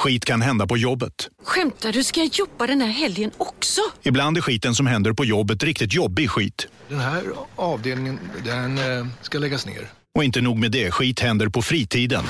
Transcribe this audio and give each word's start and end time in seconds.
Skit 0.00 0.24
kan 0.24 0.42
hända 0.42 0.66
på 0.66 0.76
jobbet. 0.76 1.28
Skämtar 1.44 1.92
du? 1.92 2.04
Ska 2.04 2.20
jag 2.20 2.30
jobba 2.32 2.66
den 2.66 2.80
här 2.80 2.88
helgen 2.88 3.30
också? 3.36 3.80
Ibland 4.02 4.36
är 4.36 4.40
skiten 4.40 4.74
som 4.74 4.86
händer 4.86 5.12
på 5.12 5.24
jobbet 5.24 5.62
riktigt 5.62 5.94
jobbig 5.94 6.30
skit. 6.30 6.66
Den 6.88 7.00
här 7.00 7.22
avdelningen, 7.56 8.18
den 8.44 8.78
eh, 8.78 9.06
ska 9.22 9.38
läggas 9.38 9.66
ner. 9.66 9.90
Och 10.14 10.24
inte 10.24 10.40
nog 10.40 10.58
med 10.58 10.72
det, 10.72 10.90
skit 10.90 11.20
händer 11.20 11.48
på 11.48 11.62
fritiden. 11.62 12.24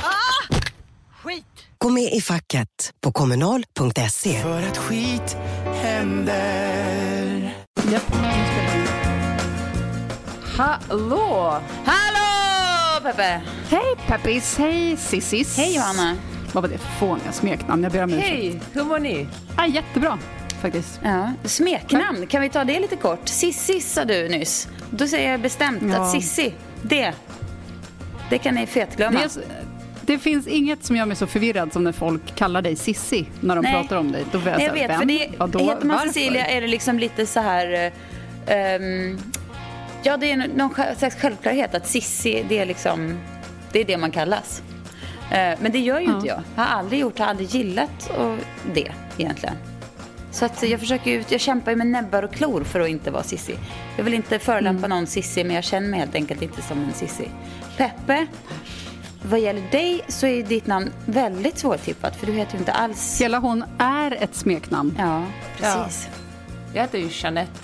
Skit! 1.23 1.45
Gå 1.79 1.89
med 1.89 2.13
i 2.13 2.21
facket 2.21 2.93
på 3.01 3.13
kommunal.se. 3.13 4.43
För 4.43 4.63
att 4.63 4.77
skit 4.77 5.37
händer. 5.83 7.55
Japp. 7.93 8.15
Hallå! 10.57 11.61
Hallå 11.85 13.01
Peppe! 13.03 13.41
Hej 13.69 13.95
Peppis, 14.07 14.57
hej 14.59 14.97
Sissis. 14.97 15.57
Hej 15.57 15.77
Johanna! 15.77 16.17
Vad 16.53 16.63
var 16.63 16.69
det 16.71 16.79
för 16.79 16.89
fåniga 16.89 17.33
smeknamn? 17.33 17.83
Jag 17.83 17.93
ber 17.93 18.03
om 18.03 18.11
ursäkt. 18.13 18.29
Hej, 18.29 18.61
hur 18.73 18.85
mår 18.85 18.99
ni? 18.99 19.27
Ah, 19.57 19.67
jättebra, 19.67 20.19
faktiskt. 20.63 21.01
Ja, 21.05 21.33
smeknamn, 21.45 22.27
kan 22.27 22.43
vi 22.43 22.49
ta 22.49 22.65
det 22.65 22.81
lite 22.81 22.97
kort? 22.97 23.29
Sissi 23.29 23.81
sa 23.81 24.05
du 24.05 24.29
nyss. 24.29 24.69
Då 24.91 25.07
säger 25.07 25.31
jag 25.31 25.41
bestämt 25.41 25.83
Ja. 25.83 26.03
att 26.03 26.11
Sissi, 26.11 26.53
det, 26.83 27.13
det 28.31 28.39
kan 28.39 28.55
ni 28.55 28.67
fetglömma. 28.67 29.21
Det, 29.21 29.41
det 30.03 30.19
finns 30.19 30.47
inget 30.47 30.85
som 30.85 30.97
gör 30.97 31.07
mig 31.07 31.17
så 31.17 31.27
förvirrad 31.27 31.73
som 31.73 31.85
när 31.85 31.93
folk 31.93 32.35
kallar 32.35 32.63
dig 32.63 32.77
Sissi 32.77 33.27
när 33.41 33.57
de 33.57 33.63
Nej. 33.63 33.73
pratar 33.73 33.97
om 33.97 34.13
dig. 34.13 34.25
Då 34.33 34.39
blir 34.39 34.53
jag, 34.53 34.61
jag 34.63 34.73
vet, 34.73 34.91
vem? 34.91 34.99
för 35.01 35.07
det, 35.07 35.29
Vadå? 35.39 35.59
heter 35.59 35.87
man 35.87 35.97
Varför? 35.97 36.07
Cecilia 36.13 36.47
är 36.47 36.61
det 36.61 36.67
liksom 36.67 36.99
lite 36.99 37.27
så 37.27 37.41
här... 37.41 37.93
ehm, 38.47 39.19
ja, 40.03 40.17
det 40.17 40.33
är 40.33 40.49
någon 40.57 40.75
slags 40.99 41.17
självklarhet 41.17 41.75
att 41.75 41.89
Sissi, 41.89 42.45
det 42.49 42.59
är 42.59 42.67
liksom... 42.67 43.19
Det 43.73 43.81
är 43.81 43.85
det 43.85 43.97
man 43.97 44.11
kallas. 44.11 44.63
Eh, 45.31 45.59
men 45.61 45.73
det 45.73 45.79
gör 45.79 46.01
ju 46.01 46.07
Ja. 46.07 46.15
inte 46.17 46.27
jag. 46.29 46.41
Jag 46.57 46.63
har 46.63 46.79
aldrig 46.79 47.01
gjort, 47.01 47.19
har 47.19 47.27
aldrig 47.27 47.49
gillat 47.49 48.11
och 48.19 48.37
det 48.75 48.93
egentligen. 49.19 49.55
Så 50.33 50.45
att 50.45 50.63
jag 50.63 50.81
försöker 50.81 51.11
ut, 51.11 51.31
jag 51.31 51.41
kämpar 51.41 51.71
ju 51.73 51.77
med 51.77 51.87
näbbar 51.87 52.23
och 52.23 52.33
klor 52.35 52.65
för 52.65 52.81
att 52.81 52.89
inte 52.89 53.11
vara 53.11 53.23
Sissi. 53.23 53.55
Jag 53.97 54.05
vill 54.05 54.15
inte 54.15 54.39
förolämpa 54.39 54.87
Mm. 54.87 54.91
någon 54.99 55.07
Sissi, 55.07 55.45
men 55.45 55.55
jag 55.55 55.65
känner 55.65 55.89
mig 55.89 56.01
helt 56.01 56.15
enkelt 56.15 56.43
inte 56.43 56.63
som 56.63 56.85
en 56.85 56.93
Sissi. 56.93 57.29
Peppe, 57.77 58.27
vad 59.23 59.41
gäller 59.41 59.63
dig 59.71 60.01
så 60.09 60.27
är 60.27 60.43
ditt 60.43 60.67
namn 60.67 60.91
väldigt 61.07 61.59
svårtippat, 61.59 62.17
för 62.17 62.27
du 62.27 62.33
heter 62.33 62.53
ju 62.53 62.59
inte 62.59 62.73
alls... 62.73 63.21
Hela 63.21 63.39
hon 63.39 63.65
är 63.79 64.23
ett 64.23 64.35
smeknamn. 64.35 64.95
Ja, 64.99 65.23
precis. 65.59 66.09
Jag 66.75 66.83
heter 66.83 66.99
ju 66.99 67.09
Jeanette, 67.13 67.61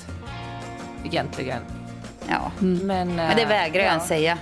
egentligen. 1.05 1.61
Ja. 2.29 2.51
Men, 2.59 2.83
Men 3.17 3.37
det 3.37 3.43
eh, 3.43 3.49
vägrar 3.49 3.83
jag 3.83 3.87
ja. 3.87 3.91
ens 3.91 4.09
säga. 4.09 4.39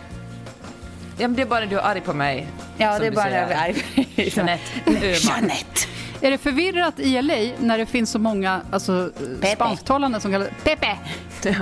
Ja, 1.18 1.28
men 1.28 1.34
det 1.34 1.42
är 1.42 1.46
bara 1.46 1.66
du 1.66 1.78
är 1.78 1.82
arg 1.82 2.00
på 2.00 2.12
mig. 2.12 2.46
Ja, 2.76 2.98
det 2.98 3.06
är 3.06 3.10
du 3.10 3.16
bara 3.16 3.30
jag 3.30 3.46
blir 3.46 3.56
arg. 3.56 3.84
Jeanette 4.14 4.62
Öhman. 4.86 5.14
Jeanette. 5.14 5.80
Är 6.20 6.30
det 6.30 6.38
förvirrat 6.38 7.00
i 7.00 7.22
LA 7.22 7.34
när 7.60 7.78
det 7.78 7.86
finns 7.86 8.10
så 8.10 8.18
många 8.18 8.60
alltså, 8.70 9.10
spansktalande 9.54 10.20
som 10.20 10.32
kallar 10.32 10.48
Pepe? 10.64 10.98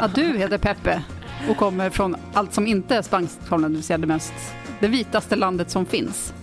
Att 0.01 0.15
du 0.15 0.39
heter 0.39 0.59
Peppe 0.59 1.03
och 1.49 1.57
kommer 1.57 1.91
från 1.91 2.17
allt 2.35 2.55
som 2.55 2.67
inte 2.67 2.97
är 2.97 3.03
spansktalande, 3.03 3.69
det 3.69 3.75
vill 3.75 3.85
säga 3.85 3.99
det, 3.99 4.07
mest, 4.07 4.33
det 4.81 4.89
vitaste 4.89 5.37
landet 5.37 5.71
som 5.71 5.87
finns, 5.87 6.35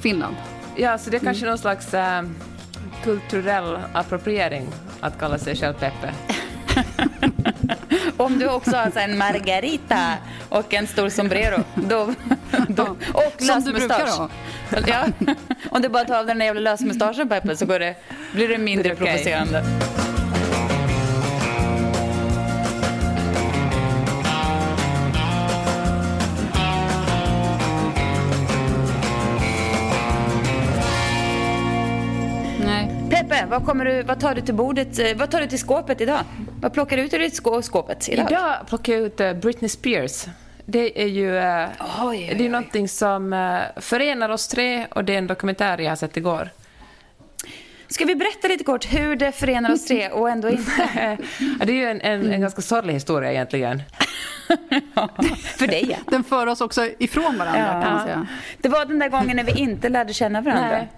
Finland. 0.00 0.36
Ja, 0.76 0.98
så 0.98 1.10
det 1.10 1.16
är 1.16 1.20
kanske 1.20 1.46
någon 1.46 1.58
slags 1.58 1.94
eh, 1.94 2.22
kulturell 3.04 3.78
appropriering 3.92 4.66
att 5.00 5.18
kalla 5.18 5.38
sig 5.38 5.56
själv 5.56 5.74
Peppe. 5.74 6.12
Om 8.16 8.38
du 8.38 8.48
också 8.48 8.76
har 8.76 8.98
en 8.98 9.18
margarita 9.18 10.12
och 10.48 10.74
en 10.74 10.86
stor 10.86 11.08
sombrero. 11.08 11.64
Då, 11.74 12.14
då, 12.68 12.96
och 13.12 13.34
Som 13.42 13.60
du 13.64 13.72
brukar 13.72 14.06
ha. 14.06 14.28
Ja. 14.86 15.06
Om 15.70 15.82
du 15.82 15.88
bara 15.88 16.04
tar 16.04 16.18
av 16.18 16.26
den 16.26 16.38
där 16.38 16.46
jävla 16.46 16.60
lösmustaschen 16.60 17.28
Peppe 17.28 17.56
så 17.56 17.66
går 17.66 17.78
det, 17.78 17.94
blir 18.32 18.48
det 18.48 18.58
mindre 18.58 18.88
Det 18.88 18.94
okej. 18.94 19.06
provocerande. 19.06 19.64
Vad, 33.50 33.64
kommer 33.66 33.84
du, 33.84 34.02
vad 34.02 34.20
tar 34.20 34.34
du 34.34 34.40
till 34.40 34.54
bordet? 34.54 34.98
eh, 34.98 35.14
Vad 35.16 35.30
tar 35.30 35.40
du 35.40 35.46
till 35.46 35.58
skåpet 35.58 36.00
idag? 36.00 36.20
Vad 36.60 36.72
plockar 36.72 36.96
du 36.96 37.02
ut 37.02 37.14
ur 37.14 37.62
skåpet 37.62 38.08
idag? 38.08 38.30
Idag 38.30 38.54
plockar 38.68 38.92
jag 38.92 39.02
ut 39.02 39.20
eh, 39.20 39.32
Britney 39.32 39.68
Spears. 39.68 40.24
Det 40.64 41.02
är 41.02 41.06
ju 41.06 41.36
eh, 41.38 41.68
Oj, 41.80 42.06
oj, 42.08 42.26
det 42.38 42.44
är 42.44 42.46
oj. 42.46 42.48
någonting 42.48 42.88
som 42.88 43.30
förenar 43.76 44.28
oss 44.28 44.48
tre 44.48 44.86
och 44.90 45.04
det 45.04 45.14
är 45.14 45.18
en 45.18 45.26
dokumentär 45.26 45.78
jag 45.78 45.90
har 45.90 45.96
sett 45.96 46.16
igår. 46.16 46.48
Ska 47.88 48.04
vi 48.04 48.14
berätta 48.16 48.48
lite 48.48 48.64
kort 48.64 48.84
hur 48.92 49.16
det 49.16 49.32
förenar 49.32 49.72
oss 49.72 49.84
tre 49.86 50.08
och 50.08 50.30
ändå 50.30 50.48
inte? 50.50 50.72
Det 51.64 51.72
är 51.72 51.76
ju 51.76 51.86
en, 51.90 52.00
en, 52.00 52.32
en 52.32 52.40
ganska 52.40 52.62
sorglig 52.62 52.94
historia 52.94 53.32
egentligen. 53.32 53.82
För 55.58 55.66
dig 55.66 55.86
ja. 55.90 55.96
Den 56.10 56.24
för 56.24 56.46
oss 56.46 56.60
också 56.60 56.88
ifrån 56.98 57.38
varandra 57.38 57.60
Ja. 57.74 57.82
kan 57.82 57.92
man 57.94 58.04
säga. 58.04 58.26
Det 58.62 58.68
var 58.68 58.84
den 58.84 58.98
där 58.98 59.08
gången 59.08 59.36
när 59.36 59.44
vi 59.44 59.52
inte 59.60 59.88
lärde 59.88 60.12
känna 60.12 60.40
varandra. 60.40 60.68
Nej. 60.70 60.88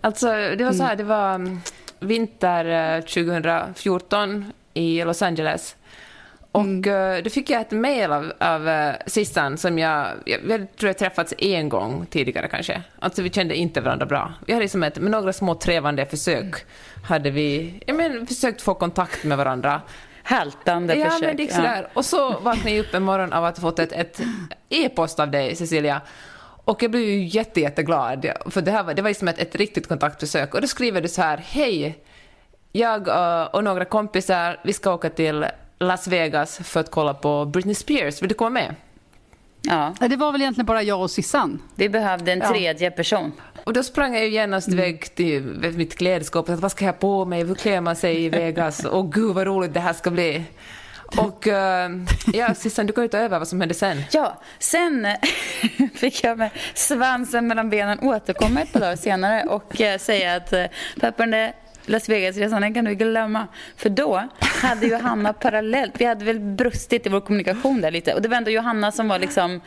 Alltså, 0.00 0.26
det 0.26 0.64
var 0.64 0.72
så 0.72 0.82
här, 0.82 0.96
det 0.96 1.04
var 1.04 1.34
mm, 1.34 1.60
vinter 2.00 2.96
eh, 2.96 3.00
2014 3.00 4.52
i 4.74 5.04
Los 5.04 5.22
Angeles. 5.22 5.76
Och 6.52 6.86
eh, 6.86 7.22
då 7.22 7.30
fick 7.30 7.50
jag 7.50 7.60
ett 7.60 7.70
mejl 7.70 8.12
av, 8.12 8.32
av 8.38 8.68
eh, 8.68 8.94
Sissan 9.06 9.58
som 9.58 9.78
jag, 9.78 10.06
jag, 10.24 10.40
jag 10.48 10.76
tror 10.76 10.88
jag 10.88 10.98
träffats 10.98 11.34
en 11.38 11.68
gång 11.68 12.06
tidigare 12.10 12.48
kanske. 12.48 12.82
Alltså 12.98 13.22
vi 13.22 13.30
kände 13.30 13.56
inte 13.56 13.80
varandra 13.80 14.06
bra. 14.06 14.32
Vi 14.46 14.52
hade 14.52 14.62
liksom 14.64 14.82
ett, 14.82 14.98
med 14.98 15.10
några 15.10 15.32
små 15.32 15.54
trevande 15.54 16.06
försök 16.06 16.54
hade 17.08 17.30
vi 17.30 17.80
jag 17.86 17.96
men, 17.96 18.26
försökt 18.26 18.62
få 18.62 18.74
kontakt 18.74 19.24
med 19.24 19.38
varandra. 19.38 19.80
Haltande 20.22 20.94
Ja, 20.94 21.04
försök. 21.04 21.26
men 21.26 21.36
det 21.36 21.42
gick 21.42 21.52
sådär. 21.52 21.88
Och 21.94 22.04
så 22.04 22.38
vaknade 22.38 22.70
jag 22.70 22.86
upp 22.86 22.94
en 22.94 23.02
morgon 23.02 23.32
av 23.32 23.44
att 23.44 23.58
ha 23.58 23.62
fått 23.62 23.78
ett, 23.78 24.20
e-post 24.68 25.20
av 25.20 25.30
dig, 25.30 25.56
Cecilia. 25.56 26.00
Och 26.68 26.82
jag 26.82 26.90
blev 26.90 27.02
ju 27.02 27.24
jätte, 27.24 27.60
jätteglad, 27.60 28.26
för 28.46 28.60
det, 28.62 28.70
här 28.70 28.82
var, 28.82 28.94
det 28.94 29.02
var 29.02 29.10
liksom 29.10 29.28
ett, 29.28 29.38
ett 29.38 29.54
riktigt 29.56 29.88
kontaktförsök. 29.88 30.54
Och 30.54 30.60
då 30.60 30.66
skriver 30.66 31.00
du 31.00 31.08
så 31.08 31.22
här, 31.22 31.36
hej, 31.36 31.98
jag 32.72 33.08
eh, 33.08 33.42
och 33.42 33.64
några 33.64 33.84
kompisar, 33.84 34.60
vi 34.64 34.72
ska 34.72 34.92
åka 34.94 35.10
till 35.10 35.46
Las 35.78 36.06
Vegas 36.06 36.58
för 36.64 36.80
att 36.80 36.90
kolla 36.90 37.14
på 37.14 37.44
Britney 37.44 37.74
Spears, 37.74 38.22
vill 38.22 38.28
du 38.28 38.34
komma 38.34 38.50
med? 38.50 38.74
Ja, 39.62 39.94
Det 40.08 40.16
var 40.16 40.32
väl 40.32 40.40
egentligen 40.40 40.66
bara 40.66 40.82
jag 40.82 41.00
och 41.00 41.10
Sissan. 41.10 41.62
vi 41.74 41.88
behövde 41.88 42.32
en 42.32 42.38
Ja. 42.38 42.48
tredje 42.48 42.90
person. 42.90 43.32
Och 43.64 43.72
då 43.72 43.82
sprang 43.82 44.14
jag 44.14 44.24
ju 44.24 44.30
genast 44.30 44.68
iväg 44.68 45.14
till 45.14 45.42
mitt 45.76 45.98
klädskåp. 45.98 46.48
Vad 46.48 46.70
ska 46.72 46.84
jag 46.84 46.92
ha 46.92 46.98
på 46.98 47.24
mig? 47.24 47.44
Hur 47.44 47.54
klär 47.54 47.80
man 47.80 47.96
sig 47.96 48.24
i 48.24 48.28
Vegas? 48.28 48.84
Och 48.84 49.12
gud 49.12 49.34
vad 49.34 49.46
roligt 49.46 49.74
det 49.74 49.80
här 49.80 49.92
ska 49.92 50.10
bli. 50.10 50.44
Och 51.16 51.46
eh, 51.48 51.90
ja, 52.32 52.54
Sissan, 52.54 52.86
du 52.86 52.92
kan 52.92 53.04
ju 53.04 53.08
ta 53.08 53.18
över 53.18 53.38
vad 53.38 53.48
som 53.48 53.60
hände 53.60 53.74
sen. 53.74 54.02
Ja, 54.12 54.40
sen 54.58 55.06
fick 55.94 56.24
jag 56.24 56.38
med 56.38 56.50
svansen 56.74 57.46
mellan 57.46 57.70
benen 57.70 58.00
återkomma 58.00 58.60
ett 58.60 58.72
par 58.72 58.80
dagar 58.80 58.96
senare 58.96 59.44
och 59.48 59.80
eh, 59.80 59.98
säga 59.98 60.36
att 60.36 60.52
eh, 60.52 60.64
Pepparn, 61.00 61.30
det 61.30 61.52
Las 61.86 62.08
Vegas-resan, 62.08 62.60
den 62.62 62.74
kan 62.74 62.84
du 62.84 62.94
glömma. 62.94 63.46
För 63.76 63.88
då 63.88 64.22
hade 64.40 64.86
Johanna 64.86 65.32
parallellt, 65.32 65.92
vi 65.98 66.04
hade 66.04 66.24
väl 66.24 66.40
brustit 66.40 67.06
i 67.06 67.08
vår 67.08 67.20
kommunikation 67.20 67.80
där 67.80 67.90
lite. 67.90 68.14
Och 68.14 68.22
det 68.22 68.28
var 68.28 68.36
ändå 68.36 68.50
Johanna 68.50 68.92
som 68.92 69.08
var 69.08 69.18
liksom 69.18 69.60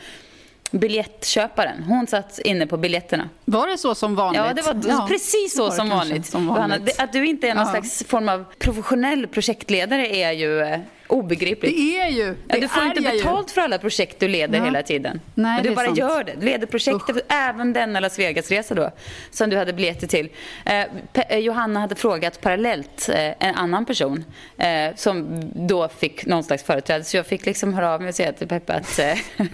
biljettköparen. 0.70 1.82
Hon 1.82 2.06
satt 2.06 2.38
inne 2.38 2.66
på 2.66 2.76
biljetterna. 2.76 3.28
Var 3.44 3.66
det 3.66 3.78
så 3.78 3.94
som 3.94 4.14
vanligt? 4.14 4.42
Ja, 4.46 4.52
det 4.54 4.62
var 4.62 4.76
Ja, 4.88 5.06
precis 5.10 5.56
så 5.56 5.62
var 5.62 5.70
som, 5.70 5.88
vanligt. 5.88 6.26
som 6.26 6.44
Johanna, 6.46 6.68
vanligt. 6.78 6.96
det- 6.96 7.02
att 7.04 7.12
du 7.12 7.26
inte 7.26 7.48
är 7.48 7.54
någon 7.54 7.64
Ja. 7.66 7.70
slags 7.70 8.04
form 8.04 8.28
av 8.28 8.44
professionell 8.58 9.26
projektledare 9.26 10.06
är 10.16 10.32
ju 10.32 10.60
eh, 10.60 10.80
obegripligt. 11.12 11.76
Det 11.76 11.98
är 11.98 12.08
ju... 12.08 12.36
Ja, 12.48 12.60
du 12.60 12.68
får 12.68 12.84
inte 12.84 13.00
betalt 13.00 13.48
ju. 13.50 13.52
för 13.52 13.60
alla 13.60 13.78
projekt 13.78 14.20
du 14.20 14.28
leder 14.28 14.58
ja. 14.58 14.64
hela 14.64 14.82
tiden. 14.82 15.20
Nej, 15.34 15.54
Men 15.54 15.62
du 15.62 15.74
bara 15.74 15.86
sant. 15.86 15.98
gör 15.98 16.24
det. 16.24 16.34
Du 16.40 16.46
leder 16.46 16.66
projektet, 16.66 17.16
även 17.28 17.72
denna 17.72 18.00
Las 18.00 18.18
Vegas-resa 18.18 18.74
då, 18.74 18.90
som 19.30 19.50
du 19.50 19.56
hade 19.56 19.72
biljetter 19.72 20.06
till. 20.06 20.28
Eh, 20.64 20.84
eh, 21.28 21.38
Johanna 21.38 21.80
hade 21.80 21.94
frågat 21.94 22.40
parallellt 22.40 23.08
eh, 23.08 23.46
en 23.48 23.54
annan 23.54 23.84
person 23.84 24.24
eh, 24.58 24.94
som 24.96 25.42
då 25.54 25.88
fick 25.88 26.26
någon 26.26 26.44
slags 26.44 26.64
företräde. 26.64 27.04
Så 27.04 27.16
jag 27.16 27.26
fick 27.26 27.46
liksom 27.46 27.74
höra 27.74 27.94
av 27.94 28.00
mig 28.00 28.08
och 28.08 28.14
säga 28.14 28.32
till 28.32 28.48
Peppe 28.48 28.72
att 28.72 28.98
eh, 28.98 29.18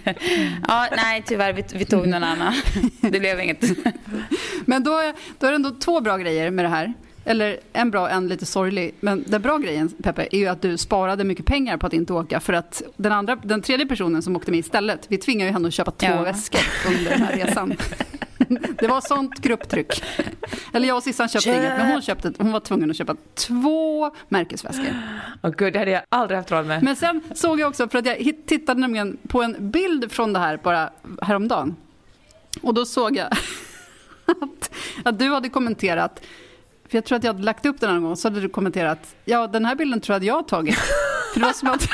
ja, 0.67 0.87
nej 0.97 1.23
tyvärr, 1.25 1.53
vi, 1.53 1.63
vi 1.73 1.85
tog 1.85 2.07
någon 2.07 2.23
annan. 2.23 2.53
Det 3.01 3.19
blev 3.19 3.39
inget. 3.39 3.63
Men 4.65 4.83
då 4.83 4.99
då 5.39 5.47
är 5.47 5.51
det 5.51 5.55
ändå 5.55 5.71
två 5.71 6.01
bra 6.01 6.17
grejer 6.17 6.51
med 6.51 6.65
det 6.65 6.69
här. 6.69 6.93
Eller 7.29 7.59
en 7.73 7.91
bra, 7.91 8.09
en 8.09 8.27
lite 8.27 8.45
sorglig. 8.45 8.93
Men 8.99 9.23
den 9.27 9.41
bra 9.41 9.57
grejen, 9.57 9.89
Peppe, 10.03 10.27
är 10.31 10.37
ju 10.39 10.47
att 10.47 10.61
du 10.61 10.77
sparade 10.77 11.23
mycket 11.23 11.45
pengar 11.45 11.77
på 11.77 11.87
att 11.87 11.93
inte 11.93 12.13
åka. 12.13 12.39
För 12.39 12.53
att 12.53 12.81
den, 12.97 13.11
andra, 13.11 13.35
den 13.35 13.61
tredje 13.61 13.85
personen 13.85 14.21
som 14.21 14.35
åkte 14.35 14.51
med 14.51 14.59
istället, 14.59 15.05
vi 15.07 15.17
tvingade 15.17 15.47
ju 15.49 15.53
henne 15.53 15.67
att 15.67 15.73
köpa 15.73 15.91
två 15.91 16.07
Ja. 16.07 16.21
väskor 16.21 16.61
under 16.87 17.11
den 17.11 17.21
här 17.21 17.35
resan. 17.37 17.73
Det 18.79 18.87
var 18.87 19.01
sånt 19.01 19.41
grupptryck. 19.41 20.03
Eller 20.73 20.87
jag 20.87 20.97
och 20.97 21.03
Sissan 21.03 21.29
köpte 21.29 21.45
Köp! 21.49 21.57
inget, 21.57 21.77
men 21.77 21.91
hon, 21.91 22.01
köpte, 22.01 22.33
hon 22.37 22.51
var 22.51 22.59
tvungen 22.59 22.89
att 22.91 22.97
köpa 22.97 23.15
två 23.35 24.11
märkesväskor. 24.29 24.93
Åh 25.43 25.51
gud, 25.57 25.73
det 25.73 25.79
hade 25.79 25.91
jag 25.91 26.01
aldrig 26.09 26.37
haft 26.37 26.51
råd 26.51 26.65
med. 26.65 26.83
Men 26.83 26.95
sen 26.95 27.21
såg 27.35 27.59
jag 27.59 27.69
också, 27.69 27.89
för 27.89 27.97
att 27.99 28.05
jag 28.05 28.33
tittade 28.45 28.81
nämligen 28.81 29.17
på 29.27 29.41
en 29.43 29.71
bild 29.71 30.11
från 30.11 30.33
det 30.33 30.39
här 30.39 30.59
bara 30.63 30.89
häromdagen. 31.21 31.75
Och 32.61 32.73
då 32.73 32.85
såg 32.85 33.15
jag 33.17 33.27
att, 34.25 34.71
att 35.03 35.19
du 35.19 35.29
hade 35.33 35.49
kommenterat, 35.49 36.21
för 36.89 36.97
jag 36.97 37.05
tror 37.05 37.17
att 37.17 37.23
jag 37.23 37.33
hade 37.33 37.43
lagt 37.43 37.65
upp 37.65 37.79
den 37.79 37.93
någon 37.93 38.03
gång, 38.03 38.15
så 38.15 38.27
hade 38.27 38.41
du 38.41 38.49
kommenterat, 38.49 39.15
ja 39.25 39.47
den 39.47 39.65
här 39.65 39.75
bilden 39.75 40.01
tror 40.01 40.13
jag 40.13 40.19
att 40.19 40.25
jag 40.25 40.35
har 40.35 40.43
tagit. 40.43 40.75
För 41.33 41.39
det 41.39 41.45
var 41.45 41.53
som 41.53 41.67
att 41.67 41.89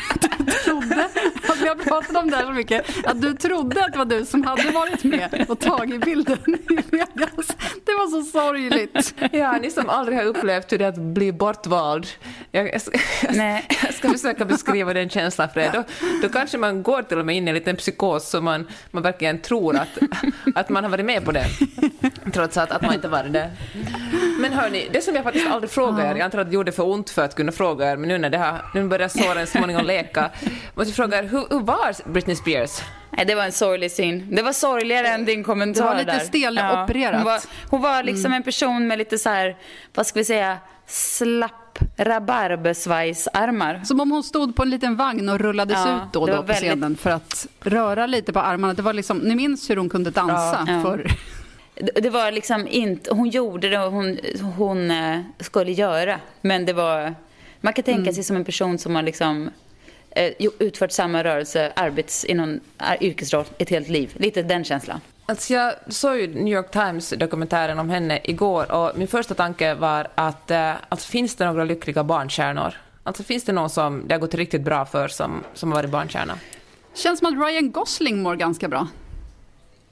trodde, 0.46 1.10
att 1.50 1.62
vi 1.62 1.68
har 1.68 1.76
pratat 1.76 2.16
om 2.16 2.30
det 2.30 2.36
här 2.36 2.46
så 2.46 2.52
mycket, 2.52 2.86
att 3.06 3.22
du 3.22 3.34
trodde 3.34 3.86
att 3.86 3.92
det 3.92 3.98
var 3.98 4.06
du 4.06 4.26
som 4.26 4.44
hade 4.44 4.72
varit 4.72 5.04
med 5.04 5.46
och 5.50 5.60
tagit 5.60 6.06
bilden 6.06 6.38
i 6.48 6.76
Vegas. 6.92 7.48
Det 7.86 7.94
var 7.94 8.08
så 8.08 8.22
sorgligt. 8.22 9.14
Ja, 9.32 9.58
ni 9.62 9.72
som 9.72 9.90
aldrig 9.90 10.18
har 10.18 10.26
upplevt 10.26 10.72
hur 10.72 10.78
det 10.78 10.86
är 10.86 10.90
att 10.90 10.98
bli 10.98 11.32
bortvald. 11.32 12.08
Jag, 12.52 12.72
Nej. 13.30 13.68
jag 13.84 13.94
ska 13.94 14.10
försöka 14.10 14.46
beskriva 14.46 14.94
den 14.94 15.10
känslan 15.10 15.50
för 15.50 15.60
er. 15.60 15.72
Då, 15.74 15.84
då 16.22 16.30
kanske 16.30 16.58
man 16.58 16.84
går 16.84 17.02
till 17.02 17.20
och 17.20 17.26
med 17.26 17.36
in 17.36 17.48
i 17.48 17.50
en 17.50 17.56
liten 17.56 17.76
psykos 17.76 18.30
så 18.30 18.42
man, 18.42 18.68
man 18.92 19.04
verkligen 19.04 19.42
tror 19.42 19.76
att, 19.76 19.98
att 20.56 20.70
man 20.70 20.84
har 20.84 20.92
varit 20.92 21.06
med 21.06 21.26
på 21.26 21.32
det. 21.32 21.46
Trots 22.34 22.58
att, 22.58 22.72
att 22.72 22.82
man 22.82 22.94
inte 22.94 23.08
varit 23.08 23.34
det. 23.34 23.52
Men 24.40 24.54
hörni, 24.54 24.90
det 24.92 25.02
som 25.02 25.16
jag 25.16 25.24
faktiskt 25.24 25.48
aldrig 25.48 25.72
frågar 25.72 26.06
er, 26.06 26.10
jag 26.10 26.22
antar 26.22 26.40
att 26.40 26.50
det 26.50 26.54
gjorde 26.54 26.72
för 26.72 26.88
ont 26.88 27.10
för 27.10 27.22
att 27.22 27.36
kunna 27.36 27.52
fråga 27.52 27.92
er, 27.92 27.98
men 27.98 28.08
nu 28.10 28.18
när 28.18 28.30
det 28.30 28.38
har, 28.38 28.66
nu 28.74 28.88
börjar 28.88 29.08
såren 29.08 29.48
småningom 29.48 29.86
leka, 29.86 30.32
måste 30.76 30.90
jag 30.90 30.96
fråga 30.96 31.22
hur, 31.22 31.46
hur 31.50 31.60
var 31.60 32.10
Britney 32.12 32.36
Spears? 32.36 32.82
Nej, 33.18 33.26
det 33.26 33.36
var 33.36 33.44
en 33.44 33.52
sorglig 33.52 33.92
syn. 33.92 34.28
Det 34.36 34.42
var 34.42 34.54
sorgligare 34.54 35.08
än 35.08 35.26
din 35.26 35.44
kommentar 35.44 35.84
Det 35.84 35.90
var 35.90 35.98
lite 36.14 36.20
stelopererat. 36.20 37.16
Hon 37.16 37.24
var, 37.24 37.40
hon 37.70 37.82
var 37.82 38.04
liksom 38.04 38.34
en 38.34 38.44
person 38.44 38.88
med 38.88 38.98
lite 38.98 39.18
så 39.18 39.30
här, 39.30 39.56
vad 39.94 40.08
ska 40.08 40.20
vi 40.20 40.26
säga, 40.26 40.58
slapp 40.88 41.80
rabarbersvajsarmar. 41.98 43.82
Som 43.86 44.00
om 44.00 44.12
hon 44.12 44.24
stod 44.24 44.56
på 44.56 44.64
en 44.64 44.70
liten 44.70 44.96
vagn 44.96 45.30
och 45.30 45.40
rullades 45.40 45.78
Ja, 45.86 45.96
ut 45.96 46.14
då 46.14 46.22
och 46.22 46.28
då 46.28 46.36
på 46.36 46.42
väldigt- 46.42 46.58
scenen 46.72 46.96
för 46.98 47.10
att 47.10 47.48
röra 47.60 48.06
lite 48.06 48.34
på 48.34 48.40
armarna. 48.40 48.74
Det 48.74 48.82
var 48.82 48.94
liksom, 48.94 49.18
ni 49.18 49.36
minns 49.36 49.70
hur 49.70 49.78
hon 49.78 49.90
kunde 49.90 50.10
dansa 50.10 50.66
Ja. 50.68 50.82
förr? 50.82 51.08
Det 52.02 52.10
var 52.10 52.32
liksom 52.32 52.68
inte, 52.68 53.14
hon 53.14 53.30
gjorde 53.30 53.70
det 53.70 53.78
hon, 53.78 54.18
hon 54.58 54.92
eh, 54.92 55.20
skulle 55.40 55.72
göra. 55.72 56.20
Men 56.42 56.66
det 56.66 56.74
var, 56.74 57.16
man 57.62 57.74
kan 57.74 57.84
tänka 57.84 58.14
sig 58.14 58.24
som 58.24 58.36
en 58.36 58.46
person 58.46 58.78
som 58.78 58.96
har 58.96 59.04
liksom 59.04 59.50
eh, 60.16 60.32
utfört 60.60 60.92
samma 60.92 61.24
rörelse, 61.24 61.74
arbets, 61.76 62.26
inom 62.26 62.60
ar- 62.78 62.98
yrkesroll 63.04 63.46
ett 63.58 63.70
helt 63.70 63.88
liv. 63.90 64.12
Lite 64.16 64.42
den 64.44 64.64
känslan. 64.64 65.02
Alltså 65.26 65.54
jag 65.54 65.74
såg 65.88 66.18
ju 66.18 66.28
New 66.28 66.54
York 66.54 66.72
Times-dokumentären 66.72 67.80
om 67.80 67.90
henne 67.90 68.20
igår 68.24 68.72
och 68.72 68.98
min 68.98 69.08
första 69.08 69.34
tanke 69.34 69.74
var 69.74 70.08
att 70.16 70.52
eh, 70.52 70.72
alltså, 70.90 71.08
finns 71.12 71.36
det 71.36 71.46
några 71.46 71.64
lyckliga 71.64 72.04
barnstjärnor? 72.04 72.74
Alltså 73.04 73.24
finns 73.24 73.44
det 73.44 73.52
någon 73.52 73.70
som 73.70 74.04
det 74.08 74.14
har 74.14 74.20
gått 74.20 74.34
riktigt 74.34 74.62
bra 74.62 74.86
för 74.86 75.08
som, 75.08 75.44
som 75.54 75.72
har 75.72 75.80
varit 75.80 75.90
barnstjärna? 75.92 76.34
Känns 76.94 77.20
som 77.20 77.28
att 77.28 77.48
Ryan 77.50 77.72
Gosling 77.72 78.22
mår 78.24 78.36
ganska 78.36 78.68
bra. 78.68 78.88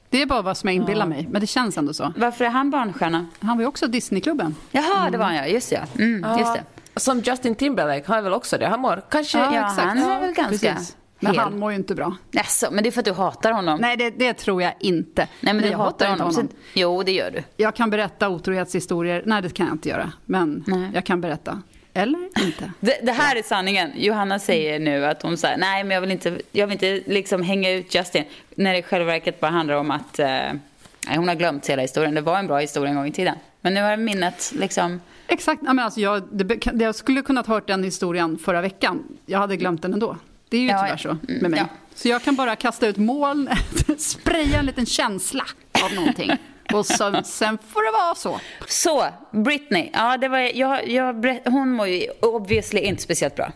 Det 0.10 0.22
är 0.22 0.26
bara 0.26 0.42
vad 0.42 0.58
som 0.58 0.69
jag 0.69 0.76
inbillar 0.76 1.06
mig, 1.06 1.28
men 1.31 1.42
det 1.42 1.48
känns 1.48 1.78
ändå 1.78 1.94
så. 1.94 2.14
Varför 2.18 2.46
är 2.46 2.50
han 2.50 2.69
barnstjärna? 2.69 3.26
Han 3.40 3.58
var 3.58 3.62
ju 3.62 3.68
också 3.68 3.88
Disneyklubben. 3.88 4.56
Jaha, 4.72 5.10
det 5.10 5.18
var 5.18 5.26
han 5.26 5.36
ja. 5.36 5.46
Just 5.48 5.72
ja. 5.72 5.80
Mm, 6.00 6.40
just 6.40 6.54
det. 6.54 6.64
Som 6.95 7.19
Justin 7.19 7.56
Timberlake 7.56 8.04
har 8.07 8.22
väl 8.22 8.34
också 8.34 8.57
det? 8.57 8.68
Han 8.68 8.80
mår 8.80 9.04
kanske... 9.10 9.38
Ja, 9.38 9.74
han 9.78 9.98
är 9.98 10.19
väl 10.19 10.34
ganska 10.34 10.74
Precis. 10.74 10.98
Men 11.24 11.38
han 11.38 11.60
mår 11.60 11.72
ju 11.72 11.78
inte 11.78 11.95
bra. 11.95 12.16
Jaså, 12.31 12.68
men 12.72 12.84
det 12.84 12.90
är 12.90 12.92
för 12.92 13.00
att 13.00 13.06
du 13.06 13.12
hatar 13.13 13.51
honom? 13.51 13.80
Nej, 13.81 13.98
det, 13.98 14.10
det 14.10 14.34
tror 14.34 14.62
jag 14.62 14.74
inte. 14.80 15.28
Nej, 15.42 15.54
men 15.54 15.63
du 15.63 15.69
jag 15.69 15.78
hatar 15.78 16.12
inte 16.12 16.24
honom. 16.24 16.34
Så, 16.34 16.56
jo, 16.74 17.04
det 17.04 17.12
gör 17.12 17.31
du. 17.31 17.44
Jag 17.57 17.75
kan 17.75 17.90
berätta 17.90 18.30
otrohetshistorier. 18.30 19.24
Nej, 19.25 19.42
det 19.42 19.54
kan 19.54 19.66
jag 19.66 19.75
inte 19.75 19.90
göra. 19.90 20.12
Men 20.25 20.63
Nej. 20.68 20.92
jag 20.94 21.06
kan 21.06 21.22
berätta. 21.22 21.62
Eller 21.94 22.45
inte. 22.45 22.72
Det, 22.80 23.00
det 23.04 23.12
här 23.12 23.36
är 23.36 23.44
sanningen. 23.44 23.92
Johanna 23.95 24.40
säger 24.40 24.80
nu 24.80 25.06
att 25.06 25.22
hon 25.22 25.38
säger 25.38 25.57
nej 25.57 25.84
men 25.84 25.95
jag 25.95 26.01
vill 26.01 26.12
inte, 26.12 26.38
jag 26.51 26.68
vill 26.68 26.74
inte 26.74 27.12
liksom 27.12 27.42
hänga 27.42 27.72
ut 27.72 27.95
Justin. 27.95 28.24
När 28.56 28.74
det 28.74 28.80
i 28.80 28.84
själva 28.84 29.06
verket 29.06 29.40
bara 29.40 29.51
handlar 29.51 29.75
om 29.75 29.92
att 29.92 30.19
eh, 30.19 30.28
nej, 30.28 31.16
hon 31.16 31.28
har 31.28 31.36
glömt 31.36 31.69
hela 31.69 31.81
historien. 31.81 32.16
Det 32.16 32.22
var 32.22 32.40
en 32.40 32.48
bra 32.48 32.57
historia 32.57 32.90
en 32.90 32.95
gång 32.95 33.07
i 33.07 33.12
tiden. 33.12 33.36
Men 33.62 33.74
nu 33.74 33.81
har 33.81 33.98
minnet 33.98 34.51
liksom... 34.56 35.01
Exakt. 35.28 35.62
Ja, 35.66 35.74
men 35.74 35.86
alltså 35.86 36.00
jag, 36.00 36.24
det, 36.31 36.66
jag 36.84 36.96
skulle 36.96 37.22
kunnat 37.22 37.48
hört 37.48 37.68
den 37.68 37.84
historien 37.84 38.38
förra 38.38 38.62
veckan. 38.62 39.04
Jag 39.25 39.40
hade 39.40 39.58
glömt 39.58 39.81
den 39.81 39.94
ändå. 39.94 40.18
Det 40.50 40.58
är 40.58 40.62
ju 40.62 40.68
Ja, 40.68 40.84
tyvärr 40.84 40.98
så 40.98 41.10
Mm, 41.10 41.42
med 41.42 41.52
mig. 41.52 41.60
ja. 41.60 41.66
Så 41.96 42.08
jag 42.08 42.24
kan 42.24 42.36
bara 42.36 42.56
kasta 42.56 42.88
ut 42.88 42.98
moln, 42.98 43.50
spraya 43.98 44.60
en 44.60 44.66
liten 44.66 44.86
känsla 44.86 45.44
av 45.86 45.94
någonting. 45.96 46.31
Och 46.74 46.86
så, 46.86 47.22
sen 47.24 47.58
får 47.68 47.86
det 47.92 47.98
vara 48.06 48.16
så. 48.16 48.40
Så, 48.68 49.06
Britney. 49.31 49.90
Ja, 49.94 50.18
det 50.18 50.28
var, 50.28 50.38
jag, 50.38 50.88
jag, 50.88 51.40
hon 51.46 51.72
mår 51.72 51.88
ju 51.88 52.08
obviously 52.22 52.81
inte 52.81 53.02
speciellt 53.04 53.36
bra. 53.36 53.52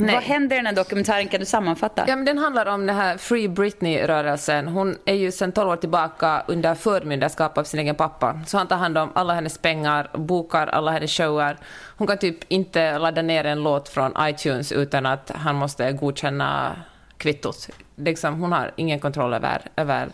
Nej. 0.00 0.14
Vad 0.14 0.24
händer 0.24 0.56
i 0.56 0.58
den 0.58 0.66
här 0.66 0.74
dokumentären? 0.74 1.28
Kan 1.28 1.40
du 1.40 1.46
sammanfatta? 1.46 2.04
Ja, 2.08 2.16
men 2.16 2.24
den 2.24 2.38
handlar 2.38 2.66
om 2.66 2.86
den 2.86 2.96
här 2.96 3.16
Free 3.16 3.48
Britney-rörelsen. 3.48 4.68
Hon 4.68 4.98
är 5.04 5.14
ju 5.14 5.32
sedan 5.32 5.52
12 5.52 5.70
år 5.70 5.76
tillbaka 5.76 6.42
under 6.48 6.74
förmyndarskap 6.74 7.58
av 7.58 7.64
sin 7.64 7.80
egen 7.80 7.94
pappa. 7.94 8.40
Så 8.46 8.58
han 8.58 8.66
tar 8.66 8.76
hand 8.76 8.98
om 8.98 9.10
alla 9.14 9.34
hennes 9.34 9.58
pengar, 9.58 10.10
bokar 10.14 10.66
alla 10.66 10.90
hennes 10.90 11.10
shower. 11.10 11.56
Hon 11.96 12.06
kan 12.06 12.18
typ 12.18 12.38
inte 12.48 12.98
ladda 12.98 13.22
ner 13.22 13.44
en 13.44 13.62
låt 13.62 13.88
från 13.88 14.12
iTunes 14.20 14.72
utan 14.72 15.06
att 15.06 15.30
han 15.34 15.56
måste 15.56 15.92
godkänna 15.92 16.76
kvittot. 17.16 17.68
Liksom, 17.96 18.40
hon 18.40 18.52
har 18.52 18.72
ingen 18.76 19.00
kontroll 19.00 19.34
över, 19.34 19.62
över 19.76 20.08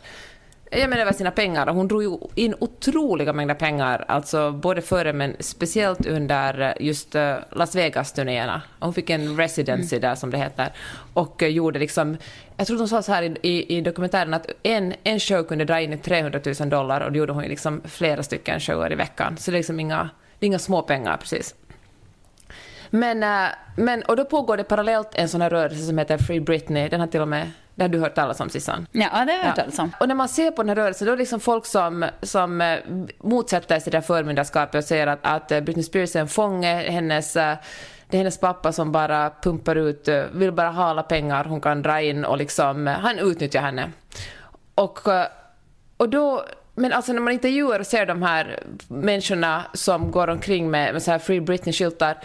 jag 0.70 0.90
menar 0.90 1.02
över 1.02 1.12
sina 1.12 1.30
pengar 1.30 1.66
hon 1.66 1.88
drog 1.88 2.02
ju 2.02 2.18
in 2.34 2.54
otroliga 2.58 3.32
mängder 3.32 3.54
pengar, 3.54 4.04
alltså 4.08 4.52
både 4.52 4.82
före 4.82 5.12
men 5.12 5.36
speciellt 5.40 6.06
under 6.06 6.74
just 6.80 7.14
eh, 7.14 7.36
Las 7.50 7.74
Vegas-turnéerna. 7.74 8.62
Hon 8.80 8.94
fick 8.94 9.10
en 9.10 9.36
residency 9.36 9.98
där 9.98 10.14
som 10.14 10.30
det 10.30 10.38
heter 10.38 10.72
och 11.14 11.42
eh, 11.42 11.48
gjorde 11.48 11.78
liksom, 11.78 12.16
jag 12.56 12.66
tror 12.66 12.78
de 12.78 12.88
sa 12.88 13.02
så 13.02 13.12
här 13.12 13.22
i, 13.22 13.36
i, 13.42 13.76
i 13.76 13.80
dokumentären 13.80 14.34
att 14.34 14.46
en, 14.62 14.94
en 15.02 15.20
show 15.20 15.42
kunde 15.42 15.64
dra 15.64 15.80
in 15.80 15.98
300 15.98 16.40
000 16.60 16.68
dollar 16.68 17.00
och 17.00 17.12
då 17.12 17.18
gjorde 17.18 17.32
hon 17.32 17.42
ju 17.42 17.48
liksom 17.48 17.82
flera 17.84 18.22
stycken 18.22 18.60
shower 18.60 18.92
i 18.92 18.94
veckan. 18.94 19.36
Så 19.36 19.50
det 19.50 19.56
är 19.56 19.58
liksom 19.58 19.80
inga, 19.80 20.10
det 20.38 20.46
är 20.46 20.48
inga 20.48 20.58
små 20.58 20.82
pengar 20.82 21.16
precis. 21.16 21.54
Men, 22.90 23.22
eh, 23.22 23.48
men, 23.76 24.02
och 24.02 24.16
då 24.16 24.24
pågår 24.24 24.56
det 24.56 24.64
parallellt 24.64 25.14
en 25.14 25.28
sån 25.28 25.40
här 25.40 25.50
rörelse 25.50 25.82
som 25.82 25.98
heter 25.98 26.18
Free 26.18 26.40
Britney, 26.40 26.88
den 26.88 27.00
har 27.00 27.06
till 27.06 27.20
och 27.20 27.28
med, 27.28 27.50
det 27.76 27.84
har 27.84 27.88
du 27.88 27.98
hört 27.98 28.14
talas 28.14 28.40
om 28.40 28.50
Sissan? 28.50 28.86
Ja, 28.92 29.08
det 29.10 29.32
har 29.32 29.38
jag 29.38 29.44
hört 29.44 29.56
talas 29.56 29.78
om. 29.78 29.92
Och 30.00 30.08
när 30.08 30.14
man 30.14 30.28
ser 30.28 30.50
på 30.50 30.62
den 30.62 30.68
här 30.68 30.76
rörelsen, 30.76 31.06
då 31.06 31.12
är 31.12 31.16
det 31.16 31.20
liksom 31.20 31.40
folk 31.40 31.66
som, 31.66 32.06
som 32.22 32.60
eh, 32.60 32.78
motsätter 33.18 33.80
sig 33.80 33.90
det 33.90 33.96
här 33.96 34.02
förmyndarskapet 34.02 34.74
och 34.74 34.84
säger 34.84 35.06
att, 35.06 35.18
att 35.22 35.52
eh, 35.52 35.60
Britney 35.60 35.82
Spears 35.82 36.16
är 36.16 36.20
en 36.20 36.28
fånge, 36.28 36.90
hennes, 36.90 37.36
eh, 37.36 37.56
det 38.08 38.16
är 38.16 38.18
hennes 38.18 38.40
pappa 38.40 38.72
som 38.72 38.92
bara 38.92 39.30
pumpar 39.42 39.76
ut, 39.76 40.08
vill 40.32 40.52
bara 40.52 40.70
ha 40.70 40.84
alla 40.84 41.02
pengar 41.02 41.44
hon 41.44 41.60
kan 41.60 41.82
dra 41.82 42.00
in 42.00 42.24
och 42.24 42.38
liksom, 42.38 42.86
han 42.86 43.18
utnyttjar 43.18 43.60
henne. 43.60 43.90
Och, 44.74 44.98
och 45.96 46.08
då, 46.08 46.44
men 46.74 46.92
alltså 46.92 47.12
när 47.12 47.20
man 47.20 47.32
intervjuar 47.32 47.80
och 47.80 47.86
ser 47.86 48.06
de 48.06 48.22
här 48.22 48.60
människorna 48.88 49.62
som 49.72 50.10
går 50.10 50.28
omkring 50.28 50.70
med, 50.70 50.92
med 50.92 51.02
så 51.02 51.10
här 51.10 51.18
Free 51.18 51.40
Britney-skyltar 51.40 52.16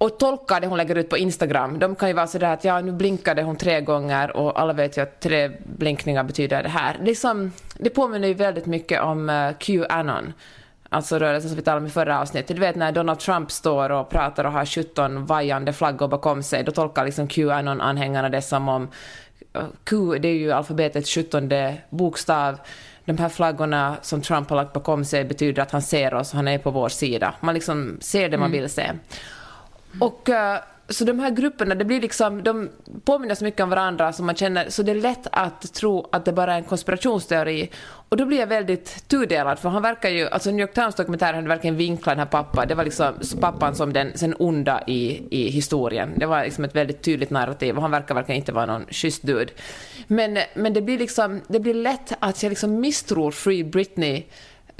och 0.00 0.18
tolkar 0.18 0.60
det 0.60 0.66
hon 0.66 0.78
lägger 0.78 0.94
ut 0.94 1.08
på 1.08 1.18
Instagram. 1.18 1.78
De 1.78 1.94
kan 1.94 2.08
ju 2.08 2.14
vara 2.14 2.26
sådär 2.26 2.52
att 2.52 2.64
ja, 2.64 2.80
nu 2.80 2.92
blinkade 2.92 3.42
hon 3.42 3.56
tre 3.56 3.80
gånger 3.80 4.36
och 4.36 4.60
alla 4.60 4.72
vet 4.72 4.96
ju 4.96 5.02
att 5.02 5.20
tre 5.20 5.50
blinkningar 5.64 6.24
betyder 6.24 6.62
det 6.62 6.68
här. 6.68 6.96
Liksom, 7.02 7.52
det 7.78 7.90
påminner 7.90 8.28
ju 8.28 8.34
väldigt 8.34 8.66
mycket 8.66 9.02
om 9.02 9.30
uh, 9.30 9.52
Qanon. 9.58 10.32
Alltså 10.88 11.18
rörelsen 11.18 11.50
som 11.50 11.56
vi 11.56 11.62
talade 11.62 11.80
om 11.80 11.86
i 11.86 11.90
förra 11.90 12.20
avsnittet. 12.20 12.56
Du 12.56 12.60
vet 12.60 12.76
när 12.76 12.92
Donald 12.92 13.18
Trump 13.18 13.50
står 13.50 13.90
och 13.90 14.10
pratar 14.10 14.44
och 14.44 14.52
har 14.52 14.64
17 14.64 15.26
vajande 15.26 15.72
flaggor 15.72 16.08
bakom 16.08 16.42
sig, 16.42 16.64
då 16.64 16.72
tolkar 16.72 17.04
liksom 17.04 17.28
Qanon-anhängarna 17.28 18.28
det 18.28 18.42
som 18.42 18.68
om 18.68 18.88
uh, 19.58 19.62
Q, 19.84 20.18
det 20.18 20.28
är 20.28 20.36
ju 20.36 20.52
alfabetets 20.52 21.14
17 21.14 21.50
bokstav. 21.90 22.58
De 23.04 23.18
här 23.18 23.28
flaggorna 23.28 23.96
som 24.02 24.22
Trump 24.22 24.50
har 24.50 24.56
lagt 24.56 24.72
bakom 24.72 25.04
sig 25.04 25.24
betyder 25.24 25.62
att 25.62 25.70
han 25.70 25.82
ser 25.82 26.14
oss, 26.14 26.32
han 26.32 26.48
är 26.48 26.58
på 26.58 26.70
vår 26.70 26.88
sida. 26.88 27.34
Man 27.40 27.54
liksom 27.54 27.98
ser 28.00 28.28
det 28.28 28.38
man 28.38 28.52
vill 28.52 28.70
se. 28.70 28.92
Och, 29.98 30.28
eh, 30.28 30.60
så 30.88 31.04
de 31.04 31.18
här 31.18 31.30
grupperna, 31.30 31.74
det 31.74 31.84
blir 31.84 32.00
liksom, 32.00 32.42
de 32.42 32.70
påminner 33.04 33.34
så 33.34 33.44
mycket 33.44 33.60
om 33.60 33.70
varandra 33.70 34.12
som 34.12 34.26
man 34.26 34.34
känner, 34.34 34.70
så 34.70 34.82
det 34.82 34.90
är 34.90 34.94
lätt 34.94 35.26
att 35.32 35.74
tro 35.74 36.08
att 36.12 36.24
det 36.24 36.32
bara 36.32 36.54
är 36.54 36.58
en 36.58 36.64
konspirationsteori. 36.64 37.70
Och 38.08 38.16
då 38.16 38.26
blir 38.26 38.38
jag 38.38 38.46
väldigt 38.46 39.08
tudelad, 39.08 39.58
för 39.58 39.68
han 39.68 39.82
verkar 39.82 40.08
ju, 40.08 40.28
alltså 40.28 40.50
New 40.50 40.60
York 40.60 40.74
Times-dokumentären 40.74 41.34
hade 41.34 41.48
verkligen 41.48 41.76
vinklat 41.76 42.12
den 42.12 42.18
här 42.18 42.26
pappan, 42.26 42.68
det 42.68 42.74
var 42.74 42.84
liksom 42.84 43.14
pappan 43.40 43.74
som 43.74 43.92
den 43.92 44.18
sen 44.18 44.34
onda 44.38 44.82
i, 44.86 45.22
i 45.30 45.50
historien. 45.50 46.12
Det 46.16 46.26
var 46.26 46.44
liksom 46.44 46.64
ett 46.64 46.76
väldigt 46.76 47.02
tydligt 47.02 47.30
narrativ 47.30 47.76
och 47.76 47.82
han 47.82 47.90
verkar 47.90 48.14
verkligen 48.14 48.38
inte 48.38 48.52
vara 48.52 48.66
någon 48.66 48.86
schysst 48.90 49.22
dude. 49.22 49.52
Men, 50.06 50.38
men 50.54 50.72
det 50.72 50.82
blir 50.82 50.98
liksom, 50.98 51.40
det 51.48 51.60
blir 51.60 51.74
lätt 51.74 52.12
att 52.18 52.42
jag 52.42 52.50
liksom 52.50 52.80
misstror 52.80 53.30
Free 53.30 53.64
Britney 53.64 54.24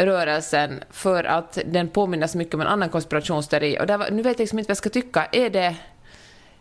rörelsen 0.07 0.85
för 0.91 1.25
att 1.25 1.59
den 1.67 1.89
påminner 1.89 2.27
så 2.27 2.39
mycket 2.39 2.55
om 2.55 2.61
en 2.61 2.67
annan 2.67 2.89
konspirationsteori. 2.89 3.79
Och 3.81 3.89
var, 3.89 4.11
nu 4.11 4.23
vet 4.23 4.27
jag 4.27 4.39
liksom 4.39 4.59
inte 4.59 4.69
vad 4.69 4.71
jag 4.71 4.77
ska 4.77 4.91
tycka. 4.91 5.29
Är 5.33 5.51
det 5.51 5.77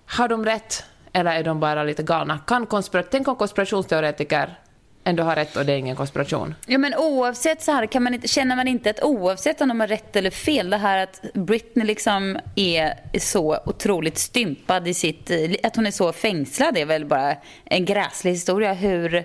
har 0.06 0.28
de 0.28 0.46
rätt 0.46 0.84
eller 1.14 1.32
är 1.32 1.44
de 1.44 1.60
bara 1.60 1.84
lite 1.84 2.04
galna? 2.04 2.40
Kan 2.48 2.66
konspira 2.66 3.04
Tänk 3.04 3.28
om 3.28 3.36
konspirationsteoretiker 3.36 4.58
ändå 5.04 5.24
har 5.24 5.36
rätt 5.36 5.56
och 5.56 5.66
det 5.66 5.74
är 5.74 5.78
ingen 5.78 5.96
konspiration. 5.96 6.56
Ja 6.68 6.78
men 6.78 6.96
oavsett 6.96 7.62
så 7.62 7.72
här 7.72 7.86
kan 7.86 8.04
man 8.04 8.14
inte, 8.14 8.28
känner 8.28 8.56
man 8.56 8.68
inte 8.68 8.90
att 8.90 9.04
oavsett 9.04 9.62
om 9.62 9.68
de 9.68 9.80
har 9.80 9.88
rätt 9.88 10.16
eller 10.16 10.32
fel, 10.32 10.70
det 10.70 10.78
här 10.78 11.04
att 11.04 11.22
Britney 11.34 11.86
liksom 11.86 12.40
är 12.56 13.20
så 13.20 13.60
otroligt 13.66 14.18
stympad 14.18 14.88
i 14.88 14.94
sitt, 14.94 15.32
att 15.64 15.76
hon 15.76 15.88
är 15.88 15.92
så 15.92 16.14
fängslad 16.14 16.78
är 16.78 16.86
väl 16.86 17.06
bara 17.06 17.36
en 17.66 17.86
gräslig 17.86 18.32
historia 18.32 18.74
hur, 18.74 19.24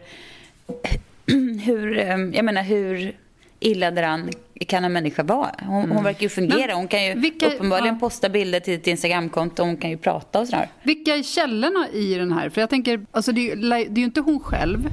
hur, 1.65 1.99
eh, 1.99 2.17
jag 2.17 2.45
menar 2.45 2.63
hur 2.63 3.15
illa 3.65 3.91
däran 3.91 4.31
kan 4.69 4.85
en 4.85 4.93
människa 4.93 5.23
vara. 5.23 5.51
Hon, 5.61 5.85
mm. 5.85 5.97
hon 5.97 6.05
verkar 6.05 6.23
ju 6.23 6.29
fungera. 6.29 6.75
Hon 6.75 6.89
kan 6.89 7.05
ju 7.05 7.15
vilka, 7.15 7.47
uppenbarligen 7.47 7.95
ja. 7.95 8.01
posta 8.01 8.29
bilder 8.29 8.61
till 8.61 8.75
ett 8.75 8.87
Instagramkonto 8.87 9.63
hon 9.63 9.77
kan 9.77 9.91
ju 9.91 9.97
prata 9.97 10.41
och 10.41 10.47
sådär. 10.47 10.69
Vilka 10.83 11.15
är 11.15 11.23
källorna 11.23 11.89
i 11.93 12.15
den 12.15 12.33
här? 12.33 12.49
För 12.49 12.61
jag 12.61 12.71
tänker, 12.71 13.07
alltså 13.11 13.33
det, 13.33 13.53
är, 13.53 13.57
det 13.57 13.75
är 13.75 13.99
ju 13.99 14.05
inte 14.05 14.21
hon 14.21 14.41
själv. 14.41 14.89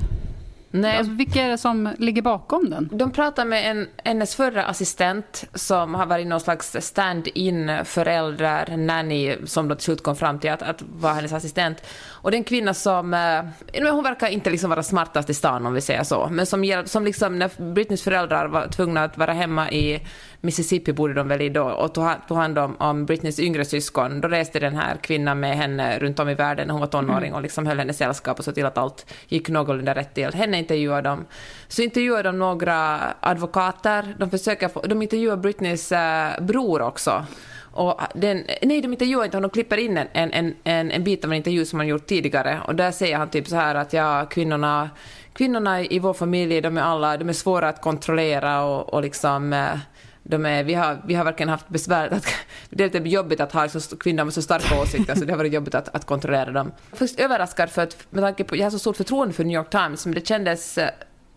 Nej. 0.71 0.97
Alltså, 0.97 1.13
vilka 1.13 1.41
är 1.41 1.49
det 1.49 1.57
som 1.57 1.89
ligger 1.97 2.21
bakom 2.21 2.69
den? 2.69 2.89
De 2.91 3.11
pratar 3.11 3.45
med 3.45 3.71
en, 3.71 3.87
hennes 4.03 4.35
förra 4.35 4.63
assistent 4.65 5.45
som 5.53 5.95
har 5.95 6.05
varit 6.05 6.27
någon 6.27 6.39
slags 6.39 6.77
stand-in 6.79 7.71
föräldrar, 7.85 8.77
nanny, 8.77 9.35
som 9.45 9.67
då 9.67 9.75
till 9.75 9.83
slut 9.83 10.03
kom 10.03 10.15
fram 10.15 10.39
till 10.39 10.49
att, 10.49 10.61
att 10.61 10.81
vara 10.81 11.13
hennes 11.13 11.33
assistent. 11.33 11.77
Och 12.21 12.31
det 12.31 12.35
är 12.35 12.39
en 12.39 12.43
kvinna 12.43 12.73
som, 12.73 13.13
eh, 13.13 13.93
hon 13.93 14.03
verkar 14.03 14.27
inte 14.27 14.49
liksom 14.49 14.69
vara 14.69 14.83
smartast 14.83 15.29
i 15.29 15.33
stan 15.33 15.65
om 15.65 15.73
vi 15.73 15.81
säger 15.81 16.03
så, 16.03 16.27
men 16.31 16.45
som, 16.45 16.83
som 16.85 17.05
liksom 17.05 17.39
när 17.39 17.71
Britneys 17.73 18.03
föräldrar 18.03 18.47
var 18.47 18.67
tvungna 18.67 19.03
att 19.03 19.17
vara 19.17 19.33
hemma 19.33 19.71
i 19.71 20.07
Mississippi 20.41 20.93
bodde 20.93 21.13
de 21.13 21.27
väl 21.27 21.41
i 21.41 21.49
då 21.49 21.63
och 21.63 21.93
tog, 21.93 22.37
hand 22.37 22.59
om, 22.59 22.75
om 22.79 23.05
Britneys 23.05 23.39
yngre 23.39 23.65
syskon. 23.65 24.21
Då 24.21 24.27
reste 24.27 24.59
den 24.59 24.75
här 24.75 24.97
kvinnan 24.97 25.39
med 25.39 25.57
henne 25.57 25.99
runt 25.99 26.19
om 26.19 26.29
i 26.29 26.35
världen 26.35 26.67
när 26.67 26.73
hon 26.73 26.81
var 26.81 26.87
tonåring 26.87 27.27
mm. 27.27 27.35
och 27.35 27.41
liksom 27.41 27.67
höll 27.67 27.79
henne 27.79 27.93
sällskap 27.93 28.39
och 28.39 28.45
såg 28.45 28.55
till 28.55 28.65
att 28.65 28.77
allt 28.77 29.05
gick 29.27 29.49
någorlunda 29.49 29.95
rätt 29.95 30.13
till. 30.13 30.33
Henne 30.33 30.57
intervjuade 30.57 31.09
de. 31.09 31.25
Så 31.67 31.81
intervjuade 31.81 32.23
de 32.23 32.39
några 32.39 32.99
advokater. 33.19 34.15
De, 34.17 34.29
försöker 34.29 34.67
få, 34.67 34.81
de 34.81 35.01
intervjuar 35.01 35.37
Britneys 35.37 35.91
äh, 35.91 36.41
bror 36.41 36.81
också. 36.81 37.25
Och 37.71 38.01
den, 38.13 38.45
nej, 38.61 38.81
de 38.81 38.93
intervjuar 38.93 39.25
inte 39.25 39.37
honom, 39.37 39.49
de 39.49 39.53
klipper 39.53 39.77
in 39.77 39.97
en, 39.97 40.07
en, 40.13 40.55
en, 40.63 40.91
en 40.91 41.03
bit 41.03 41.25
av 41.25 41.31
en 41.31 41.37
intervju 41.37 41.65
som 41.65 41.79
han 41.79 41.87
gjort 41.87 42.07
tidigare. 42.07 42.61
Och 42.67 42.75
där 42.75 42.91
säger 42.91 43.17
han 43.17 43.29
typ 43.29 43.47
så 43.47 43.55
här 43.55 43.75
att 43.75 43.93
ja, 43.93 44.25
kvinnorna, 44.29 44.89
kvinnorna 45.33 45.81
i 45.81 45.99
vår 45.99 46.13
familj, 46.13 46.61
de 46.61 46.77
är 46.77 46.81
alla, 46.81 47.17
de 47.17 47.29
är 47.29 47.33
svåra 47.33 47.69
att 47.69 47.81
kontrollera 47.81 48.63
och, 48.63 48.93
och 48.93 49.01
liksom 49.01 49.53
eh, 49.53 49.77
de 50.23 50.45
är, 50.45 50.63
vi, 50.63 50.73
har, 50.73 51.01
vi 51.05 51.13
har 51.13 51.23
verkligen 51.23 51.49
haft 51.49 51.69
besvär, 51.69 52.13
att, 52.13 52.25
det 52.69 52.83
är 52.83 52.89
lite 52.89 53.09
jobbigt 53.09 53.39
att 53.39 53.51
ha 53.51 53.69
så, 53.69 53.97
kvinnor 53.97 54.23
med 54.23 54.33
så 54.33 54.41
starka 54.41 54.81
åsikter, 54.81 55.15
så 55.15 55.25
det 55.25 55.33
har 55.33 55.37
varit 55.37 55.53
jobbigt 55.53 55.75
att, 55.75 55.95
att 55.95 56.05
kontrollera 56.05 56.51
dem. 56.51 56.71
Först 56.93 57.19
överraskad 57.19 57.69
för 57.69 57.81
att, 57.81 57.97
med 58.09 58.23
tanke 58.23 58.43
på, 58.43 58.55
jag 58.55 58.65
har 58.65 58.71
så 58.71 58.79
stort 58.79 58.97
förtroende 58.97 59.33
för 59.33 59.43
New 59.43 59.55
York 59.55 59.69
Times, 59.69 60.05
men 60.05 60.15
det 60.15 60.27
kändes 60.27 60.77
eh, 60.77 60.89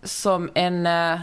som 0.02 0.50
en... 0.54 0.86
Eh, 0.86 1.18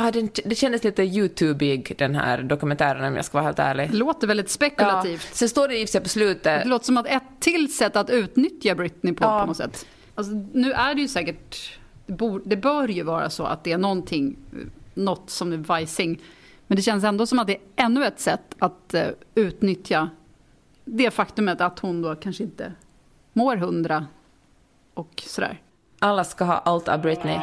Ah, 0.00 0.10
den, 0.10 0.30
det 0.44 0.54
kändes 0.54 0.84
lite 0.84 1.02
YouTubeig, 1.02 1.94
den 1.98 2.14
här 2.14 2.42
dokumentären 2.42 3.04
om 3.04 3.16
jag 3.16 3.24
ska 3.24 3.38
vara 3.38 3.44
helt 3.44 3.58
ärlig. 3.58 3.94
Låter 3.94 4.26
väldigt 4.26 4.50
spekulativt. 4.50 5.26
Ja. 5.30 5.34
Sen 5.34 5.48
står 5.48 5.68
det 5.68 5.78
i 5.78 5.86
sig 5.86 6.00
på 6.00 6.08
slutet... 6.08 6.62
Det 6.62 6.68
låter 6.68 6.86
som 6.86 6.96
att 6.96 7.06
ett 7.06 7.22
till 7.40 7.74
sätt 7.74 7.96
att 7.96 8.10
utnyttja 8.10 8.74
Britney 8.74 9.14
på, 9.14 9.24
ja. 9.24 9.40
på 9.40 9.46
något 9.46 9.56
sätt. 9.56 9.86
Alltså, 10.14 10.32
nu 10.52 10.72
är 10.72 10.94
det 10.94 11.00
ju 11.00 11.08
säkert... 11.08 11.78
Det 12.06 12.12
bör, 12.12 12.40
det 12.44 12.56
bör 12.56 12.88
ju 12.88 13.02
vara 13.02 13.30
så 13.30 13.44
att 13.44 13.64
det 13.64 13.72
är 13.72 13.78
någonting, 13.78 14.36
något 14.94 15.30
som 15.30 15.52
är 15.52 15.56
vajsing 15.56 16.20
men 16.68 16.76
det 16.76 16.82
känns 16.82 17.04
ändå 17.04 17.26
som 17.26 17.38
att 17.38 17.46
det 17.46 17.54
är 17.54 17.84
ännu 17.84 18.04
ett 18.04 18.20
sätt 18.20 18.54
att 18.58 18.94
uh, 18.94 19.02
utnyttja 19.34 20.10
det 20.84 21.10
faktumet 21.10 21.60
att 21.60 21.78
hon 21.78 22.02
då 22.02 22.14
kanske 22.14 22.42
inte 22.42 22.72
mår 23.32 23.56
hundra 23.56 24.06
och 24.94 25.22
sådär. 25.26 25.60
Alla 25.98 26.24
ska 26.24 26.44
ha 26.44 26.54
allt 26.54 26.88
av 26.88 27.00
Britney. 27.00 27.38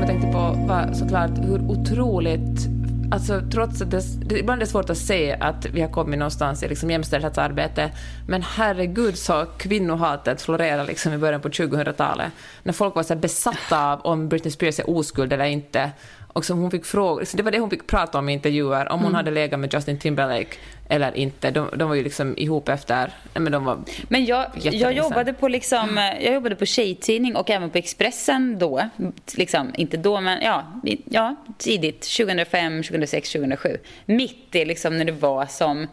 Som 0.00 0.08
jag 0.08 0.20
tänkte 0.20 0.38
på 0.38 0.66
var 0.66 0.92
såklart 0.92 1.38
hur 1.38 1.70
otroligt 1.70 2.68
Alltså, 3.12 3.42
trots 3.52 3.82
att 3.82 3.90
det, 3.90 4.02
det, 4.26 4.38
ibland 4.38 4.62
är 4.62 4.66
det 4.66 4.70
svårt 4.70 4.90
att 4.90 4.98
se 4.98 5.32
att 5.32 5.66
vi 5.66 5.80
har 5.80 5.88
kommit 5.88 6.18
någonstans 6.18 6.62
i 6.62 6.68
liksom 6.68 6.90
jämställdhetsarbete, 6.90 7.90
men 8.28 8.42
herregud 8.42 9.18
så 9.18 9.46
kvinnohatet 9.58 10.42
florerar 10.42 10.84
liksom 10.84 11.12
i 11.12 11.18
början 11.18 11.40
på 11.40 11.48
2000-talet. 11.48 12.32
När 12.62 12.72
folk 12.72 12.94
var 12.94 13.02
så 13.02 13.16
besatta 13.16 13.92
av 13.92 14.00
om 14.00 14.28
Britney 14.28 14.50
Spears 14.50 14.78
är 14.78 14.90
oskuld 14.90 15.32
eller 15.32 15.44
inte. 15.44 15.90
Och 16.32 16.44
som 16.44 16.58
hon 16.58 16.70
fick 16.70 16.84
fråga, 16.84 17.24
det 17.34 17.42
var 17.42 17.50
det 17.50 17.58
hon 17.58 17.70
fick 17.70 17.86
prata 17.86 18.18
om 18.18 18.28
i 18.28 18.32
intervjuer, 18.32 18.92
om 18.92 18.98
hon 18.98 19.06
mm. 19.06 19.14
hade 19.14 19.30
legat 19.30 19.60
med 19.60 19.74
Justin 19.74 19.98
Timberlake 19.98 20.56
eller 20.88 21.16
inte. 21.16 21.50
De, 21.50 21.68
de 21.76 21.88
var 21.88 21.96
ju 21.96 22.02
liksom 22.02 22.34
ihop 22.38 22.68
efter... 22.68 23.12
Men, 23.34 23.52
de 23.52 23.64
var 23.64 23.78
men 24.08 24.24
jag, 24.24 24.46
jag, 24.54 24.92
jobbade 24.92 25.32
på 25.32 25.48
liksom, 25.48 25.96
jag 26.20 26.34
jobbade 26.34 26.56
på 26.56 26.66
tjejtidning 26.66 27.36
och 27.36 27.50
även 27.50 27.70
på 27.70 27.78
Expressen 27.78 28.58
då. 28.58 28.88
Liksom, 29.34 29.72
inte 29.74 29.96
då, 29.96 30.20
men 30.20 30.42
ja, 30.42 30.80
ja 31.04 31.36
tidigt. 31.58 32.16
2005, 32.16 32.82
2006, 32.82 33.32
2007. 33.32 33.78
Mitt 34.06 34.54
i 34.54 34.64
liksom 34.64 34.98
när 34.98 35.04
det 35.04 35.12
var 35.12 35.46
som 35.46 35.86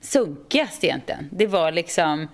sunkigast 0.00 0.84
egentligen. 0.84 1.28
Det 1.30 1.46
var 1.46 1.72
liksom 1.72 2.28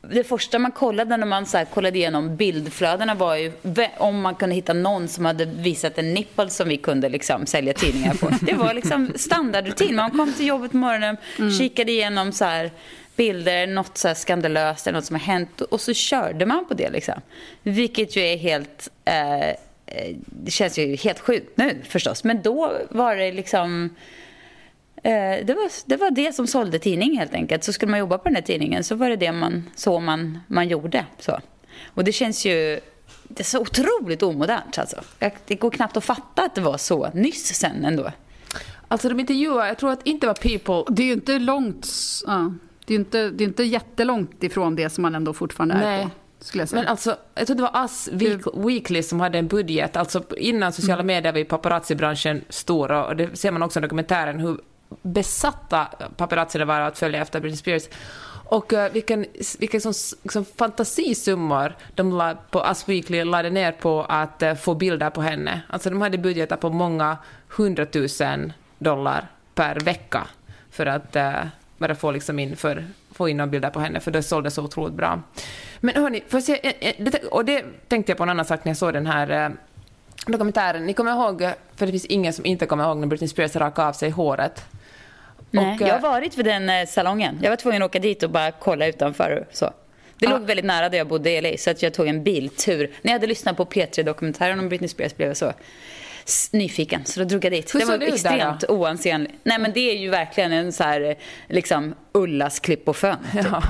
det 0.00 0.24
första 0.24 0.58
man 0.58 0.72
kollade 0.72 1.16
när 1.16 1.26
man 1.26 1.46
så 1.46 1.64
kollade 1.74 1.98
igenom 1.98 2.36
bildflödena 2.36 3.14
var 3.14 3.36
ju 3.36 3.52
om 3.98 4.20
man 4.20 4.34
kunde 4.34 4.54
hitta 4.54 4.72
någon 4.72 5.08
som 5.08 5.24
hade 5.24 5.44
visat 5.44 5.98
en 5.98 6.14
nipple 6.14 6.50
som 6.50 6.68
vi 6.68 6.76
kunde 6.76 7.08
liksom 7.08 7.46
sälja 7.46 7.72
tidningar 7.72 8.14
på. 8.14 8.30
Det 8.40 8.54
var 8.54 8.74
liksom 8.74 9.12
standardrutin. 9.16 9.96
Man 9.96 10.10
kom 10.10 10.32
till 10.32 10.46
jobbet 10.46 10.70
på 10.70 10.76
morgonen, 10.76 11.16
mm. 11.38 11.52
kikade 11.52 11.92
igenom 11.92 12.32
så 12.32 12.44
här 12.44 12.70
bilder, 13.16 13.66
något 13.66 13.98
så 13.98 14.14
skandalöst 14.14 14.86
eller 14.86 14.98
något 14.98 15.06
som 15.06 15.16
har 15.16 15.20
hänt 15.20 15.60
och 15.60 15.80
så 15.80 15.94
körde 15.94 16.46
man 16.46 16.68
på 16.68 16.74
det. 16.74 16.90
Liksom. 16.90 17.20
Vilket 17.62 18.16
ju 18.16 18.22
är 18.22 18.36
helt... 18.36 18.88
Eh, 19.04 19.48
eh 19.48 19.54
det 20.26 20.50
känns 20.50 20.78
ju 20.78 20.96
helt 20.96 21.20
sjukt 21.20 21.56
nu 21.56 21.82
förstås. 21.88 22.24
Men 22.24 22.42
då 22.42 22.72
var 22.90 23.16
det 23.16 23.32
liksom 23.32 23.90
Eh, 23.90 24.27
det 25.02 25.54
var, 25.56 25.88
det 25.88 25.96
var 25.96 26.10
det 26.10 26.34
som 26.34 26.46
sålde 26.46 26.78
tidning 26.78 27.18
helt 27.18 27.34
enkelt. 27.34 27.64
Så 27.64 27.72
skulle 27.72 27.90
man 27.90 28.00
jobba 28.00 28.18
på 28.18 28.24
den 28.24 28.34
här 28.34 28.42
tidningen 28.42 28.84
så 28.84 28.94
var 28.94 29.10
det 29.10 29.16
det 29.16 29.32
man, 29.32 29.70
så 29.74 30.00
man, 30.00 30.38
man 30.46 30.68
gjorde. 30.68 31.04
Så. 31.18 31.40
Och 31.94 32.04
det 32.04 32.12
känns 32.12 32.46
ju 32.46 32.80
det 33.28 33.42
är 33.42 33.44
så 33.44 33.60
otroligt 33.60 34.22
omodernt 34.22 34.78
alltså. 34.78 34.96
Det 35.46 35.54
går 35.54 35.70
knappt 35.70 35.96
att 35.96 36.04
fatta 36.04 36.42
att 36.42 36.54
det 36.54 36.60
var 36.60 36.78
så 36.78 37.10
nyss 37.14 37.54
sen 37.54 37.84
ändå. 37.84 38.10
Alltså 38.88 39.08
de 39.08 39.20
intervjuar, 39.20 39.66
jag 39.66 39.78
tror 39.78 39.90
att 39.90 40.06
inte 40.06 40.26
var 40.26 40.34
People... 40.34 40.94
Det 40.94 41.02
är 41.02 41.06
ju 41.06 41.12
inte 41.12 41.38
långt, 41.38 41.88
ja, 42.26 42.52
det 42.86 42.94
är 42.94 42.98
inte, 42.98 43.30
det 43.30 43.44
är 43.44 43.48
inte 43.48 43.62
jättelångt 43.62 44.42
ifrån 44.44 44.76
det 44.76 44.90
som 44.90 45.02
man 45.02 45.14
ändå 45.14 45.32
fortfarande 45.32 45.74
Nej. 45.74 46.00
är 46.00 46.04
på. 46.04 46.74
Men 46.74 46.86
alltså, 46.86 47.16
jag 47.34 47.46
tror 47.46 47.56
det 47.56 47.62
var 47.62 47.82
Us 47.82 48.08
Weekly 48.54 49.02
som 49.02 49.20
hade 49.20 49.38
en 49.38 49.46
budget. 49.46 49.96
Alltså 49.96 50.22
innan 50.36 50.72
sociala 50.72 51.02
mm. 51.02 51.06
medier 51.06 51.32
var 51.32 51.44
paparazzi-branschen 51.44 52.44
stor 52.48 52.92
och 52.92 53.16
det 53.16 53.36
ser 53.36 53.50
man 53.50 53.62
också 53.62 53.78
i 53.78 53.82
dokumentären 53.82 54.40
hur 54.40 54.60
besatta 55.02 55.88
paparazzi 56.16 56.64
var 56.64 56.80
att 56.80 56.98
följa 56.98 57.22
efter 57.22 57.40
Britney 57.40 57.56
Spears. 57.56 57.88
Och 58.50 58.72
uh, 58.72 58.88
vilken, 58.88 59.26
vilka 59.58 59.80
sån, 59.80 59.94
sån 60.30 60.44
fantasisummor 60.44 61.76
de 61.94 62.12
la 62.12 62.34
på 62.50 62.64
Us 62.68 62.88
Weekly 62.88 63.24
lade 63.24 63.50
ner 63.50 63.72
på 63.72 64.06
att 64.08 64.42
uh, 64.42 64.54
få 64.54 64.74
bilder 64.74 65.10
på 65.10 65.22
henne. 65.22 65.60
Alltså 65.68 65.90
de 65.90 66.00
hade 66.00 66.18
budgetar 66.18 66.56
på 66.56 66.70
många 66.70 67.16
hundratusen 67.48 68.52
dollar 68.78 69.28
per 69.54 69.80
vecka 69.80 70.26
för 70.70 70.86
att 70.86 71.16
uh, 71.16 71.46
bara 71.78 71.94
få, 71.94 72.10
liksom 72.10 72.38
in 72.38 72.56
för, 72.56 72.86
få 73.12 73.28
in 73.28 73.36
några 73.36 73.46
bilder 73.46 73.70
på 73.70 73.80
henne, 73.80 74.00
för 74.00 74.10
det 74.10 74.22
sålde 74.22 74.50
så 74.50 74.62
otroligt 74.62 74.94
bra. 74.94 75.22
Men 75.80 75.94
hörni, 76.02 76.22
får 76.28 76.40
se, 76.40 76.74
och 77.30 77.44
det 77.44 77.64
tänkte 77.88 78.12
jag 78.12 78.16
på 78.18 78.22
en 78.22 78.30
annan 78.30 78.44
sak 78.44 78.64
när 78.64 78.70
jag 78.70 78.76
såg 78.76 78.92
den 78.92 79.06
här 79.06 79.52
dokumentären. 80.26 80.86
Ni 80.86 80.94
kommer 80.94 81.12
ihåg, 81.12 81.40
för 81.76 81.86
det 81.86 81.92
finns 81.92 82.04
ingen 82.04 82.32
som 82.32 82.46
inte 82.46 82.66
kommer 82.66 82.84
ihåg 82.84 82.96
när 82.96 83.06
Britney 83.06 83.28
Spears 83.28 83.56
rakade 83.56 83.88
av 83.88 83.92
sig 83.92 84.10
håret. 84.10 84.64
Nej, 85.50 85.74
och, 85.74 85.80
jag 85.80 85.88
har 85.88 85.94
eh, 85.94 86.00
varit 86.00 86.38
vid 86.38 86.44
den 86.44 86.70
eh, 86.70 86.86
salongen. 86.86 87.38
Jag 87.42 87.50
var 87.50 87.56
tvungen 87.56 87.82
att 87.82 87.86
åka 87.86 87.98
dit 87.98 88.22
och 88.22 88.30
bara 88.30 88.50
kolla 88.50 88.86
utanför. 88.86 89.46
Så. 89.50 89.72
Det 90.18 90.26
ah. 90.26 90.30
låg 90.30 90.42
väldigt 90.42 90.66
nära 90.66 90.88
där 90.88 90.98
jag 90.98 91.08
bodde 91.08 91.30
i 91.30 91.40
LA 91.40 91.56
så 91.58 91.70
att 91.70 91.82
jag 91.82 91.94
tog 91.94 92.06
en 92.06 92.24
biltur. 92.24 92.90
När 93.02 93.12
jag 93.12 93.12
hade 93.12 93.26
lyssnat 93.26 93.56
på 93.56 93.64
P3-dokumentären 93.64 94.58
om 94.58 94.68
Britney 94.68 94.88
Spears 94.88 95.16
blev 95.16 95.28
jag 95.28 95.36
så 95.36 95.52
nyfiken, 96.52 97.04
så 97.04 97.20
då 97.20 97.26
drog 97.26 97.44
jag 97.44 97.52
dit. 97.52 97.74
Hur 97.74 97.80
det 97.80 97.86
var 97.86 97.98
där 97.98 98.06
extremt 98.06 98.64
oansenligt. 98.68 99.34
Nej 99.42 99.58
men 99.58 99.72
det 99.72 99.90
är 99.90 99.96
ju 99.96 100.08
verkligen 100.10 100.52
en 100.52 100.72
så 100.72 100.84
här, 100.84 101.16
liksom 101.46 101.94
Ullas 102.12 102.60
klipp 102.60 102.84
på 102.84 102.94
sjön. 102.94 103.16
Ja. 103.34 103.62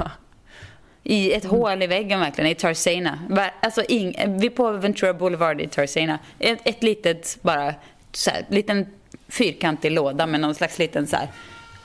I 1.03 1.33
ett 1.33 1.45
hål 1.45 1.83
i 1.83 1.87
väggen 1.87 2.21
verkligen, 2.21 2.51
i 2.51 2.55
Tarzana. 2.55 3.19
Alltså 3.61 3.83
ing, 3.89 4.39
vi 4.41 4.51
på 4.51 4.71
Ventura 4.73 5.15
Boulevard 5.15 5.61
i 5.61 5.69
Tarzana. 5.69 6.19
Ett, 6.39 6.59
ett 6.65 6.83
litet, 6.83 7.39
bara, 7.43 7.75
så 8.13 8.31
här, 8.31 8.47
liten 8.49 8.87
fyrkantig 9.29 9.93
låda 9.93 10.27
med 10.27 10.41
någon 10.41 10.55
slags 10.55 10.79
liten 10.79 11.07
så 11.07 11.17
här 11.17 11.29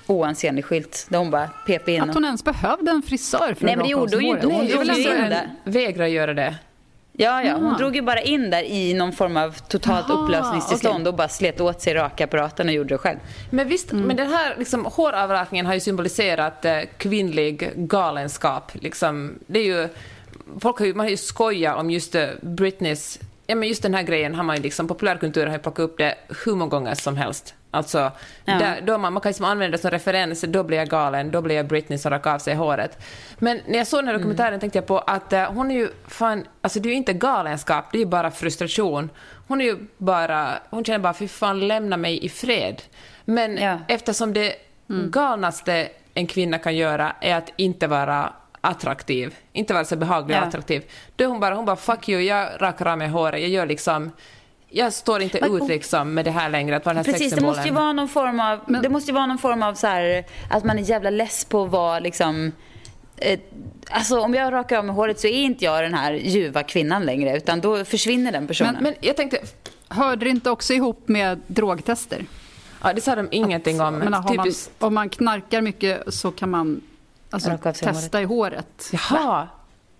oansenlig 0.07 0.65
skylt. 0.65 1.05
Där 1.09 1.17
hon 1.17 1.31
bara 1.31 1.49
pep 1.67 1.89
in. 1.89 2.01
Att 2.01 2.07
och- 2.09 2.13
hon 2.13 2.25
ens 2.25 2.43
behövde 2.43 2.91
en 2.91 3.01
frisör 3.01 3.53
för 3.53 3.65
Nej, 3.65 3.73
att 3.73 3.77
men 3.77 3.77
det 3.77 3.83
raka 3.83 3.83
av 3.83 3.89
gjorde 3.89 4.09
sig 4.11 4.17
hon 4.17 4.25
ju 4.25 4.29
håret. 4.29 4.43
inte. 4.43 4.55
Hon 4.55 4.67
väl 4.77 4.87
drog 4.87 4.97
ju 4.97 5.23
in 5.23 5.29
där. 5.29 5.49
en 5.65 5.71
vägra 5.71 6.07
göra 6.07 6.33
det. 6.33 6.55
Ja, 7.17 7.43
ja, 7.43 7.53
hon 7.53 7.65
Jaha. 7.65 7.77
drog 7.77 7.95
ju 7.95 8.01
bara 8.01 8.21
in 8.21 8.49
där 8.49 8.63
i 8.63 8.93
någon 8.93 9.11
form 9.13 9.37
av 9.37 9.51
totalt 9.67 10.05
Jaha, 10.09 10.17
upplösningstillstånd 10.23 10.95
okej. 11.01 11.07
och 11.09 11.13
bara 11.15 11.27
slet 11.27 11.61
åt 11.61 11.81
sig 11.81 11.93
rakapparaten 11.93 12.67
och 12.67 12.73
gjorde 12.73 12.93
det 12.93 12.97
själv. 12.97 13.17
Men 13.49 13.67
visst, 13.67 13.91
men 13.91 14.15
den 14.17 14.27
här 14.29 14.55
liksom, 14.57 14.85
håravrakningen 14.85 15.65
har 15.65 15.73
ju 15.73 15.79
symboliserat 15.79 16.65
eh, 16.65 16.79
kvinnlig 16.97 17.71
galenskap. 17.75 18.71
Liksom, 18.73 19.33
det 19.47 19.59
är 19.59 19.63
ju, 19.63 19.89
folk 20.59 20.79
har 20.79 20.85
ju, 20.85 20.93
man 20.93 21.05
har 21.05 21.09
ju 21.11 21.17
skojat 21.17 21.77
om 21.77 21.91
just 21.91 22.15
eh, 22.15 22.27
Britneys... 22.41 23.19
Ja, 23.47 23.55
men 23.55 23.67
just 23.69 23.83
den 23.83 23.93
här 23.93 24.03
grejen 24.03 24.35
har 24.35 24.43
man 24.43 24.55
ju 24.55 24.61
liksom, 24.61 24.87
populärkulturen 24.87 25.47
har 25.47 25.55
ju 25.57 25.61
plockat 25.61 25.79
upp 25.83 25.97
det 25.97 26.15
hur 26.45 26.55
många 26.55 26.69
gånger 26.69 26.95
som 26.95 27.17
helst. 27.17 27.55
Alltså, 27.71 28.11
Ja. 28.45 28.59
där, 28.59 28.81
då 28.81 28.97
man, 28.97 29.13
man 29.13 29.21
kan 29.21 29.29
liksom 29.29 29.45
använda 29.45 29.77
det 29.77 29.81
som 29.81 29.91
referens, 29.91 30.41
då 30.41 30.63
blir 30.63 30.77
jag 30.77 30.87
galen, 30.89 31.31
då 31.31 31.41
blir 31.41 31.55
jag 31.55 31.67
Britney 31.67 31.97
som 31.97 32.11
rakar 32.11 32.33
av 32.33 32.39
sig 32.39 32.55
håret. 32.55 32.97
Men 33.39 33.59
när 33.67 33.77
jag 33.77 33.87
såg 33.87 33.99
den 33.99 34.07
här 34.07 34.13
dokumentären 34.13 34.59
tänkte 34.59 34.77
jag 34.77 34.85
på 34.87 34.99
att 34.99 35.33
eh, 35.33 35.51
hon 35.51 35.71
är 35.71 35.75
ju 35.75 35.89
fan, 36.07 36.45
alltså 36.61 36.79
det 36.79 36.89
är 36.89 36.91
ju 36.91 36.97
inte 36.97 37.13
galenskap, 37.13 37.85
det 37.91 37.97
är 37.97 37.99
ju 37.99 38.05
bara 38.05 38.31
frustration. 38.31 39.09
Hon 39.47 39.61
är 39.61 39.65
ju 39.65 39.77
bara, 39.97 40.53
hon 40.69 40.85
känner 40.85 40.99
bara 40.99 41.13
fy 41.13 41.27
fan 41.27 41.67
lämna 41.67 41.97
mig 41.97 42.25
i 42.25 42.29
fred. 42.29 42.81
Men 43.25 43.57
Ja. 43.57 43.77
eftersom 43.87 44.33
det 44.33 44.55
galnaste 45.11 45.87
en 46.13 46.27
kvinna 46.27 46.57
kan 46.57 46.75
göra 46.75 47.15
är 47.21 47.35
att 47.35 47.49
inte 47.55 47.87
vara 47.87 48.33
attraktiv, 48.63 49.35
inte 49.53 49.73
vara 49.73 49.85
så 49.85 49.95
behaglig 49.95 50.37
och 50.37 50.43
Ja. 50.43 50.47
attraktiv, 50.47 50.83
då 51.15 51.25
hon 51.25 51.39
bara, 51.39 51.55
hon 51.55 51.65
bara 51.65 51.75
fuck 51.75 52.09
you, 52.09 52.21
jag 52.21 52.49
rakar 52.61 52.85
av 52.85 52.97
mig 52.97 53.07
håret, 53.07 53.41
jag 53.41 53.49
gör 53.49 53.65
liksom 53.65 54.11
jag 54.75 54.93
står 54.93 55.21
inte 55.21 55.37
Men- 55.41 55.55
ut 55.61 55.67
liksom 55.69 56.13
med 56.13 56.25
det 56.25 56.31
här 56.31 56.49
längre, 56.49 56.75
att 56.75 56.85
vara 56.85 56.93
den 56.93 57.05
här 57.05 57.11
Precis, 57.13 57.33
det 57.33 57.41
måste 57.41 57.67
ju 57.67 57.73
vara 57.73 57.93
någon 57.93 58.07
form 58.09 58.39
av, 58.39 58.59
det 58.83 58.89
måste 58.89 59.11
ju 59.11 59.15
vara 59.15 59.25
någon 59.25 59.37
form 59.37 59.63
av 59.63 59.73
så 59.73 59.87
här, 59.87 60.25
att 60.49 60.63
man 60.63 60.79
är 60.79 60.83
jävla 60.83 61.09
less 61.09 61.45
på 61.45 61.63
att 61.63 61.71
vara 61.71 61.99
liksom 61.99 62.51
eh, 63.17 63.39
Alltså 63.89 64.19
om 64.19 64.33
jag 64.33 64.53
rakar 64.53 64.77
av 64.77 64.85
mig 64.85 64.95
håret 64.95 65.19
så 65.19 65.27
är 65.27 65.31
inte 65.43 65.65
jag 65.65 65.83
den 65.83 65.93
här 65.93 66.13
ljuva 66.13 66.63
kvinnan 66.63 67.05
längre 67.05 67.37
utan 67.37 67.61
då 67.61 67.85
försvinner 67.85 68.31
den 68.31 68.47
personen. 68.47 68.77
Men 68.81 68.93
jag 69.01 69.15
tänkte, 69.17 69.37
Hörde 69.87 70.25
det 70.25 70.29
inte 70.29 70.49
också 70.49 70.73
ihop 70.73 71.07
med 71.07 71.41
drogtester? 71.47 72.25
ja, 72.83 72.93
det 72.93 73.01
sa 73.01 73.15
de 73.15 73.27
ingenting 73.31 73.81
om. 73.81 73.93
Jag 73.93 74.03
menar, 74.03 74.21
har 74.21 74.35
man, 74.35 74.45
Typiskt, 74.45 74.71
om 74.83 74.93
man 74.93 75.09
knarkar 75.09 75.61
mycket 75.61 76.13
så 76.13 76.31
kan 76.31 76.49
man 76.49 76.81
alltså, 77.33 77.57
testa 77.73 78.21
i 78.21 78.25
håret. 78.25 78.89
jaha, 78.91 79.47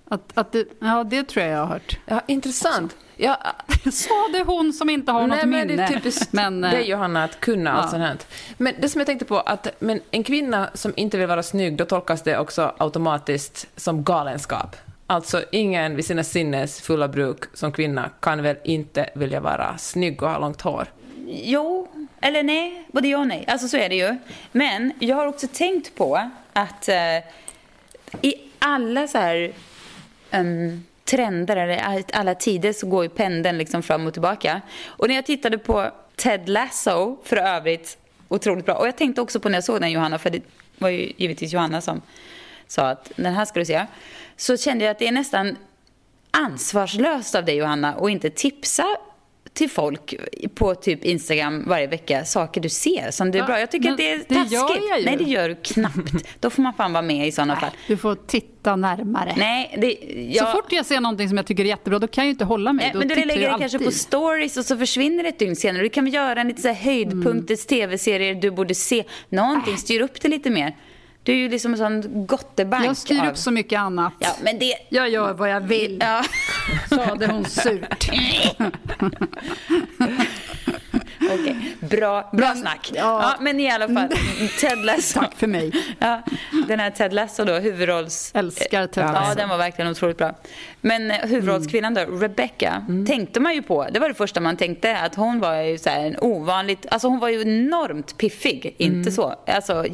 Att, 0.10 0.32
att 0.34 0.52
det, 0.52 0.68
ja, 0.80 1.04
det 1.04 1.24
tror 1.24 1.46
jag 1.46 1.54
jag 1.54 1.60
har 1.60 1.66
hört. 1.68 1.98
ja, 2.06 2.22
intressant. 2.28 2.96
Ja, 3.16 3.38
Sa 3.92 4.28
det 4.34 4.44
hon 4.44 4.74
som 4.74 4.90
inte 4.90 5.12
har 5.12 5.28
Nej, 5.28 5.30
något 5.38 5.50
men 5.50 5.68
minne? 5.68 5.76
det 5.76 5.84
är 5.84 5.88
typiskt 5.88 6.34
Men, 6.34 6.64
eh, 6.64 6.72
dig 6.72 6.90
Johanna 6.90 7.24
att 7.24 7.40
kunna 7.40 7.72
allt 7.72 7.86
ja. 7.86 7.90
sånt 7.92 8.04
här. 8.04 8.18
Men 8.58 8.74
det 8.80 8.90
som 8.90 9.00
jag 9.00 9.06
tänkte 9.06 9.26
på, 9.26 9.40
att 9.40 9.68
men 9.80 10.02
en 10.12 10.24
kvinna 10.24 10.70
som 10.74 10.94
inte 10.96 11.18
vill 11.18 11.28
vara 11.28 11.44
snygg, 11.44 11.78
då 11.78 11.86
tolkas 11.86 12.22
det 12.22 12.38
också 12.38 12.74
automatiskt 12.78 13.68
som 13.76 14.04
galenskap. 14.04 14.76
Alltså 15.08 15.44
ingen 15.52 15.96
vid 15.96 16.06
sina 16.06 16.24
sinnes 16.24 16.82
fulla 16.82 17.08
bruk 17.08 17.44
som 17.54 17.72
kvinna 17.72 18.10
kan 18.20 18.42
väl 18.44 18.56
inte 18.64 19.10
vilja 19.16 19.40
vara 19.40 19.78
snygg 19.78 20.24
och 20.24 20.30
ha 20.30 20.40
långt 20.40 20.62
hår. 20.62 20.88
Jo, 21.28 21.88
eller 22.22 22.44
nej, 22.44 22.84
både 22.92 23.08
ja 23.08 23.18
och 23.20 23.28
nej. 23.28 23.46
Alltså 23.48 23.68
så 23.68 23.78
är 23.78 23.90
det 23.90 23.96
ju. 23.96 24.18
Men 24.52 24.92
jag 25.00 25.16
har 25.16 25.26
också 25.28 25.48
tänkt 25.54 25.96
på 25.96 26.30
att 26.54 26.90
eh, 26.90 27.18
i 28.22 28.36
alla 28.60 29.08
så 29.08 29.18
här 29.18 29.54
um, 30.32 30.86
trender, 31.06 31.58
eller 31.58 32.06
alla 32.14 32.36
tider, 32.36 32.74
så 32.74 32.88
går 32.88 33.04
ju 33.04 33.10
pendeln 33.10 33.58
liksom 33.58 33.84
fram 33.84 34.08
och 34.08 34.14
tillbaka. 34.14 34.62
Och 34.86 35.08
när 35.08 35.16
jag 35.16 35.26
tittade 35.26 35.58
på 35.58 35.92
Ted 36.16 36.50
Lasso, 36.50 37.18
för 37.24 37.38
övrigt 37.38 37.98
otroligt 38.28 38.66
bra. 38.66 38.76
Och 38.76 38.88
jag 38.88 38.98
tänkte 38.98 39.22
också 39.22 39.40
på 39.40 39.50
när 39.50 39.58
jag 39.58 39.64
såg 39.64 39.82
den 39.82 39.92
Johanna, 39.92 40.20
för 40.20 40.30
det 40.30 40.42
var 40.78 40.90
ju 40.90 41.14
givetvis 41.18 41.54
Johanna 41.54 41.82
som 41.82 42.02
sa 42.68 42.90
att 42.90 43.12
den 43.16 43.34
här 43.34 43.46
ska 43.46 43.60
du 43.60 43.66
se. 43.66 43.86
Så 44.36 44.58
kände 44.58 44.86
jag 44.86 44.92
att 44.92 45.00
det 45.00 45.08
är 45.08 45.12
nästan 45.12 45.58
ansvarslöst 46.32 47.36
av 47.36 47.46
dig 47.46 47.56
Johanna 47.56 47.94
att 47.94 48.10
inte 48.10 48.30
tipsa 48.30 48.86
till 49.54 49.70
folk 49.70 50.14
på 50.56 50.76
typ 50.76 51.06
Instagram 51.06 51.64
varje 51.68 51.88
vecka 51.88 52.26
saker 52.26 52.62
du 52.62 52.70
ser 52.70 53.12
som 53.12 53.32
det 53.32 53.38
är 53.38 53.40
Ja, 53.40 53.46
bra. 53.46 53.60
Jag 53.60 53.72
tycker 53.72 53.92
att 53.92 53.98
det 53.98 54.12
är 54.12 54.18
det 54.18 54.24
taskigt. 54.36 54.52
gör 54.52 54.90
jag 54.90 55.00
ju. 55.00 55.06
Nej, 55.06 55.18
det 55.18 55.24
gör 55.24 55.50
du 55.50 55.56
knappt. 55.56 56.26
Då 56.40 56.50
får 56.50 56.62
man 56.62 56.74
fan 56.74 56.94
vara 56.94 57.02
med 57.02 57.28
i 57.28 57.32
sådana 57.32 57.56
fall. 57.56 57.72
Du 57.88 57.98
får 57.98 58.16
titta 58.16 58.76
närmare. 58.76 59.34
Nej, 59.38 59.78
det, 59.82 59.98
jag, 60.36 60.48
Så 60.48 60.52
fort 60.54 60.72
jag 60.72 60.86
ser 60.86 61.00
någonting 61.00 61.28
som 61.30 61.38
jag 61.38 61.46
tycker 61.46 61.64
är 61.64 61.68
jättebra, 61.68 62.00
då 62.00 62.08
kan 62.08 62.22
jag 62.22 62.26
ju 62.28 62.32
inte 62.32 62.46
hålla 62.46 62.74
mig. 62.74 62.86
Nej, 62.86 62.94
då 62.94 63.00
men 63.00 63.08
du 63.08 63.16
tittar 63.16 63.28
lägger 63.28 63.42
jag 63.42 63.54
det 63.54 63.60
kanske 63.60 63.80
på 63.80 63.92
stories 63.92 64.58
och 64.58 64.66
så 64.66 64.78
försvinner 64.78 65.24
det 65.24 65.30
ett 65.30 65.40
dygn 65.40 65.56
senare. 65.56 65.84
Du 65.84 65.90
kan 65.90 66.04
väl 66.06 66.14
göra 66.14 66.42
en 66.42 66.48
lite 66.48 66.62
så 66.62 66.68
här 66.68 66.76
höjdpunktens 66.76 67.66
tv-serier 67.66 68.36
du 68.36 68.52
borde 68.52 68.76
se. 68.76 69.04
Någonting, 69.30 69.78
styr 69.78 70.02
upp 70.02 70.22
det 70.22 70.28
lite 70.28 70.50
mer. 70.50 70.76
Du 71.24 71.32
är 71.32 71.38
ju 71.38 71.50
liksom 71.50 71.72
en 71.72 71.78
sån 71.78 72.26
gottebank 72.28 72.86
Jag 72.86 72.98
styr 72.98 73.20
av... 73.22 73.28
upp 73.28 73.38
så 73.38 73.52
mycket 73.52 73.80
annat. 73.80 74.14
Ja, 74.20 74.30
men 74.44 74.60
det... 74.60 74.74
Jag 74.90 75.10
gör 75.10 75.34
vad 75.34 75.50
jag 75.50 75.62
vill, 75.62 75.98
Ja. 76.02 76.24
sade 76.90 77.28
hon 77.28 77.46
surt. 77.46 78.10
Okej, 81.34 81.76
bra, 81.80 82.30
bra 82.34 82.54
snack. 82.56 82.92
ja. 82.94 83.02
Ja. 83.22 83.36
men 83.40 83.60
i 83.60 83.72
alla 83.72 83.88
fall, 83.88 84.10
Ted 84.60 84.86
Lasso. 84.86 85.20
Tack 85.20 85.36
för 85.36 85.48
mig. 85.48 85.72
Ja, 86.00 86.22
den 86.68 86.80
här 86.80 86.90
Ted 86.92 87.14
Lasso 87.14 87.44
då, 87.46 87.54
huvudrolls... 87.54 88.32
Älskar 88.36 88.88
Ted 88.88 89.04
Ja, 89.04 89.12
Lasso. 89.12 89.36
den 89.38 89.50
var 89.50 89.58
verkligen 89.58 89.92
otroligt 89.92 90.18
bra. 90.18 90.36
Men 90.82 91.12
eh, 91.12 91.18
huvudrollskvinnan 91.18 91.94
då, 91.94 92.02
Rebecca, 92.02 92.86
tänkte 93.08 93.40
man 93.40 93.54
ju 93.54 93.62
på. 93.62 93.88
Det 93.92 94.00
var 94.00 94.08
det 94.08 94.14
första 94.14 94.40
man 94.40 94.58
tänkte, 94.58 94.98
att 94.98 95.16
hon 95.16 95.40
var 95.40 95.56
ju 95.56 95.78
så 95.78 95.90
en 95.90 96.16
ovanligt... 96.20 96.86
Alltså 96.92 97.08
hon 97.08 97.20
var 97.20 97.30
ju 97.30 97.42
enormt 97.42 98.18
piffig, 98.18 98.76
inte 98.78 99.12
så. 99.12 99.36
Alltså 99.48 99.86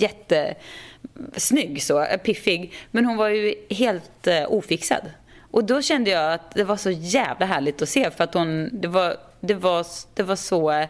Snygg 1.36 1.84
så, 1.84 2.04
eh, 2.04 2.18
piffig. 2.18 2.74
Men 2.92 3.06
hon 3.06 3.18
var 3.18 3.30
ju 3.30 3.56
helt 3.70 4.28
eh, 4.28 4.52
ofixad. 4.52 5.12
Och 5.52 5.64
då 5.64 5.82
kände 5.82 6.10
jag 6.10 6.34
att 6.34 6.52
det 6.56 6.64
var 6.64 6.78
så 6.78 6.90
jävla 6.92 7.46
härligt 7.46 7.82
att 7.82 7.90
se 7.90 8.12
för 8.12 8.24
att 8.24 8.34
hon, 8.34 8.70
det 8.82 8.88
var, 8.88 9.18
det 9.40 9.54
var, 9.54 9.86
det 10.14 10.24
var 10.24 10.36
så, 10.36 10.72
eh, 10.72 10.88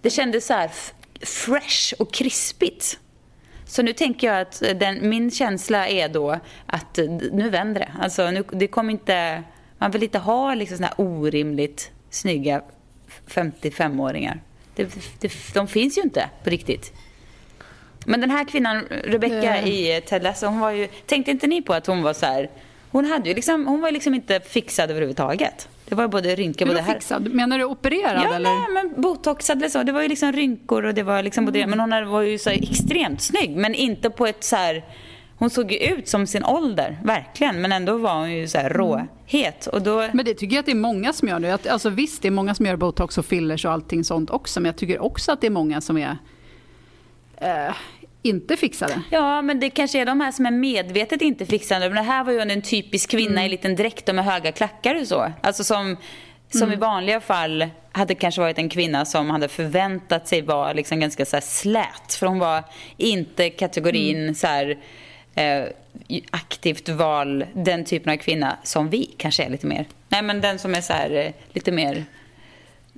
det 0.00 0.10
kändes 0.10 0.46
så 0.46 0.54
här 0.54 0.70
fresh 1.20 1.94
och 1.98 2.12
krispigt. 2.12 2.98
Så 3.66 3.82
nu 3.82 3.92
tänker 3.92 4.26
jag 4.26 4.40
att 4.40 4.62
eh, 4.62 4.76
den, 4.76 5.08
min 5.08 5.30
känsla 5.30 5.88
är 5.88 6.08
då 6.08 6.40
att 6.66 6.98
nu 7.32 7.50
vänder 7.50 7.80
det. 7.80 7.92
Alltså 8.00 8.30
nu, 8.30 8.44
det 8.52 8.66
kommer 8.66 8.92
inte, 8.92 9.42
man 9.78 9.90
vill 9.90 10.02
inte 10.02 10.18
ha 10.18 10.54
liksom 10.54 10.76
såna 10.76 10.86
här 10.86 11.00
orimligt 11.00 11.90
snygga 12.10 12.62
55-åringar. 13.26 14.40
Det, 14.74 14.94
det, 15.20 15.32
de 15.54 15.68
finns 15.68 15.98
ju 15.98 16.02
inte 16.02 16.30
på 16.44 16.50
riktigt. 16.50 16.92
Men 18.04 18.20
den 18.20 18.30
här 18.30 18.44
kvinnan, 18.44 18.84
Rebecca 19.04 19.34
Nej. 19.50 19.68
i 19.68 19.96
eh, 19.96 20.00
Ted 20.00 20.22
Lasso, 20.22 20.46
hon 20.46 20.60
var 20.60 20.70
ju, 20.70 20.88
tänkte 21.06 21.30
inte 21.30 21.46
ni 21.46 21.62
på 21.62 21.74
att 21.74 21.86
hon 21.86 22.02
var 22.02 22.12
så 22.12 22.26
här, 22.26 22.50
hon, 22.90 23.04
hade 23.04 23.28
ju 23.28 23.34
liksom, 23.34 23.66
hon 23.66 23.80
var 23.80 23.90
liksom 23.90 24.14
inte 24.14 24.40
fixad 24.40 24.90
överhuvudtaget. 24.90 25.68
Det 25.88 25.94
var 25.94 26.08
både 26.08 26.34
rynkor 26.34 26.66
både 26.66 26.78
du 26.78 26.82
här. 26.82 26.94
fixad? 26.94 27.34
Menar 27.34 27.58
du 27.58 27.64
opererad 27.64 28.22
Ja, 28.24 28.34
eller? 28.34 28.50
nej, 28.50 28.68
men 28.74 29.02
botoxad 29.02 29.58
eller 29.58 29.68
så. 29.68 29.82
Det 29.82 29.92
var 29.92 30.02
ju 30.02 30.08
liksom 30.08 30.32
rynkor 30.32 30.84
och 30.84 30.94
det 30.94 31.02
var 31.02 31.22
liksom 31.22 31.44
både, 31.44 31.66
men 31.66 31.80
hon 31.80 32.08
var 32.10 32.22
ju 32.22 32.38
så 32.38 32.50
extremt 32.50 33.20
snygg. 33.22 33.56
Men 33.56 33.74
inte 33.74 34.10
på 34.10 34.26
ett 34.26 34.44
så 34.44 34.56
här, 34.56 34.84
hon 35.38 35.50
såg 35.50 35.72
ju 35.72 35.78
ut 35.78 36.08
som 36.08 36.26
sin 36.26 36.44
ålder, 36.44 36.98
verkligen. 37.04 37.60
Men 37.60 37.72
ändå 37.72 37.96
var 37.98 38.14
hon 38.14 38.32
ju 38.32 38.48
så 38.48 38.58
här 38.58 38.70
råhet. 38.70 39.66
Och 39.66 39.82
då, 39.82 40.08
Men 40.12 40.24
det 40.24 40.34
tycker 40.34 40.54
jag 40.56 40.60
att 40.60 40.66
det 40.66 40.72
är 40.72 40.76
många 40.76 41.12
som 41.12 41.28
gör 41.28 41.38
nu. 41.38 41.50
Alltså 41.50 41.90
visst, 41.90 42.22
det 42.22 42.28
är 42.28 42.32
många 42.32 42.54
som 42.54 42.66
gör 42.66 42.76
botox 42.76 43.18
och 43.18 43.26
fillers 43.26 43.64
och 43.64 43.72
allting 43.72 44.04
sånt 44.04 44.30
också. 44.30 44.60
Men 44.60 44.66
jag 44.66 44.76
tycker 44.76 45.02
också 45.02 45.32
att 45.32 45.40
det 45.40 45.46
är 45.46 45.50
många 45.50 45.80
som 45.80 45.98
är 45.98 46.16
eh, 47.36 47.74
inte 48.24 48.56
fixade. 48.56 49.02
ja, 49.10 49.42
men 49.42 49.60
det 49.60 49.70
kanske 49.70 50.00
är 50.00 50.06
de 50.06 50.20
här 50.20 50.32
som 50.32 50.46
är 50.46 50.50
medvetet 50.50 51.22
inte 51.22 51.46
fixande. 51.46 51.88
Men 51.88 51.96
det 51.96 52.10
här 52.10 52.24
var 52.24 52.32
ju 52.32 52.40
en 52.40 52.62
typisk 52.62 53.10
kvinna 53.10 53.42
i 53.42 53.44
en 53.44 53.50
liten 53.50 53.76
dräkt 53.76 54.08
och 54.08 54.14
med 54.14 54.24
höga 54.24 54.52
klackar 54.52 55.00
och 55.00 55.06
så. 55.06 55.32
Alltså 55.40 55.64
som, 55.64 55.96
som 56.50 56.72
i 56.72 56.76
vanliga 56.76 57.20
fall 57.20 57.68
hade 57.92 58.14
kanske 58.14 58.40
varit 58.40 58.58
en 58.58 58.68
kvinna 58.68 59.04
som 59.04 59.30
hade 59.30 59.48
förväntat 59.48 60.28
sig 60.28 60.42
vara 60.42 60.72
liksom 60.72 61.00
ganska 61.00 61.26
så 61.26 61.36
här 61.36 61.40
slät. 61.40 62.14
För 62.18 62.26
hon 62.26 62.38
var 62.38 62.64
inte 62.96 63.50
kategorin 63.50 64.34
så 64.34 64.46
här 64.46 64.78
eh, 65.34 65.64
aktivt 66.30 66.88
val, 66.88 67.44
den 67.54 67.84
typen 67.84 68.12
av 68.12 68.16
kvinna 68.16 68.56
som 68.62 68.90
vi 68.90 69.14
kanske 69.16 69.44
är 69.44 69.50
lite 69.50 69.66
mer. 69.66 69.86
Nej 70.08 70.22
men 70.22 70.40
den 70.40 70.58
som 70.58 70.74
är 70.74 70.80
så 70.80 70.92
här 70.92 71.10
eh, 71.10 71.32
lite 71.52 71.72
mer 71.72 72.04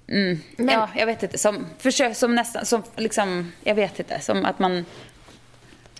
Mm, 0.08 0.40
ja, 0.56 0.88
jag 0.96 1.06
vet 1.06 1.22
inte. 1.22 1.38
Som, 1.38 1.66
försök, 1.78 2.16
som 2.16 2.34
nästan, 2.34 2.66
som 2.66 2.82
liksom, 2.96 3.52
jag 3.64 3.74
vet 3.74 3.98
inte. 3.98 4.20
Som 4.20 4.44
att 4.44 4.58
man, 4.58 4.84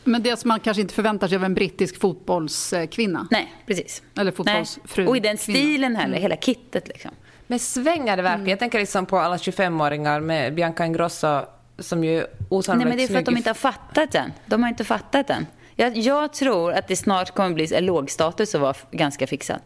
Men 0.07 0.23
det 0.23 0.37
som 0.37 0.49
man 0.49 0.61
kanske 0.61 0.81
inte 0.81 0.95
förväntar 0.95 1.29
sig 1.29 1.37
av 1.37 1.45
en 1.45 1.55
brittisk 1.55 2.01
fotbollskvinna. 2.01 3.29
nej 3.31 3.53
precis. 3.67 4.03
Eller 4.15 4.25
Nej. 4.25 4.33
fotbollsfru. 4.33 5.07
Och 5.07 5.17
i 5.17 5.21
den 5.21 5.39
stilen 5.39 5.97
heller, 5.97 6.19
hela 6.19 6.37
kittet 6.37 6.89
liksom. 6.89 7.11
Men 7.47 7.59
svänger 7.59 8.17
det 8.17 8.23
verkligen? 8.23 8.41
Mm. 8.41 8.51
Jag 8.51 8.59
tänker 8.59 8.79
liksom 8.79 9.07
på 9.07 9.19
alla 9.19 9.37
25-åringar 9.37 10.21
med 10.21 10.55
Bianca 10.55 10.87
Ingrosso 10.87 11.41
som 11.79 12.05
ju 12.05 12.17
Nej, 12.17 12.27
osannolikt 12.49 12.89
men 12.89 12.99
det 12.99 13.05
är 13.05 13.09
för 13.09 13.19
att 13.19 13.25
de 13.25 13.37
inte 13.37 13.51
har 13.51 13.55
fattat 13.55 14.15
än. 14.15 14.33
De 14.47 14.63
har 14.63 14.69
inte 14.69 14.85
fattat 14.85 15.31
än. 15.31 15.47
Jag, 15.75 15.97
jag 15.97 16.33
tror 16.33 16.73
att 16.73 16.89
det 16.89 16.97
snart 16.97 17.35
kommer 17.35 17.51
bli 17.55 17.75
en 17.75 17.87
lågstatus 17.87 18.55
att 18.55 18.61
vara 18.61 18.75
ganska 18.91 19.27
fixad. 19.27 19.61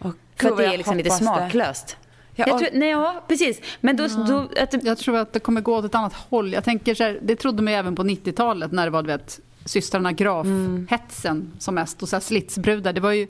Åh, 0.00 0.10
För 0.36 0.50
att 0.50 0.56
det 0.56 0.64
är 0.64 0.76
liksom 0.76 0.96
lite 0.96 1.08
det. 1.08 1.14
smaklöst. 1.14 1.96
Ja, 2.34 2.44
Jag 2.48 2.58
tror, 2.58 2.68
nej, 2.72 2.88
ja, 2.88 3.24
precis. 3.28 3.60
Men 3.80 3.96
då... 3.96 4.06
då 4.06 4.48
att, 4.60 4.84
Jag 4.84 4.98
tror 4.98 5.16
att 5.16 5.32
det 5.32 5.40
kommer 5.40 5.60
gå 5.60 5.76
åt 5.76 5.84
ett 5.84 5.94
annat 5.94 6.12
håll. 6.14 6.52
Jag 6.52 6.64
tänker 6.64 6.94
så 6.94 7.04
här, 7.04 7.18
det 7.22 7.36
trodde 7.36 7.62
man 7.62 7.72
ju 7.72 7.78
även 7.78 7.94
på 7.96 8.02
90-talet 8.02 8.72
när 8.72 8.84
det 8.84 8.90
var 8.90 9.02
vet, 9.02 9.40
systrarna 9.64 10.12
Graf-hetsen 10.12 11.50
som 11.58 11.74
mest 11.74 12.02
och 12.02 12.08
så 12.08 12.16
här 12.16 12.20
slitsbrudar. 12.20 12.92
Det 12.92 13.00
var 13.00 13.12
ju 13.12 13.26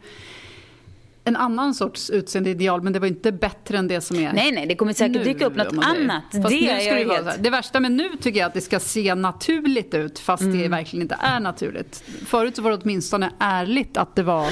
en 1.25 1.37
annan 1.37 1.75
sorts 1.75 2.11
utseendeideal 2.11 2.83
men 2.83 2.93
det 2.93 2.99
var 2.99 3.07
inte 3.07 3.33
bättre 3.33 3.79
än 3.79 3.88
det 3.88 4.01
som 4.01 4.16
är 4.16 4.33
nej, 4.33 4.53
nej, 4.53 4.66
det 4.66 4.75
kommer 4.75 4.93
säkert 4.93 5.16
nu, 5.16 5.25
dyka 5.25 5.47
upp 5.47 5.57
något 5.57 5.85
annat. 5.85 6.23
Det 6.33 6.38
det, 6.38 7.05
vara 7.05 7.37
det 7.37 7.51
värsta 7.51 7.81
med 7.81 7.93
nu 7.93 8.09
tycker 8.21 8.40
jag 8.40 8.47
att 8.47 8.55
det 8.55 8.61
ska 8.61 8.81
se 8.81 9.14
naturligt 9.14 9.95
ut 9.95 10.19
fast 10.19 10.43
det 10.43 10.69
verkligen 10.69 11.03
inte 11.03 11.16
är 11.21 11.40
naturligt. 11.40 12.05
Förut 12.27 12.57
så 12.57 12.62
var 12.62 12.71
det 12.71 12.77
åtminstone 12.83 13.31
ärligt 13.38 13.97
att 13.97 14.16
det 14.16 14.23
var 14.23 14.51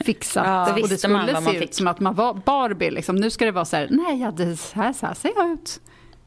fixat 0.00 0.46
Ja, 0.46 0.82
och 0.82 0.88
det 0.88 0.98
skulle 0.98 1.42
se 1.42 1.64
ut 1.64 1.74
som 1.74 1.86
att 1.86 2.00
man 2.00 2.14
var 2.14 2.34
Barbie. 2.34 2.90
Liksom. 2.90 3.16
Nu 3.16 3.30
ska 3.30 3.44
det 3.44 3.52
vara 3.52 3.64
så 3.64 3.76
här, 3.76 3.88
nej 3.90 4.20
ja, 4.20 4.30
det, 4.30 4.56
så, 4.56 4.80
här, 4.80 4.92
så 4.92 5.06
här 5.06 5.14
ser 5.14 5.32
jag 5.36 5.50
ut. 5.50 5.80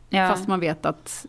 Ja. 0.09 0.27
Fast 0.27 0.47
man 0.47 0.59
vet 0.59 0.85
att 0.85 1.25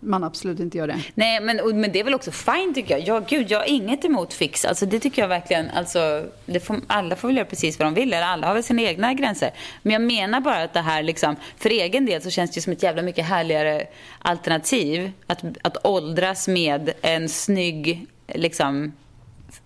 man 0.00 0.24
absolut 0.24 0.60
inte 0.60 0.78
gör 0.78 0.86
det. 0.86 1.00
Nej, 1.14 1.40
men, 1.40 1.60
och- 1.60 1.74
men 1.74 1.92
det 1.92 2.00
är 2.00 2.04
väl 2.04 2.14
också 2.14 2.30
fine 2.30 2.74
tycker 2.74 2.98
jag. 2.98 3.08
Ja, 3.08 3.24
gud, 3.28 3.50
jag 3.50 3.58
har 3.58 3.66
inget 3.66 4.04
emot 4.04 4.32
fix. 4.34 4.64
Alltså, 4.64 4.86
det 4.86 5.00
tycker 5.00 5.22
jag 5.22 5.28
verkligen. 5.28 5.70
Alltså, 5.70 6.24
det 6.46 6.60
får, 6.60 6.80
alla 6.86 7.16
får 7.16 7.28
väl 7.28 7.36
göra 7.36 7.46
precis 7.46 7.78
vad 7.78 7.86
de 7.86 7.94
vill. 7.94 8.12
Eller 8.12 8.26
alla 8.26 8.46
har 8.46 8.54
väl 8.54 8.62
sina 8.62 8.82
egna 8.82 9.14
gränser. 9.14 9.50
Men 9.82 9.92
jag 9.92 10.02
menar 10.02 10.40
bara 10.40 10.62
att 10.62 10.72
det 10.74 10.80
här, 10.80 11.02
liksom, 11.02 11.36
för 11.56 11.70
egen 11.70 12.06
del 12.06 12.22
så 12.22 12.30
känns 12.30 12.50
det 12.50 12.56
ju 12.58 12.62
som 12.62 12.72
ett 12.72 12.82
jävla 12.82 13.02
mycket 13.02 13.24
härligare 13.24 13.86
alternativ. 14.18 15.12
Att, 15.26 15.44
att 15.62 15.86
åldras 15.86 16.48
med 16.48 16.92
en 17.02 17.28
snygg, 17.28 18.06
liksom, 18.28 18.92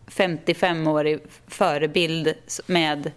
55-årig 0.08 1.20
förebild 1.48 2.34
med 2.66 3.12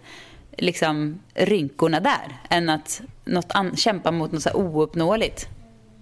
liksom 0.58 1.20
rynkorna 1.34 2.00
där 2.00 2.36
än 2.50 2.68
att 2.70 3.00
något 3.24 3.52
an- 3.52 3.76
kämpa 3.76 4.10
mot 4.10 4.32
något 4.32 4.42
så 4.42 4.48
här 4.48 4.56
ouppnåeligt. 4.56 5.46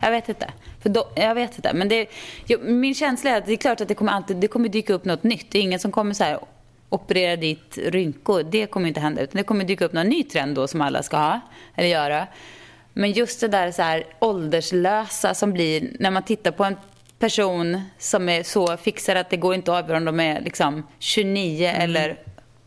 Jag 0.03 0.11
vet 0.11 0.29
inte. 0.29 0.53
För 0.83 0.89
då, 0.89 1.09
jag 1.15 1.35
vet 1.35 1.57
inte. 1.57 1.73
Men 1.75 1.89
det, 1.89 2.07
jag, 2.47 2.61
min 2.65 2.95
känsla 2.95 3.31
är 3.31 3.39
att 3.39 3.47
det 3.47 3.53
är 3.53 3.57
klart 3.57 3.81
att 3.81 3.89
det 3.89 3.95
kommer, 3.95 4.13
alltid, 4.13 4.37
det 4.37 4.49
kommer 4.49 4.69
dyka 4.69 4.93
upp 4.93 5.05
något 5.05 5.23
nytt. 5.23 5.51
Det 5.51 5.59
är 5.59 5.63
ingen 5.63 5.79
som 5.79 5.93
kommer 5.93 6.15
så 6.15 6.25
här 6.25 6.39
operera 6.89 7.37
dit 7.37 7.79
rynkor. 7.79 8.43
Det 8.43 8.67
kommer 8.67 8.89
inte 8.89 9.01
hända. 9.01 9.23
Utan 9.23 9.37
det 9.37 9.45
kommer 9.45 9.65
dyka 9.65 9.85
upp 9.85 9.93
någon 9.93 10.09
ny 10.09 10.23
trend 10.23 10.55
då 10.55 10.69
som 10.69 10.81
alla 10.81 11.03
ska 11.03 11.17
ha 11.17 11.41
eller 11.75 11.89
göra. 11.89 12.27
Men 12.93 13.13
just 13.13 13.41
det 13.41 13.49
där, 13.49 13.73
så 13.73 13.83
här 13.83 14.07
ålderslösa 14.19 15.35
som 15.35 15.53
blir 15.53 15.97
när 15.99 16.11
man 16.11 16.23
tittar 16.23 16.51
på 16.51 16.65
en 16.65 16.77
person 17.19 17.81
som 17.99 18.29
är 18.29 18.43
så 18.43 18.77
fixad 18.77 19.17
att 19.17 19.31
det 19.31 19.37
går 19.37 19.55
inte 19.55 19.73
att 19.73 19.83
avgöra 19.83 19.97
om 19.97 20.05
de 20.05 20.21
är 20.21 20.41
liksom 20.41 20.87
29 20.99 21.69
eller 21.69 22.19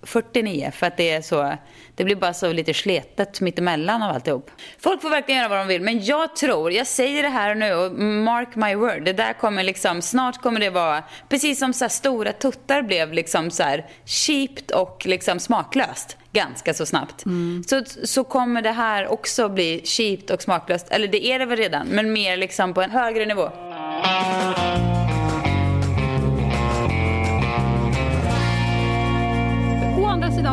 49 0.05 0.71
för 0.73 0.87
att 0.87 0.97
det 0.97 1.11
är 1.11 1.21
så 1.21 1.57
det 1.95 2.03
blir 2.03 2.15
bara 2.15 2.33
så 2.33 2.53
lite 2.53 2.73
sletet 2.73 3.41
mittemellan 3.41 4.03
av 4.03 4.11
alltihop. 4.11 4.51
Folk 4.79 5.01
får 5.01 5.09
verkligen 5.09 5.39
göra 5.39 5.49
vad 5.49 5.59
de 5.59 5.67
vill 5.67 5.81
men 5.81 6.05
jag 6.05 6.35
tror, 6.35 6.71
jag 6.71 6.87
säger 6.87 7.23
det 7.23 7.29
här 7.29 7.55
nu 7.55 7.73
och 7.73 7.91
mark 8.01 8.55
my 8.55 8.75
word, 8.75 9.03
det 9.03 9.13
där 9.13 9.33
kommer 9.33 9.63
liksom, 9.63 10.01
snart 10.01 10.41
kommer 10.41 10.59
det 10.59 10.69
vara 10.69 11.03
precis 11.29 11.59
som 11.59 11.73
så 11.73 11.83
här 11.83 11.89
stora 11.89 12.33
tuttar 12.33 12.81
blev 12.81 13.13
liksom 13.13 13.51
så 13.51 13.63
här 13.63 13.85
cheapt 14.05 14.71
och 14.71 15.03
liksom 15.05 15.39
smaklöst 15.39 16.17
ganska 16.31 16.73
så 16.73 16.85
snabbt. 16.85 17.23
Så, 17.67 17.83
så 18.03 18.23
kommer 18.23 18.61
det 18.61 18.71
här 18.71 19.07
också 19.07 19.49
bli 19.49 19.81
cheapt 19.85 20.29
och 20.29 20.41
smaklöst, 20.41 20.87
eller 20.89 21.07
det 21.07 21.25
är 21.25 21.39
det 21.39 21.45
väl 21.45 21.57
redan, 21.57 21.87
men 21.87 22.13
mer 22.13 22.37
liksom 22.37 22.73
på 22.73 22.81
en 22.81 22.91
högre 22.91 23.25
nivå. 23.25 23.51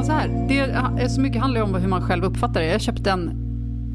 Så 0.07 0.13
här, 0.13 0.29
det 0.49 0.59
är 1.03 1.09
så 1.09 1.21
mycket 1.21 1.41
handlar 1.41 1.61
ju 1.61 1.65
om 1.65 1.75
hur 1.75 1.89
man 1.89 2.09
själv 2.09 2.25
uppfattar 2.25 2.61
det. 2.61 2.67
Jag 2.67 2.81
köpte 2.81 3.11
en, 3.11 3.29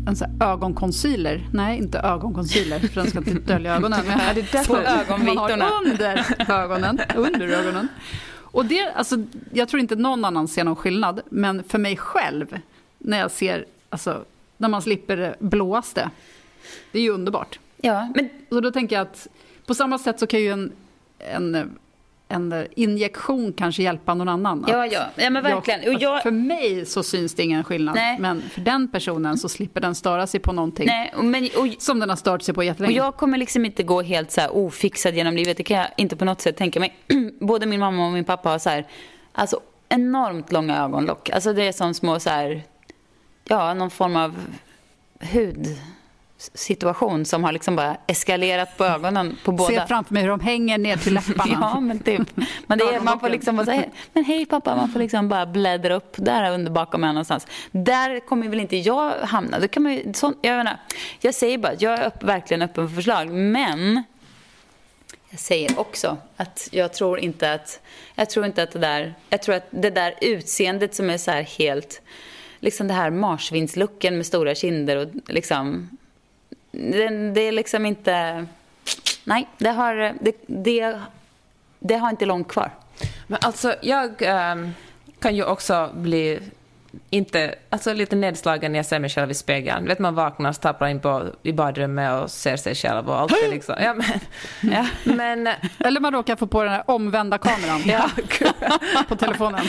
en 0.08 0.16
så 0.16 0.26
här 0.26 0.54
ögonconcealer. 0.54 1.48
Nej, 1.54 1.78
inte 1.78 2.00
ögonconcealer, 2.00 2.80
för 2.80 2.96
den 3.02 3.10
ska 3.10 3.18
inte 3.18 3.32
dölja 3.32 3.76
ögonen. 3.76 4.00
Men 4.08 4.20
Ja, 4.20 4.34
det 4.34 4.42
är 4.42 4.50
därför. 4.52 5.18
Man 5.26 5.38
har 5.38 5.52
under 5.86 6.26
ögonen. 6.48 7.00
Under 7.16 7.48
ögonen. 7.48 7.88
Och 8.30 8.66
det, 8.66 8.92
alltså, 8.96 9.16
jag 9.54 9.70
tror 9.70 9.80
inte 9.80 9.96
någon 9.96 10.26
annan 10.26 10.48
ser 10.48 10.64
någon 10.64 10.76
skillnad, 10.76 11.22
men 11.30 11.64
för 11.64 11.78
mig 11.78 11.98
själv, 11.98 12.60
när 12.98 13.20
jag 13.20 13.32
ser, 13.32 13.66
alltså, 13.90 14.24
när 14.58 14.70
man 14.70 14.82
slipper 14.82 15.18
det 15.18 15.36
blåaste, 15.40 16.10
det 16.92 17.00
är 17.00 17.04
ju 17.04 17.10
underbart. 17.10 17.60
Ja, 17.78 18.12
men 18.16 18.30
Så 18.50 18.62
då 18.62 18.72
tänker 18.72 18.96
jag 18.96 19.02
att 19.02 19.28
på 19.66 19.74
samma 19.74 20.00
sätt 20.00 20.20
så 20.20 20.28
kan 20.28 20.40
ju 20.40 20.52
en, 20.52 20.72
en, 21.20 21.78
en 22.30 22.68
injektion 22.76 23.54
kanske 23.54 23.84
hjälpa 23.84 24.14
någon 24.14 24.30
annan. 24.30 24.66
Ja, 24.68 24.86
ja. 24.86 25.06
Ja, 25.16 25.30
men 25.30 25.44
verkligen. 25.44 25.82
Jag, 25.84 25.96
Och 25.96 26.02
jag- 26.02 26.24
För 26.24 26.32
mig 26.32 26.86
så 26.86 27.04
syns 27.04 27.34
det 27.34 27.44
ingen 27.44 27.64
skillnad. 27.64 27.96
Nej. 27.96 28.20
Men 28.20 28.42
för 28.42 28.62
den 28.62 28.88
personen 28.88 29.38
så 29.38 29.50
slipper 29.50 29.82
den 29.82 29.96
störa 29.96 30.28
sig 30.28 30.40
på 30.40 30.54
någonting 30.54 30.86
nej, 30.88 31.14
och- 31.18 31.26
men, 31.26 31.44
och, 31.58 31.68
som 31.82 32.00
den 32.00 32.10
har 32.10 32.16
stört 32.16 32.42
sig 32.42 32.54
på 32.54 32.58
Och 32.60 32.66
jättelänge. 32.66 32.96
jag 32.96 33.16
kommer 33.18 33.38
liksom 33.38 33.66
inte 33.66 33.84
gå 33.84 34.02
helt 34.02 34.32
så 34.32 34.48
ofixad 34.48 35.14
genom 35.16 35.36
livet. 35.36 35.58
Det 35.58 35.64
kan 35.64 35.78
jag 35.78 35.88
inte 35.98 36.16
på 36.16 36.26
något 36.26 36.42
sätt 36.42 36.58
tänka 36.58 36.80
mig. 36.80 36.96
Både 37.40 37.66
min 37.66 37.80
mamma 37.80 38.06
och 38.08 38.14
min 38.14 38.24
pappa 38.26 38.50
har 38.50 38.60
så 38.60 38.70
här, 38.70 38.88
alltså 39.34 39.60
enormt 39.90 40.52
långa 40.52 40.84
ögonlock. 40.84 41.30
Alltså 41.30 41.54
det 41.54 41.64
är 41.68 41.72
som 41.72 41.94
små 41.94 42.20
så 42.20 42.30
här, 42.30 42.64
ja, 43.44 43.74
någon 43.74 43.90
form 43.92 44.16
av 44.16 44.36
hudsituation 46.38 47.26
som 47.26 47.44
har 47.44 47.52
liksom 47.52 47.76
bara 47.76 47.98
eskalerat 48.08 48.78
på 48.78 48.86
ögonen 48.86 49.38
på 49.44 49.52
båda. 49.52 49.70
Ser 49.70 49.86
framför 49.86 50.14
mig 50.14 50.24
hur 50.24 50.30
de 50.30 50.40
hänger 50.40 50.78
ner 50.78 50.98
till 50.98 51.14
läpparna. 51.14 51.58
Ja, 51.62 51.80
men 51.80 52.00
typ. 52.00 52.30
Men 52.68 52.78
det 52.78 52.84
är, 52.84 53.00
man 53.00 53.20
får 53.20 53.30
liksom 53.30 53.56
bara 53.56 53.66
säga, 53.66 53.86
men 54.14 54.26
hej 54.26 54.46
pappa, 54.46 54.76
man 54.76 54.90
får 54.90 55.00
liksom 55.00 55.30
bara 55.30 55.46
bläddra 55.46 55.96
upp 55.96 56.16
där 56.18 56.52
under 56.52 56.72
bakom 56.72 57.02
mig 57.02 57.08
någonstans. 57.10 57.48
Där 57.72 58.20
kommer 58.20 58.48
väl 58.48 58.60
inte 58.60 58.78
jag 58.78 59.14
hamna. 59.22 59.60
Då 59.60 59.68
kan 59.68 59.84
man 59.84 59.94
ju, 59.94 60.14
sån, 60.14 60.36
jag, 60.42 60.58
menar, 60.58 60.78
jag 61.20 61.34
säger 61.34 61.58
bara 61.58 61.72
att 61.72 61.82
jag 61.82 61.94
är 61.94 62.08
upp, 62.08 62.24
verkligen 62.24 62.62
öppen 62.62 62.90
för 62.90 62.96
förslag, 62.96 63.30
men 63.30 64.04
jag 65.30 65.40
säger 65.40 65.80
också 65.80 66.18
att 66.38 66.70
jag 66.72 66.94
tror 66.94 67.20
inte 67.20 67.54
att, 67.54 67.82
jag 68.16 68.30
tror 68.30 68.46
inte 68.46 68.64
att 68.64 68.72
det 68.72 68.80
där, 68.80 69.14
jag 69.30 69.42
tror 69.42 69.56
att 69.56 69.68
det 69.70 69.90
där 69.90 70.14
utseendet 70.22 70.96
som 70.96 71.10
är 71.10 71.18
så 71.18 71.32
här 71.32 71.42
helt, 71.42 72.02
liksom 72.60 72.88
det 72.88 72.94
här 72.94 73.10
marsvinslucken 73.10 74.18
med 74.18 74.26
stora 74.26 74.56
kinder 74.56 74.96
och 74.96 75.08
liksom, 75.28 75.90
det, 76.78 77.32
det 77.34 77.42
är 77.42 77.52
liksom 77.52 77.86
inte, 77.86 78.46
nej, 79.24 79.48
det 79.58 79.70
har, 79.70 80.14
det, 80.22 80.36
det, 80.48 81.00
det 81.80 81.96
har 81.96 82.10
inte 82.10 82.26
långt 82.26 82.48
kvar. 82.48 82.72
Men 83.28 83.40
alltså, 83.42 83.76
jag 83.82 84.14
ehm, 84.20 84.72
kan 85.20 85.36
ju 85.36 85.44
också 85.44 85.90
bli 85.94 86.40
inte, 87.10 87.56
alltså 87.70 87.94
lite 87.94 88.16
nedslagen 88.16 88.72
när 88.72 88.80
jag 88.80 88.86
ser 88.86 89.00
mig 89.00 89.10
själv 89.10 89.32
i 89.32 89.34
spegeln. 89.34 89.88
Vet 89.88 90.00
man 90.00 90.16
vaknar, 90.16 90.52
stapplar 90.54 90.88
in 90.88 91.00
på, 91.00 91.24
i 91.44 91.54
badrummet 91.54 92.24
och 92.24 92.32
ser 92.32 92.58
sig 92.58 92.76
själv 92.76 93.10
och 93.10 93.20
allt 93.20 93.32
är 93.32 93.50
liksom... 93.52 93.76
Ja, 93.80 93.94
men, 93.94 94.20
Ja. 94.74 94.88
men 95.04 95.50
Eller 95.80 96.00
man 96.00 96.14
råkar 96.14 96.36
få 96.36 96.48
på 96.48 96.64
den 96.64 96.72
här 96.72 96.84
omvända 96.88 97.38
kameran 97.38 97.82
Ja, 97.86 98.10
på 99.08 99.16
telefonen. 99.16 99.66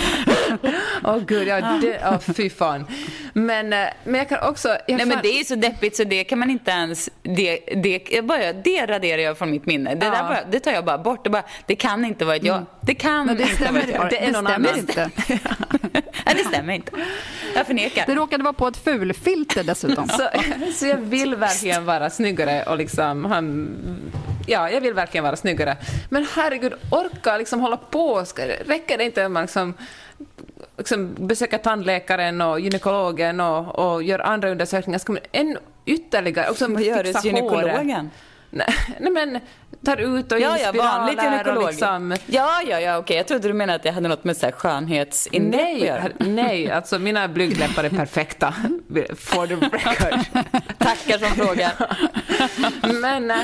Åh 1.04 1.18
gud, 1.18 1.48
ja, 1.48 1.60
det, 1.82 1.98
oh, 1.98 2.18
fy 2.18 2.50
fan. 2.50 2.86
Men, 3.32 3.72
eh, 3.72 3.88
men 4.04 4.14
jag 4.14 4.28
kan 4.28 4.48
också... 4.48 4.68
Jag 4.68 4.78
Nej 4.96 5.06
men 5.06 5.10
fan- 5.10 5.20
det 5.22 5.40
är 5.40 5.44
så 5.44 5.54
deppigt 5.54 5.96
så 5.96 6.04
det 6.04 6.24
kan 6.24 6.38
man 6.38 6.50
inte 6.50 6.70
ens, 6.70 7.10
det, 7.22 7.58
det, 7.82 8.08
jag 8.10 8.26
bara, 8.26 8.52
det 8.52 8.86
raderar 8.86 9.22
jag 9.22 9.38
från 9.38 9.50
mitt 9.50 9.66
minne. 9.66 9.94
Det, 9.94 10.06
Ja. 10.06 10.12
där 10.12 10.22
bara, 10.22 10.44
det 10.50 10.60
tar 10.60 10.72
jag 10.72 10.84
bara 10.84 10.98
bort. 10.98 11.24
Det, 11.24 11.30
bara, 11.30 11.42
det 11.66 11.74
kan 11.76 12.04
inte 12.04 12.24
vara 12.24 12.36
ett 12.36 12.44
jag. 12.44 12.62
Det 12.88 12.94
kan 12.94 13.26
Men 13.26 13.36
det 13.36 13.42
inte 13.42 13.54
vara 13.64 13.82
stämmer, 13.82 13.94
jag. 13.94 14.10
det, 14.10 14.18
Det 14.20 14.32
stämmer 14.32 14.52
annan. 14.52 14.78
inte. 14.78 15.10
Nej, 16.26 16.34
det 16.36 16.44
stämmer 16.44 16.72
inte. 16.72 16.92
Jag 17.54 17.66
förnekar. 17.66 18.06
Det 18.06 18.14
råkade 18.14 18.44
vara 18.44 18.52
på 18.52 18.66
ett 18.68 18.76
fulfilter 18.76 19.64
dessutom. 19.64 20.08
Så, 20.08 20.28
så 20.74 20.86
jag 20.86 20.96
vill 20.96 21.34
verkligen 21.34 21.84
vara 21.84 22.10
snyggare 22.10 22.62
och 22.62 22.76
liksom... 22.78 23.24
Han, 23.24 23.68
ja, 24.46 24.70
jag 24.70 24.80
vill 24.80 24.94
verkligen 24.94 25.24
vara 25.24 25.36
snyggare. 25.36 25.76
Men 26.08 26.26
herregud, 26.34 26.72
orka 26.90 27.36
liksom 27.36 27.60
hålla 27.60 27.76
på? 27.76 28.24
Ska, 28.24 28.42
räcker 28.46 28.98
det 28.98 29.04
inte 29.04 29.26
om 29.26 29.32
man 29.32 29.42
liksom, 29.42 29.74
liksom 30.78 31.14
besöker 31.18 31.58
tandläkaren 31.58 32.40
och 32.40 32.60
gynekologen 32.60 33.40
och, 33.40 33.92
och 33.94 34.02
gör 34.02 34.18
andra 34.18 34.50
undersökningar? 34.50 34.98
Ska 34.98 35.12
man 35.12 35.22
än 35.32 35.58
ytterligare... 35.86 36.50
Också 36.50 36.68
Vad 36.68 36.82
gör 36.82 37.02
du 37.04 37.12
hos 37.12 37.24
gynekologen? 37.24 38.10
Nej, 38.50 38.74
nej 39.00 39.12
men 39.12 39.40
tar 39.84 39.96
ut 39.96 40.32
och 40.32 40.40
Ja, 40.40 40.58
ja, 40.58 40.72
vanligt 40.72 41.22
gynekolog. 41.22 41.62
och 41.62 41.68
liksom... 41.70 42.16
Ja, 42.26 42.60
ja, 42.68 42.80
ja, 42.80 42.98
okej. 42.98 43.16
Jag 43.16 43.26
trodde 43.28 43.48
du 43.48 43.54
menade 43.54 43.76
att 43.76 43.84
jag 43.84 43.92
hade 43.92 44.08
något 44.08 44.24
med 44.24 44.36
så 44.36 44.46
här 44.46 44.52
skönhetsingrepp 44.52 45.54
att 45.54 45.60
Nej, 45.60 45.84
göra. 45.84 46.02
nej, 46.18 46.70
alltså 46.70 46.98
mina 46.98 47.28
blygdläppar 47.28 47.84
är 47.84 47.90
perfekta. 47.90 48.54
For 49.16 49.46
the 49.46 49.54
record. 49.54 50.44
Tackar 50.78 51.18
som 51.18 51.28
frågar. 51.46 51.72
Men, 53.00 53.30
eh, 53.30 53.36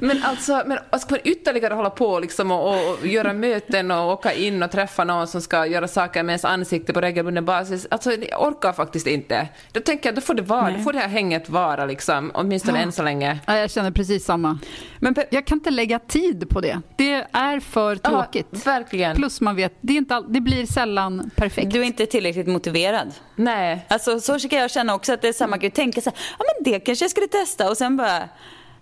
men 0.00 0.22
alltså, 0.22 0.62
men 0.66 0.78
ska 1.00 1.14
man 1.14 1.20
ytterligare 1.24 1.74
hålla 1.74 1.90
på 1.90 2.18
liksom 2.18 2.50
och, 2.50 2.90
och, 2.90 3.06
göra 3.06 3.32
möten 3.32 3.90
och 3.90 4.12
åka 4.12 4.32
in 4.32 4.62
och 4.62 4.70
träffa 4.70 5.04
någon 5.04 5.26
som 5.26 5.40
ska 5.40 5.66
göra 5.66 5.88
saker 5.88 6.22
med 6.22 6.32
ens 6.32 6.44
ansikte 6.44 6.92
på 6.92 7.00
regelbunden 7.00 7.44
basis, 7.44 7.86
alltså 7.90 8.12
jag 8.12 8.42
orkar 8.42 8.72
faktiskt 8.72 9.06
inte. 9.06 9.48
Då 9.72 9.80
tänker 9.80 10.08
jag, 10.08 10.14
då 10.14 10.20
får 10.20 10.34
det 10.34 10.42
vara, 10.42 10.70
då 10.70 10.78
får 10.78 10.92
det 10.92 10.98
här 10.98 11.08
hänget 11.08 11.50
vara 11.50 11.86
liksom, 11.86 12.30
åtminstone 12.34 12.78
än 12.82 12.92
så 12.92 13.02
länge. 13.02 13.38
Ja, 13.46 13.56
jag 13.58 13.70
känner 13.70 13.90
precis 13.90 14.24
samma. 14.24 14.58
Men 14.98 15.14
Jag 15.30 15.44
kan 15.44 15.58
inte 15.58 15.70
lägga 15.70 15.98
tid 15.98 16.48
på 16.50 16.60
det. 16.60 16.80
Det 16.96 17.26
är 17.32 17.60
för 17.60 17.96
tråkigt. 17.96 18.46
Ja, 18.50 18.58
verkligen. 18.64 19.16
Plus 19.16 19.40
man 19.40 19.56
vet, 19.56 19.78
det, 19.80 19.92
är 19.92 19.96
inte 19.96 20.14
all, 20.14 20.32
det 20.32 20.40
blir 20.40 20.66
sällan 20.66 21.30
perfekt. 21.36 21.72
du 21.72 21.80
är 21.80 21.84
inte 21.84 22.06
tillräckligt 22.06 22.46
motiverad. 22.46 23.12
Nej. 23.36 23.86
Alltså 23.88 24.20
så 24.20 24.38
kan 24.38 24.58
jag 24.58 24.70
känna 24.70 24.94
också 24.94 25.12
att 25.12 25.22
det 25.22 25.28
är 25.28 25.32
samma 25.32 25.56
grej. 25.56 25.70
Tänka 25.70 26.00
så 26.00 26.10
här, 26.10 26.18
ja 26.38 26.44
men 26.44 26.72
det 26.72 26.80
kanske 26.80 27.04
jag 27.04 27.10
skulle 27.10 27.28
testa 27.28 27.70
och 27.70 27.76
sen 27.76 27.96
bara 27.96 28.28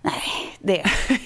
Nej, 0.01 0.57
det. 0.59 0.83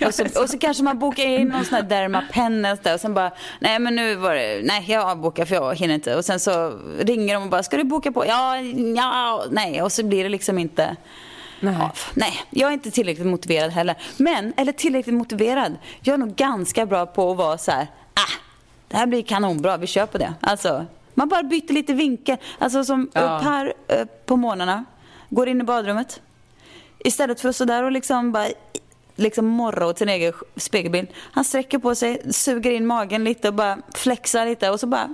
Och 0.07 0.13
så, 0.15 0.41
och 0.41 0.49
så 0.49 0.59
kanske 0.59 0.83
man 0.83 0.99
bokar 0.99 1.23
in 1.23 1.47
någon 1.47 1.65
sån 1.65 1.75
här 1.75 1.83
dermapen 1.83 2.65
och 2.93 2.99
sen 2.99 3.13
bara, 3.13 3.31
nej 3.59 3.79
men 3.79 3.95
nu 3.95 4.15
var 4.15 4.35
det, 4.35 4.61
nej 4.63 4.85
jag 4.87 5.09
avbokar 5.09 5.45
för 5.45 5.55
jag 5.55 5.75
hinner 5.75 5.95
inte. 5.95 6.15
Och 6.15 6.25
sen 6.25 6.39
så 6.39 6.79
ringer 6.99 7.33
de 7.33 7.43
och 7.43 7.49
bara, 7.49 7.63
ska 7.63 7.77
du 7.77 7.83
boka 7.83 8.11
på? 8.11 8.25
Ja, 8.25 8.57
ja, 8.95 9.43
nej. 9.51 9.81
Och 9.81 9.91
så 9.91 10.03
blir 10.05 10.23
det 10.23 10.29
liksom 10.29 10.57
inte. 10.57 10.95
Nej. 11.59 11.75
Ja, 11.79 11.91
nej, 12.13 12.33
jag 12.49 12.69
är 12.69 12.73
inte 12.73 12.91
tillräckligt 12.91 13.27
motiverad 13.27 13.71
heller. 13.71 13.95
Men, 14.17 14.53
eller 14.57 14.71
tillräckligt 14.71 15.15
motiverad. 15.15 15.75
Jag 16.01 16.13
är 16.13 16.17
nog 16.17 16.35
ganska 16.35 16.85
bra 16.85 17.05
på 17.05 17.31
att 17.31 17.37
vara 17.37 17.57
så 17.57 17.71
här, 17.71 17.87
ah, 18.13 18.31
det 18.87 18.97
här 18.97 19.05
blir 19.07 19.21
kanonbra, 19.23 19.77
vi 19.77 19.87
kör 19.87 20.05
på 20.05 20.17
det. 20.17 20.33
Alltså, 20.41 20.85
man 21.13 21.29
bara 21.29 21.43
byter 21.43 21.73
lite 21.73 21.93
vinkel. 21.93 22.37
Alltså 22.59 22.83
som 22.83 23.09
Ja. 23.13 23.21
upp 23.21 23.43
här 23.43 23.73
eh, 23.87 24.05
på 24.25 24.35
morgnarna, 24.37 24.85
går 25.29 25.47
in 25.49 25.61
i 25.61 25.63
badrummet. 25.63 26.21
Istället 27.03 27.41
för 27.41 27.49
att 27.49 27.55
sådär 27.55 27.83
och 27.83 27.91
liksom 27.91 28.31
bara 28.31 28.47
liksom 29.15 29.45
morra 29.45 29.87
åt 29.87 29.97
sin 29.97 30.09
egen 30.09 30.33
spegelbild. 30.55 31.07
Han 31.31 31.43
sträcker 31.43 31.77
på 31.77 31.95
sig, 31.95 32.21
suger 32.33 32.71
in 32.71 32.85
magen 32.85 33.23
lite 33.23 33.47
och 33.47 33.53
bara 33.53 33.77
flexar 33.95 34.45
lite 34.45 34.69
och 34.69 34.79
så 34.79 34.87
bara 34.87 35.13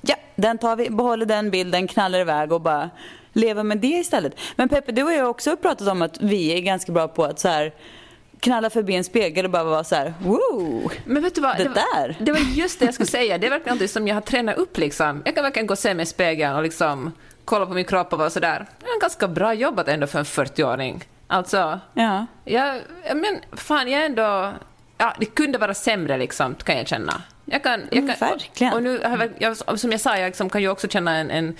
ja, 0.00 0.14
den 0.36 0.58
tar 0.58 0.76
vi, 0.76 0.90
behåller 0.90 1.26
den 1.26 1.50
bilden, 1.50 1.88
knallar 1.88 2.18
iväg 2.18 2.52
och 2.52 2.60
bara 2.60 2.90
lever 3.32 3.62
med 3.62 3.78
det 3.78 3.86
istället. 3.86 4.38
Men 4.56 4.68
Peppe, 4.68 4.92
du 4.92 5.02
och 5.02 5.12
jag 5.12 5.22
har 5.22 5.28
också 5.28 5.56
pratat 5.56 5.88
om 5.88 6.02
att 6.02 6.20
vi 6.20 6.52
är 6.52 6.60
ganska 6.60 6.92
bra 6.92 7.08
på 7.08 7.24
att 7.24 7.40
så 7.40 7.48
här 7.48 7.72
knalla 8.40 8.70
förbi 8.70 8.94
en 8.94 9.04
spegel 9.04 9.44
och 9.44 9.50
bara 9.50 9.64
vara 9.64 9.84
så 9.84 9.94
här, 9.94 10.14
woo! 10.22 10.90
Men 11.04 11.22
vet 11.22 11.34
du 11.34 11.40
vad? 11.40 11.56
Det 11.56 11.68
var, 11.68 11.74
där. 11.74 12.16
Det 12.20 12.32
var 12.32 12.40
just 12.40 12.78
det 12.78 12.84
jag 12.84 12.94
skulle 12.94 13.06
säga. 13.06 13.38
Det 13.38 13.46
är 13.46 13.50
verkligen 13.50 13.78
något 13.78 13.90
som 13.90 14.08
jag 14.08 14.14
har 14.14 14.20
tränat 14.20 14.56
upp 14.56 14.78
liksom. 14.78 15.22
Jag 15.24 15.34
kan 15.34 15.44
verkligen 15.44 15.66
gå 15.66 15.72
och 15.72 15.78
se 15.78 15.94
mig 15.94 16.02
i 16.02 16.06
spegeln 16.06 16.56
och 16.56 16.62
liksom 16.62 17.12
kolla 17.44 17.66
på 17.66 17.74
min 17.74 17.84
kropp 17.84 18.12
och 18.12 18.18
vara 18.18 18.30
sådär. 18.30 18.66
Det 18.80 18.86
är 18.86 19.00
ganska 19.00 19.28
bra 19.28 19.54
jobbat 19.54 19.88
ändå 19.88 20.06
för 20.06 20.18
en 20.18 20.24
40-åring. 20.24 21.04
Alltså, 21.32 21.80
Ja. 21.94 22.26
jag, 22.44 22.76
ja, 23.08 23.14
men 23.14 23.40
fan 23.52 23.88
jag 23.88 24.00
är 24.02 24.06
ändå... 24.06 24.52
Ja, 24.98 25.14
det 25.18 25.26
kunde 25.26 25.58
vara 25.58 25.74
sämre 25.74 26.18
liksom, 26.18 26.54
kan 26.54 26.76
jag 26.76 26.88
känna. 26.88 27.22
Jag 27.44 27.62
kan, 27.62 27.80
jag 27.90 27.98
Mm, 27.98 28.14
kan, 28.16 28.28
verkligen. 28.28 28.72
Och, 28.72 28.82
nu, 28.82 29.00
jag 29.38 29.78
som 29.80 29.90
jag 29.92 30.00
sa, 30.00 30.16
jag 30.18 30.26
liksom 30.26 30.50
kan 30.50 30.60
ju 30.62 30.68
också 30.68 30.88
känna 30.88 31.16
en, 31.16 31.30
en 31.30 31.56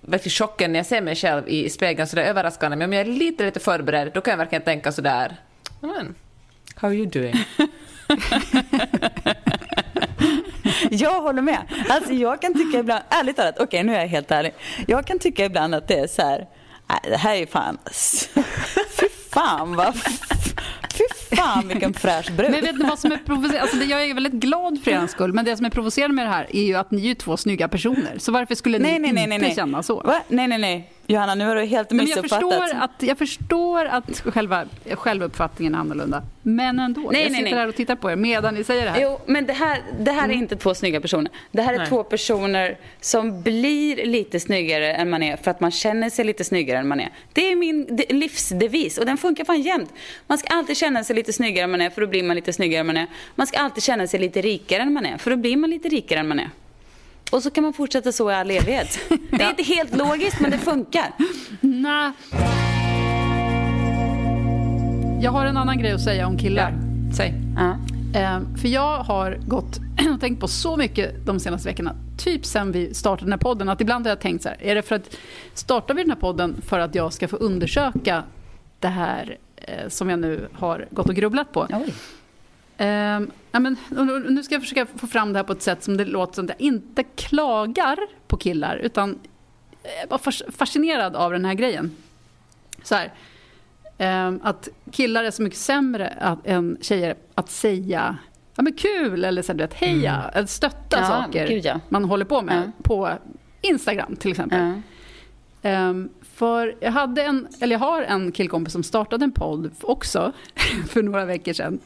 verkligen 0.00 0.30
chocken 0.32 0.72
när 0.72 0.78
jag 0.78 0.86
ser 0.86 1.00
mig 1.00 1.16
själv 1.16 1.48
i 1.48 1.70
spegeln, 1.70 2.08
så 2.08 2.16
det 2.16 2.22
är 2.22 2.26
överraskande. 2.30 2.76
Men 2.76 2.88
om 2.88 2.92
jag 2.92 3.00
är 3.00 3.04
lite, 3.12 3.44
lite 3.44 3.60
förberedd, 3.60 4.10
då 4.14 4.20
kan 4.20 4.30
jag 4.30 4.38
verkligen 4.38 4.62
tänka 4.62 4.92
sådär, 4.92 5.36
men, 5.80 6.14
how 6.76 6.88
are 6.88 6.94
you 6.96 7.06
doing? 7.06 7.34
Jag 10.90 11.22
håller 11.22 11.42
med. 11.42 11.58
Alltså 11.88 12.12
jag 12.12 12.40
kan 12.42 12.54
tycka 12.54 12.78
ibland, 12.78 13.02
ärligt 13.08 13.36
talat, 13.36 13.58
okej 13.60 13.82
nu 13.84 13.94
är 13.94 14.00
jag 14.00 14.06
helt 14.08 14.30
ärlig. 14.30 14.54
Jag 14.86 15.06
kan 15.06 15.18
tycka 15.18 15.44
ibland 15.44 15.74
att 15.74 15.88
det 15.88 15.98
är 15.98 16.06
så 16.06 16.22
här, 16.22 16.46
det 17.02 17.16
här 17.16 17.34
är 17.34 17.38
ju 17.38 17.46
fan, 17.46 17.78
fy 19.00 19.08
fan 19.30 19.76
vad, 19.76 19.94
fy 20.92 21.36
fan 21.36 21.68
vilken 21.68 21.94
fräsch 21.94 22.32
brud. 22.32 22.50
Men 22.50 22.64
vet 22.64 22.78
ni 22.78 22.84
vad 22.84 22.98
som 22.98 23.12
är 23.12 23.16
provocerande? 23.16 23.62
Alltså, 23.62 23.76
jag 23.76 24.04
är 24.04 24.14
väldigt 24.14 24.32
glad 24.32 24.78
för 24.84 24.90
er 24.90 25.06
skull, 25.06 25.32
men 25.32 25.44
det 25.44 25.56
som 25.56 25.66
är 25.66 25.70
provocerande 25.70 26.14
med 26.14 26.26
det 26.26 26.30
här 26.30 26.56
är 26.56 26.62
ju 26.62 26.74
att 26.74 26.90
ni 26.90 27.10
är 27.10 27.14
två 27.14 27.36
snygga 27.36 27.68
personer. 27.68 28.18
Så 28.18 28.32
varför 28.32 28.54
skulle 28.54 28.78
ni 28.78 28.98
nej, 28.98 29.12
nej, 29.12 29.26
nej, 29.26 29.34
inte 29.34 29.54
känna 29.54 29.82
så? 29.82 30.00
Va? 30.00 30.22
Nej, 30.28 30.48
nej, 30.48 30.58
nej. 30.58 30.90
Johanna, 31.06 31.34
nu 31.34 31.44
har 31.44 31.56
du 31.56 31.64
helt 31.64 31.90
men 31.90 31.98
jag, 31.98 32.22
missuppfattat. 32.22 32.60
förstår 32.60 32.78
att, 32.82 32.90
jag 33.02 33.18
förstår 33.18 33.84
att 33.84 34.20
själva 34.20 34.64
självuppfattningen 34.92 35.74
är 35.74 35.78
annorlunda. 35.78 36.22
Men 36.42 36.78
ändå. 36.78 37.00
Nej, 37.00 37.22
jag 37.22 37.30
nej, 37.32 37.38
sitter 37.40 37.42
nej. 37.50 37.60
här 37.60 37.68
och 37.68 37.74
tittar 37.74 37.96
på 37.96 38.10
er 38.10 38.16
medan 38.16 38.54
ni 38.54 38.64
säger 38.64 38.84
det 38.84 38.90
här. 38.90 39.02
Jo, 39.02 39.18
men 39.26 39.46
det 39.46 39.52
här, 39.52 39.78
det 40.00 40.10
här 40.12 40.28
är 40.28 40.32
inte 40.32 40.56
två 40.56 40.74
snygga 40.74 41.00
personer. 41.00 41.30
Det 41.52 41.62
här 41.62 41.74
är 41.74 41.78
Nej. 41.78 41.86
två 41.88 42.02
personer 42.04 42.76
som 43.00 43.42
blir 43.42 44.06
lite 44.06 44.40
snyggare 44.40 44.94
än 44.94 45.10
man 45.10 45.22
är 45.22 45.36
för 45.36 45.50
att 45.50 45.60
man 45.60 45.70
känner 45.70 46.10
sig 46.10 46.24
lite 46.24 46.44
snyggare 46.44 46.78
än 46.78 46.88
man 46.88 47.00
är. 47.00 47.10
Det 47.32 47.52
är 47.52 47.56
min 47.56 47.96
de- 47.96 48.06
livsdevis 48.14 48.98
och 48.98 49.06
den 49.06 49.16
funkar 49.18 49.44
fan 49.44 49.62
jämt. 49.62 49.92
Man 50.26 50.38
ska 50.38 50.54
alltid 50.54 50.76
känna 50.76 51.04
sig 51.04 51.16
lite 51.16 51.32
snyggare 51.32 51.64
än 51.64 51.70
man 51.70 51.80
är 51.80 51.90
för 51.90 52.00
då 52.00 52.06
blir 52.06 52.22
man 52.22 52.36
lite 52.36 52.52
snyggare 52.52 52.80
än 52.80 52.86
man 52.86 52.96
är. 52.96 53.06
Man 53.34 53.46
ska 53.46 53.58
alltid 53.58 53.82
känna 53.82 54.06
sig 54.06 54.20
lite 54.20 54.40
rikare 54.40 54.82
än 54.82 54.92
man 54.92 55.06
är 55.06 55.18
för 55.18 55.30
då 55.30 55.36
blir 55.36 55.56
man 55.56 55.70
lite 55.70 55.88
rikare 55.88 56.20
än 56.20 56.28
man 56.28 56.38
är. 56.40 56.50
Och 57.32 57.42
så 57.42 57.50
kan 57.50 57.64
man 57.64 57.72
fortsätta 57.72 58.12
så 58.12 58.30
i 58.30 58.34
all 58.34 58.50
evighet. 58.50 58.98
Det 59.30 59.42
är 59.42 59.50
inte 59.50 59.62
helt 59.62 59.96
logiskt 59.96 60.40
men 60.40 60.50
det 60.50 60.58
funkar. 60.58 61.12
Nej. 61.60 62.12
Jag 65.22 65.30
har 65.30 65.46
en 65.46 65.56
annan 65.56 65.78
grej 65.78 65.92
att 65.92 66.00
säga 66.00 66.26
om 66.26 66.38
killar. 66.38 66.74
Säg. 67.16 67.34
Ja. 67.56 67.76
Eh, 68.20 68.40
för 68.60 68.68
jag 68.68 68.98
har 68.98 69.38
gått 69.46 69.78
och 70.14 70.20
tänkt 70.20 70.40
på 70.40 70.48
så 70.48 70.76
mycket 70.76 71.26
de 71.26 71.40
senaste 71.40 71.68
veckorna, 71.68 71.94
typ 72.18 72.46
sen 72.46 72.72
vi 72.72 72.94
startade 72.94 73.24
den 73.24 73.32
här 73.32 73.38
podden, 73.38 73.68
att 73.68 73.80
ibland 73.80 74.06
har 74.06 74.10
jag 74.10 74.20
tänkt 74.20 74.42
så 74.42 74.48
här, 74.48 74.62
är 74.62 74.74
det 74.74 74.82
för 74.82 74.94
att 74.94 75.16
startar 75.54 75.94
vi 75.94 76.02
den 76.02 76.10
här 76.10 76.18
podden 76.18 76.62
för 76.66 76.78
att 76.78 76.94
jag 76.94 77.12
ska 77.12 77.28
få 77.28 77.36
undersöka 77.36 78.22
det 78.78 78.88
här 78.88 79.36
eh, 79.56 79.88
som 79.88 80.10
jag 80.10 80.18
nu 80.18 80.48
har 80.52 80.86
gått 80.90 81.08
och 81.08 81.14
grubblat 81.14 81.52
på? 81.52 81.66
Oj. 81.70 81.94
Ehm, 82.82 83.30
ja, 83.52 83.60
men, 83.60 83.76
nu- 84.28 84.42
ska 84.42 84.54
jag 84.54 84.62
försöka 84.62 84.86
få 84.86 85.06
fram 85.06 85.32
det 85.32 85.38
här 85.38 85.44
på 85.44 85.52
ett 85.52 85.62
sätt 85.62 85.82
som 85.84 85.96
det 85.96 86.04
låter 86.04 86.34
som 86.34 86.44
att 86.44 86.50
jag 86.50 86.60
inte 86.60 87.02
klagar 87.02 87.98
på 88.26 88.36
killar, 88.36 88.76
utan 88.76 89.18
jag 90.00 90.08
bara 90.08 90.18
fas- 90.18 90.42
fascinerad 90.56 91.16
av 91.16 91.32
den 91.32 91.44
här 91.44 91.54
grejen. 91.54 91.90
Så 92.82 92.94
här, 92.94 93.12
ehm, 93.98 94.40
att 94.42 94.68
killar 94.92 95.24
är 95.24 95.30
så 95.30 95.42
mycket 95.42 95.58
sämre 95.58 96.08
att, 96.20 96.46
än 96.46 96.78
tjejer 96.80 97.14
att 97.34 97.50
säga 97.50 98.16
ja, 98.56 98.62
men 98.62 98.72
kul 98.72 99.24
eller 99.24 99.42
så 99.42 99.52
här, 99.52 99.58
du 99.58 99.64
vet, 99.64 99.74
heja, 99.74 100.30
eller 100.34 100.46
stötta 100.46 100.98
Ja, 101.00 101.06
saker 101.06 101.48
gud, 101.48 101.64
ja. 101.64 101.80
man 101.88 102.04
håller 102.04 102.24
på 102.24 102.42
med 102.42 102.62
Ja. 102.76 102.82
på 102.82 103.10
Instagram 103.60 104.16
till 104.16 104.30
exempel. 104.30 104.72
Ehm, 105.62 106.08
för 106.34 106.74
jag, 106.80 106.92
hade 106.92 107.22
en, 107.22 107.48
eller 107.60 107.74
jag 107.74 107.80
har 107.80 108.02
en 108.02 108.32
killkompis 108.32 108.72
som 108.72 108.82
startade 108.82 109.24
en 109.24 109.32
podd 109.32 109.70
också 109.80 110.32
för 110.88 111.02
några 111.02 111.24
veckor 111.24 111.52
sedan. 111.52 111.78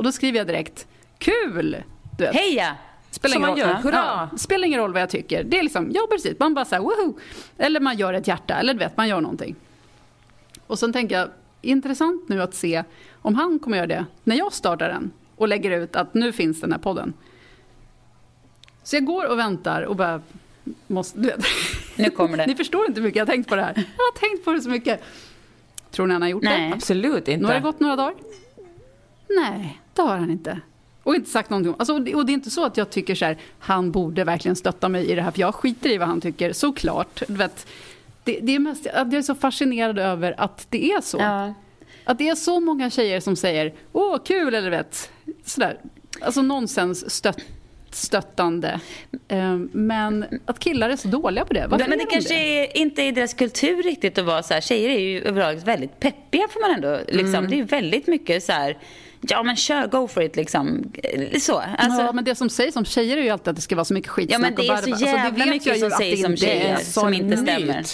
Och 0.00 0.04
då 0.04 0.12
skriver 0.12 0.38
jag 0.38 0.46
direkt 0.46 0.86
”Kul!” 1.18 1.76
du 2.18 2.24
vet. 2.24 2.34
Heja! 2.34 2.76
Spelar 3.10 3.32
Som 3.32 3.42
ingen 3.42 3.50
man 3.50 3.58
roll. 3.58 3.68
gör, 3.68 3.82
hurra! 3.82 4.28
Ja, 4.32 4.38
spelar 4.38 4.66
ingen 4.66 4.80
roll 4.80 4.92
vad 4.92 5.02
jag 5.02 5.10
tycker. 5.10 5.44
Det 5.44 5.58
är 5.58 5.62
liksom, 5.62 5.90
ja 5.94 6.06
precis, 6.10 6.38
man 6.38 6.54
bara 6.54 6.64
såhär 6.64 6.82
woho! 6.82 7.18
Eller 7.58 7.80
man 7.80 7.96
gör 7.96 8.14
ett 8.14 8.26
hjärta, 8.26 8.54
eller 8.54 8.72
du 8.74 8.78
vet, 8.78 8.96
man 8.96 9.08
gör 9.08 9.20
någonting. 9.20 9.56
Och 10.66 10.78
sen 10.78 10.92
tänker 10.92 11.18
jag, 11.18 11.28
intressant 11.62 12.28
nu 12.28 12.42
att 12.42 12.54
se 12.54 12.84
om 13.22 13.34
han 13.34 13.58
kommer 13.58 13.76
göra 13.76 13.86
det 13.86 14.06
när 14.24 14.36
jag 14.36 14.52
startar 14.52 14.88
den 14.88 15.10
och 15.36 15.48
lägger 15.48 15.70
ut 15.70 15.96
att 15.96 16.14
nu 16.14 16.32
finns 16.32 16.60
den 16.60 16.72
här 16.72 16.78
podden. 16.78 17.12
Så 18.82 18.96
jag 18.96 19.04
går 19.04 19.26
och 19.26 19.38
väntar 19.38 19.82
och 19.82 19.96
bara 19.96 20.22
måste, 20.86 21.18
du 21.18 21.26
vet. 21.26 21.44
Nu 21.96 22.10
kommer 22.10 22.36
det. 22.36 22.46
Ni 22.46 22.54
förstår 22.54 22.86
inte 22.86 23.00
hur 23.00 23.06
mycket 23.06 23.18
jag 23.18 23.26
har 23.26 23.32
tänkt 23.32 23.48
på 23.48 23.56
det 23.56 23.62
här. 23.62 23.72
Jag 23.76 24.04
har 24.04 24.18
tänkt 24.28 24.44
på 24.44 24.52
det 24.52 24.60
så 24.60 24.70
mycket. 24.70 25.02
Tror 25.90 26.06
ni 26.06 26.12
han 26.12 26.22
har 26.22 26.28
gjort 26.28 26.42
Nej. 26.42 26.68
det? 26.68 26.74
Absolut 26.74 27.28
inte. 27.28 27.36
Nu 27.36 27.46
har 27.46 27.54
det 27.54 27.60
gått 27.60 27.80
några 27.80 27.96
dagar. 27.96 28.14
Nej, 29.36 29.80
det 29.94 30.02
har 30.02 30.16
han 30.16 30.30
inte. 30.30 30.60
Och 31.02 31.14
inte 31.14 31.30
sagt 31.30 31.50
någonting. 31.50 31.74
Alltså, 31.78 31.94
och 31.94 32.02
det- 32.02 32.14
och 32.14 32.26
det 32.26 32.32
är 32.32 32.34
inte 32.34 32.50
så 32.50 32.64
att 32.64 32.76
jag 32.76 32.90
tycker 32.90 33.14
så 33.14 33.24
här, 33.24 33.36
han 33.58 33.90
borde 33.90 34.24
verkligen 34.24 34.56
stötta 34.56 34.88
mig 34.88 35.10
i 35.10 35.14
det 35.14 35.22
här, 35.22 35.30
för 35.30 35.40
jag 35.40 35.54
skiter 35.54 35.90
i 35.90 35.98
vad 35.98 36.08
han 36.08 36.20
tycker, 36.20 36.52
såklart. 36.52 37.22
Du 37.28 37.34
vet, 37.34 37.66
det, 38.24 38.38
det 38.42 38.54
är 38.54 38.58
mest 38.58 38.86
jag 38.94 39.14
är 39.14 39.22
så 39.22 39.34
fascinerad 39.34 39.98
över 39.98 40.34
att 40.40 40.66
det 40.70 40.92
är 40.92 41.00
så. 41.00 41.18
Ja. 41.18 41.54
Att 42.04 42.18
det 42.18 42.28
är 42.28 42.34
så 42.34 42.60
många 42.60 42.90
tjejer 42.90 43.20
som 43.20 43.36
säger 43.36 43.72
åh 43.92 44.18
kul 44.24 44.54
eller 44.54 44.70
vet, 44.70 45.10
sådär. 45.44 45.78
Alltså 46.20 46.42
nonsens 46.42 47.10
stött, 47.14 47.38
stöttande. 47.90 48.80
Eh, 49.28 49.56
Men 49.72 50.24
att 50.44 50.58
killar 50.58 50.90
är 50.90 50.96
så 50.96 51.08
dåliga 51.08 51.44
på 51.44 51.52
det. 51.54 51.66
Varför 51.68 51.88
Men 51.88 51.98
det 51.98 52.04
är 52.04 52.06
de 52.06 52.12
kanske 52.12 52.34
är 52.34 52.76
inte 52.78 53.02
i 53.02 53.10
deras 53.12 53.34
kultur 53.34 53.82
riktigt 53.82 54.18
att 54.18 54.24
vara 54.24 54.42
så 54.42 54.54
här. 54.54 54.60
Tjejer 54.60 54.88
är 54.90 54.98
ju 55.00 55.20
överlag 55.22 55.54
väldigt 55.54 56.00
peppiga 56.00 56.48
får 56.50 56.60
man 56.60 56.70
ändå. 56.70 56.98
Liksom. 57.08 57.48
Det 57.48 57.54
är 57.54 57.58
ju 57.58 57.64
väldigt 57.64 58.06
mycket 58.06 58.42
så 58.44 58.52
här. 58.52 58.78
Ja 59.20 59.42
men 59.42 59.56
kör, 59.56 59.86
go 59.86 60.08
for 60.08 60.22
it 60.22 60.36
liksom. 60.36 60.92
Så. 61.40 61.62
Alltså, 61.78 62.02
ja, 62.02 62.12
men 62.12 62.24
det 62.24 62.34
som 62.34 62.50
sägs 62.50 62.76
om 62.76 62.84
tjejer 62.84 63.16
är 63.16 63.22
ju 63.22 63.30
alltid 63.30 63.48
att 63.48 63.56
det 63.56 63.62
ska 63.62 63.74
vara 63.76 63.84
så 63.84 63.94
mycket 63.94 64.10
skitsnack. 64.10 64.34
Ja, 64.34 64.38
men 64.42 64.54
det 64.54 64.62
är 64.64 64.68
bara- 64.68 64.78
så 64.82 64.90
alltså, 64.90 65.04
det 65.04 65.10
jävla 65.10 65.44
vet 65.44 65.54
mycket 65.54 65.80
som 65.80 65.88
det 65.88 65.94
sägs 65.96 66.24
om 66.24 66.36
tjejer 66.36 66.76
som 66.76 67.14
inte 67.14 67.36
stämmer. 67.36 67.84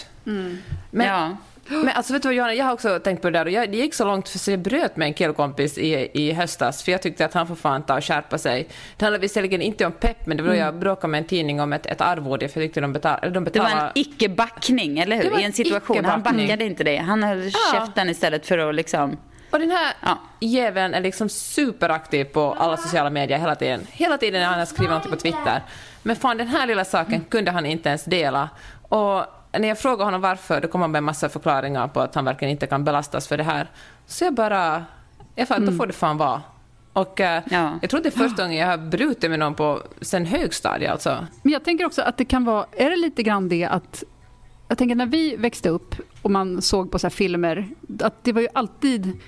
Men, 0.91 1.07
ja. 1.07 1.37
Men 1.69 1.89
alltså 1.89 2.13
vet 2.13 2.23
du 2.23 2.29
vad 2.29 2.35
Johanna, 2.35 2.55
jag 2.55 2.65
har 2.65 2.73
också 2.73 2.99
tänkt 2.99 3.23
på 3.23 3.31
det 3.31 3.39
där 3.39 3.45
och 3.45 3.51
jag, 3.51 3.71
det 3.71 3.77
gick 3.77 3.95
så 3.95 4.05
långt 4.05 4.29
för 4.29 4.39
så 4.39 4.51
jag 4.51 4.61
bröt 4.61 4.97
med 4.97 5.07
en 5.07 5.15
killkompis 5.15 5.79
i, 5.79 6.09
i 6.15 6.33
höstas 6.33 6.83
för 6.83 6.93
jag 6.93 7.03
tyckte 7.03 7.25
att 7.25 7.35
han 7.35 7.47
får 7.47 7.55
fan 7.55 7.83
ta 7.83 7.97
och 7.97 8.05
skärpa 8.05 8.39
sig. 8.39 8.69
Det 8.97 9.05
handlade 9.05 9.23
visserligen 9.23 9.63
inte 9.63 9.87
om 9.87 9.93
pepp 9.93 10.27
men 10.27 10.37
det 10.37 10.43
var 10.43 10.51
då 10.51 10.57
jag 10.57 10.75
bråkade 10.75 11.11
med 11.11 11.19
en 11.19 11.25
tidning 11.25 11.61
om 11.61 11.73
ett, 11.73 11.87
ett 11.87 12.01
arvode 12.01 12.49
för 12.49 12.61
jag 12.61 12.67
tyckte 12.69 12.81
de, 12.81 12.93
betal, 12.93 13.19
de 13.23 13.31
Det 13.33 13.41
betalade... 13.41 13.75
var 13.75 13.83
en 13.83 13.91
icke-backning, 13.95 14.99
eller 14.99 15.17
Det 15.17 15.23
hur? 15.23 15.31
var 15.31 15.39
I 15.39 15.45
en 15.45 15.53
situation. 15.53 16.05
Han 16.05 16.23
backade 16.23 16.65
inte 16.65 16.85
dig. 16.85 16.97
Han 16.97 17.23
höll 17.23 17.51
käften 17.73 18.09
istället 18.11 18.47
för 18.47 18.59
att 18.59 18.75
liksom... 18.75 19.17
Och 19.51 19.59
den 19.59 19.71
här 19.71 19.93
Ja. 20.03 20.19
jäveln 20.41 20.95
är 20.95 21.01
liksom 21.01 21.29
superaktiv 21.29 22.25
på 22.25 22.53
alla 22.59 22.77
sociala 22.77 23.11
medier 23.11 23.39
hela 23.39 23.55
tiden. 23.55 23.81
Hela 23.91 24.19
tiden 24.19 24.41
när 24.41 24.49
han 24.57 24.67
skriver 24.67 24.95
något 24.95 25.11
på 25.11 25.17
Twitter. 25.17 25.63
Men 26.03 26.17
fan, 26.17 26.37
den 26.37 26.49
här 26.49 26.67
lilla 26.67 26.85
saken 26.85 27.25
kunde 27.25 27.51
han 27.51 27.67
inte 27.67 27.89
ens 27.89 28.05
dela. 28.05 28.49
Och 28.89 29.25
när 29.59 29.69
jag 29.69 29.79
frågade 29.79 30.05
honom 30.05 30.21
varför, 30.21 30.61
då 30.61 30.69
kom 30.69 30.81
han 30.81 30.91
med 30.91 30.99
en 30.99 31.05
massa 31.05 31.29
förklaringar 31.29 31.89
på 31.89 32.01
att 32.01 32.15
han 32.15 32.25
verkligen 32.25 32.53
inte 32.53 32.67
kan 32.67 32.85
belastas 32.85 33.29
för 33.29 33.37
det 33.37 33.45
här. 33.45 33.71
Så 34.07 34.25
jag 34.25 34.35
bara... 34.35 34.85
Jag 35.35 35.49
fan, 35.49 35.67
då 35.67 35.73
får 35.73 35.87
det 35.87 35.93
fan 35.93 36.17
vara. 36.19 36.43
Och 36.93 37.21
eh, 37.21 37.43
Ja. 37.51 37.79
jag 37.83 37.91
tror 37.91 38.01
det 38.01 38.09
är 38.09 38.19
första 38.29 38.43
gången 38.43 38.59
jag 38.59 38.67
har 38.67 38.79
brutit 38.79 39.31
med 39.31 39.39
någon 39.39 39.55
på 39.55 39.83
sen 40.01 40.27
högstadiet 40.27 40.93
alltså. 40.93 41.27
Men 41.43 41.53
jag 41.53 41.65
tänker 41.65 41.85
också 41.87 42.03
att 42.03 42.17
det 42.17 42.25
kan 42.25 42.45
vara, 42.45 42.67
är 42.73 42.91
det 42.91 42.97
lite 42.97 43.23
grann 43.23 43.49
det 43.49 43.65
att 43.65 44.03
jag 44.69 44.79
tänker 44.79 44.95
när 44.95 45.07
vi 45.07 45.37
växte 45.37 45.69
upp 45.69 45.95
och 46.23 46.31
man 46.31 46.63
såg 46.63 46.91
på 46.91 46.99
så 46.99 47.11
filmer, 47.11 47.69
att 48.03 48.25
det 48.25 48.33
var 48.33 48.41
ju 48.41 48.49
alltid 48.55 49.21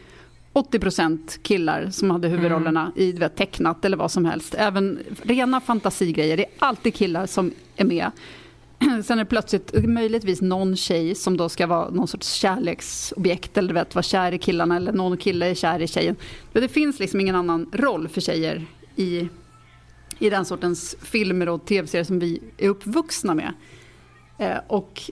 80% 0.52 1.38
killar 1.42 1.90
som 1.90 2.11
hade 2.11 2.28
huvudrollerna 2.28 2.92
i 2.96 3.12
du 3.12 3.18
vet, 3.18 3.37
tecknat 3.37 3.84
eller 3.84 3.96
vad 3.96 4.11
som 4.11 4.24
helst. 4.24 4.54
Även 4.58 4.98
rena 5.22 5.61
fantasigrejer, 5.61 6.37
det 6.37 6.44
är 6.44 6.50
alltid 6.58 6.94
killar 6.94 7.26
som 7.26 7.52
är 7.76 7.84
med. 7.84 8.11
Sen 9.04 9.18
är 9.18 9.24
det 9.24 9.24
plötsligt 9.24 9.88
möjligtvis 9.88 10.40
någon 10.40 10.76
tjej 10.76 11.14
som 11.14 11.37
då 11.37 11.48
ska 11.48 11.66
vara 11.66 11.90
någon 11.90 12.08
sorts 12.08 12.32
kärleksobjekt 12.32 13.56
eller 13.56 13.74
vet, 13.74 13.94
vara 13.94 14.02
kär 14.02 14.32
i 14.32 14.38
killarna 14.38 14.76
eller 14.76 14.92
någon 14.92 15.16
kille 15.16 15.46
är 15.46 15.54
kär 15.54 15.82
i 15.82 15.87
tjejen. 15.87 16.16
Men 16.52 16.62
det 16.62 16.68
finns 16.68 16.98
liksom 16.98 17.20
ingen 17.20 17.34
annan 17.34 17.70
roll 17.72 18.08
för 18.08 18.20
tjejer 18.20 18.66
i, 18.96 19.28
i 20.18 20.30
den 20.30 20.44
sortens 20.44 20.96
filmer 21.02 21.48
och 21.48 21.64
tv-serier 21.64 22.04
som 22.04 22.18
vi 22.18 22.40
är 22.58 22.68
uppvuxna 22.68 23.34
med. 23.34 23.52
Eh, 24.38 24.58
och 24.66 25.11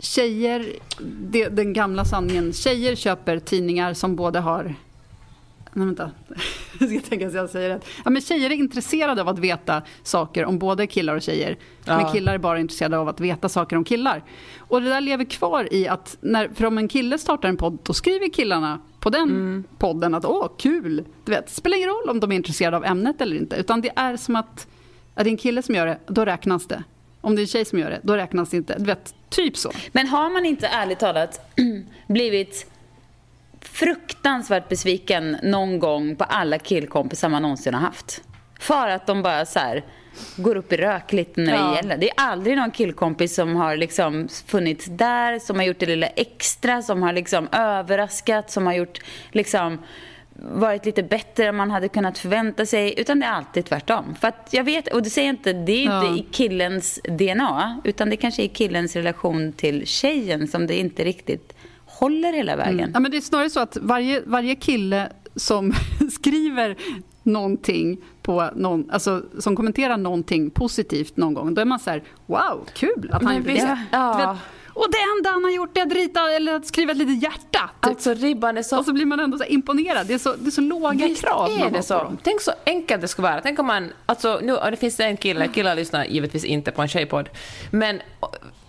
tjejer, 0.00 0.72
det, 1.30 1.48
den 1.48 1.72
gamla 1.72 2.04
sanningen, 2.04 2.52
tjejer 2.52 2.94
köper 2.96 3.38
tidningar 3.38 3.94
som 3.94 4.16
både 4.16 4.38
har 4.40 4.74
Nej, 5.72 5.86
vänta. 5.86 6.10
Jag 6.78 6.88
ska 6.90 7.00
tänka 7.00 7.30
så 7.30 7.36
jag 7.36 7.50
säger 7.50 7.68
rätt. 7.68 7.84
Ja, 8.04 8.10
men 8.10 8.22
tjejer 8.22 8.50
är 8.50 8.54
intresserade 8.54 9.20
av 9.20 9.28
att 9.28 9.38
veta 9.38 9.82
saker 10.02 10.44
om 10.44 10.58
både 10.58 10.86
killar 10.86 11.14
och 11.16 11.22
tjejer. 11.22 11.56
Men 11.84 12.00
Ja. 12.00 12.12
killar 12.12 12.34
är 12.34 12.38
bara 12.38 12.60
intresserade 12.60 12.98
av 12.98 13.08
att 13.08 13.20
veta 13.20 13.48
saker 13.48 13.76
om 13.76 13.84
killar. 13.84 14.22
Och 14.58 14.82
det 14.82 14.88
där 14.88 15.00
lever 15.00 15.24
kvar 15.24 15.68
i 15.74 15.88
att, 15.88 16.16
när, 16.20 16.48
för 16.54 16.64
om 16.64 16.78
en 16.78 16.88
kille 16.88 17.18
startar 17.18 17.48
en 17.48 17.56
podd, 17.56 17.78
då 17.82 17.92
skriver 17.92 18.32
killarna 18.32 18.80
på 19.00 19.10
den 19.10 19.64
podden 19.78 20.14
att 20.14 20.24
åh, 20.24 20.48
kul! 20.58 21.04
Du 21.24 21.32
vet, 21.32 21.50
spelar 21.50 21.76
ingen 21.76 21.88
roll 21.88 22.08
om 22.10 22.20
de 22.20 22.32
är 22.32 22.36
intresserade 22.36 22.76
av 22.76 22.84
ämnet 22.84 23.20
eller 23.20 23.36
inte. 23.36 23.56
Utan 23.56 23.80
det 23.80 23.90
är 23.96 24.16
som 24.16 24.36
att, 24.36 24.66
är 25.14 25.24
det 25.24 25.30
en 25.30 25.36
kille 25.36 25.62
som 25.62 25.74
gör 25.74 25.86
det, 25.86 25.98
då 26.06 26.24
räknas 26.24 26.66
det. 26.66 26.84
Om 27.20 27.34
det 27.36 27.40
är 27.40 27.42
en 27.42 27.46
tjej 27.48 27.64
som 27.64 27.78
gör 27.78 27.90
det, 27.90 28.00
då 28.02 28.16
räknas 28.16 28.50
det 28.50 28.56
inte. 28.56 28.74
Du 28.78 28.84
vet, 28.84 29.14
typ 29.28 29.56
så. 29.56 29.70
Men 29.92 30.06
har 30.06 30.30
man 30.30 30.44
inte 30.44 30.66
ärligt 30.66 30.98
talat 30.98 31.54
blivit 32.08 32.66
fruktansvärt 33.60 34.68
besviken 34.68 35.36
någon 35.42 35.78
gång 35.78 36.16
på 36.16 36.24
alla 36.24 36.58
killkompisar 36.58 37.28
man 37.28 37.42
någonsin 37.42 37.74
har 37.74 37.80
haft? 37.80 38.22
För 38.60 38.88
att 38.88 39.06
de 39.06 39.22
bara 39.22 39.46
så 39.46 39.58
här 39.58 39.84
går 40.36 40.56
upp 40.56 40.72
i 40.72 40.76
rök 40.76 41.12
lite 41.12 41.40
när 41.40 41.52
det 41.52 41.58
Ja. 41.58 41.76
gäller. 41.76 41.96
Det 41.96 42.10
är 42.10 42.14
aldrig 42.16 42.56
någon 42.56 42.70
killkompis 42.70 43.34
som 43.34 43.56
har 43.56 43.76
liksom 43.76 44.28
funnits 44.46 44.86
där, 44.86 45.38
som 45.38 45.56
har 45.56 45.64
gjort 45.66 45.78
det 45.78 45.86
lilla 45.86 46.06
extra, 46.06 46.82
som 46.82 47.02
har 47.02 47.12
liksom 47.12 47.48
överraskat, 47.52 48.50
som 48.50 48.66
har 48.66 48.72
gjort 48.74 49.00
liksom 49.30 49.78
varit 50.42 50.86
lite 50.86 51.02
bättre 51.02 51.46
än 51.46 51.56
man 51.56 51.70
hade 51.70 51.88
kunnat 51.88 52.18
förvänta 52.18 52.66
sig. 52.66 52.94
Utan 52.96 53.20
det 53.20 53.26
är 53.26 53.30
alltid 53.32 53.64
tvärtom. 53.64 54.14
För 54.20 54.28
att 54.28 54.48
jag 54.50 54.64
vet, 54.64 54.92
och 54.94 55.02
det 55.02 55.10
säger 55.10 55.30
inte, 55.30 55.52
det 55.52 55.72
är 55.72 55.86
Ja. 55.86 56.06
inte 56.08 56.20
i 56.20 56.26
killens 56.32 57.00
DNA. 57.04 57.80
Utan 57.84 58.10
det 58.10 58.16
kanske 58.16 58.42
är 58.42 58.48
killens 58.48 58.96
relation 58.96 59.52
till 59.52 59.86
tjejen 59.86 60.48
som 60.48 60.66
det 60.66 60.78
inte 60.78 61.04
riktigt 61.04 61.52
håller 61.86 62.32
hela 62.32 62.56
vägen. 62.56 62.90
Ja, 62.94 63.00
men 63.00 63.10
det 63.10 63.16
är 63.16 63.20
snarare 63.20 63.50
så 63.50 63.60
att 63.60 63.76
varje, 63.80 64.22
varje 64.26 64.54
kille 64.54 65.08
som 65.36 65.72
skriver 66.12 66.76
någonting 67.22 67.98
på 68.22 68.50
någon, 68.56 68.90
alltså 68.90 69.22
som 69.38 69.56
kommenterar 69.56 69.96
någonting 69.96 70.50
positivt 70.50 71.16
någon 71.16 71.34
gång, 71.34 71.54
då 71.54 71.60
är 71.60 71.64
man 71.64 71.78
så 71.78 71.90
här, 71.90 72.02
wow, 72.26 72.68
kul 72.74 73.10
att 73.12 73.22
han 73.22 73.24
Men 73.24 73.36
gjorde 73.36 73.52
det. 73.52 73.78
ja. 73.92 74.38
Och 74.80 74.90
det 74.90 74.98
enda 75.18 75.30
han 75.30 75.44
har 75.44 75.50
gjort 75.50 75.76
är 75.78 75.82
att 75.82 75.92
rita 75.92 76.30
eller 76.32 76.54
att 76.54 76.66
skriva 76.66 76.92
ett 76.92 76.98
litet 76.98 77.22
hjärta. 77.22 77.70
Typ. 77.80 77.90
Alltså 77.90 78.14
ribban 78.14 78.58
är 78.58 78.62
så 78.62 78.78
och 78.78 78.84
så 78.84 78.92
blir 78.92 79.06
man 79.06 79.20
ändå 79.20 79.38
så 79.38 79.44
imponerad. 79.44 80.06
Det 80.06 80.14
är 80.14 80.18
så, 80.18 80.32
det 80.36 80.46
är 80.46 80.50
så 80.50 80.60
låga 80.60 81.06
Visst 81.06 81.24
krav 81.24 81.50
är 81.50 81.70
det 81.70 81.82
så. 81.82 81.94
dem. 81.98 82.18
Tänk 82.22 82.40
så 82.40 82.52
enkelt 82.66 83.00
det 83.02 83.08
skulle 83.08 83.28
vara. 83.28 83.40
Tänk 83.40 83.58
om 83.58 83.66
man, 83.66 83.92
alltså 84.06 84.40
nu, 84.42 84.56
det 84.70 84.76
finns 84.76 85.00
en 85.00 85.16
kille, 85.16 85.48
killar 85.48 85.76
lyssnar 85.76 86.04
givetvis 86.04 86.44
inte 86.44 86.70
på 86.70 86.82
en 86.82 86.88
tjejpodd, 86.88 87.28
men 87.70 88.00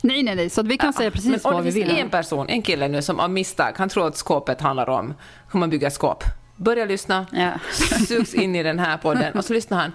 Nej, 0.04 0.24
nej, 0.24 0.36
nej, 0.36 0.50
så 0.50 0.62
vi 0.64 0.78
kan 0.78 0.94
säga 0.94 1.12
precis 1.12 1.32
men 1.32 1.40
vad 1.44 1.54
om 1.54 1.64
vi 1.64 1.70
det 1.70 1.74
finns 1.74 1.90
vill. 1.92 2.00
en 2.00 2.10
person, 2.10 2.50
en 2.50 2.62
kille 2.62 2.88
nu 2.88 3.02
som 3.02 3.20
av 3.20 3.30
misstag, 3.30 3.74
han 3.78 3.90
tror 3.90 4.08
att 4.08 4.18
skåpet 4.18 4.62
handlar 4.62 4.90
om 4.90 5.14
hur 5.52 5.60
man 5.60 5.70
bygger 5.70 5.90
skåp. 5.90 6.24
Börja 6.56 6.86
lyssna, 6.86 7.26
Ja. 7.32 7.52
sugs 8.08 8.34
in 8.34 8.56
i 8.56 8.64
den 8.64 8.80
här 8.80 8.98
podden 8.98 9.34
och 9.38 9.46
så 9.46 9.54
lyssnar 9.54 9.78
han. 9.78 9.92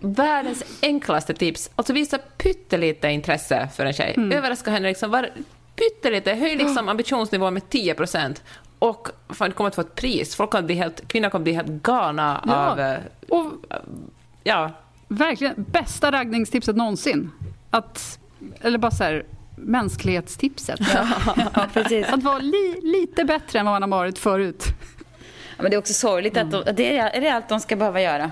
Världens 0.00 0.64
enklaste 0.82 1.34
tips, 1.34 1.70
alltså 1.76 1.92
visa 1.92 2.18
pyttelite 2.18 3.08
intresse 3.08 3.68
för 3.76 3.86
en 3.86 3.92
tjej. 3.92 4.14
Mm. 4.16 4.32
Överraska 4.32 4.70
henne 4.70 4.88
liksom, 4.88 5.10
var 5.10 5.30
pyttelite, 5.80 6.32
höj 6.34 6.56
liksom 6.56 6.88
ambitionsnivån 6.88 7.54
med 7.54 7.70
10 7.70 7.94
procent. 7.94 8.42
Och 8.78 9.08
fan, 9.28 9.48
du 9.50 9.54
kommer 9.54 9.68
att 9.68 9.74
få 9.74 9.80
ett 9.80 9.94
pris. 9.94 10.34
Folk 10.36 10.50
kommer 10.50 10.62
bli 10.66 10.74
helt, 10.74 11.08
kvinnor 11.08 11.30
kommer 11.30 11.42
bli 11.42 11.52
helt 11.52 11.68
galna 11.68 12.44
Ja. 12.46 12.54
av... 12.70 12.80
eh, 12.80 12.98
Och 13.28 13.52
Ja, 14.44 14.70
verkligen, 15.08 15.54
bästa 15.56 16.12
raggningstipset 16.12 16.76
någonsin. 16.76 17.30
Att, 17.70 18.18
eller 18.60 18.78
bara 18.78 18.90
så 18.90 19.04
här, 19.04 19.24
mänsklighetstipset. 19.56 20.80
Ja, 21.54 21.66
precis. 21.72 22.06
Att 22.08 22.22
vara 22.22 22.38
li, 22.38 22.80
lite 22.82 23.24
bättre 23.24 23.58
än 23.58 23.66
vad 23.66 23.74
man 23.74 23.82
har 23.92 23.98
varit 23.98 24.18
förut. 24.18 24.64
Ja, 25.56 25.62
Men 25.62 25.70
det 25.70 25.76
är 25.76 25.78
också 25.78 25.92
sorgligt 25.94 26.36
att, 26.36 26.50
de, 26.50 26.56
att 26.66 26.76
det 26.76 26.98
är, 26.98 27.10
är 27.10 27.20
det 27.20 27.28
allt 27.28 27.48
de 27.48 27.60
ska 27.60 27.76
behöva 27.76 28.00
göra. 28.02 28.30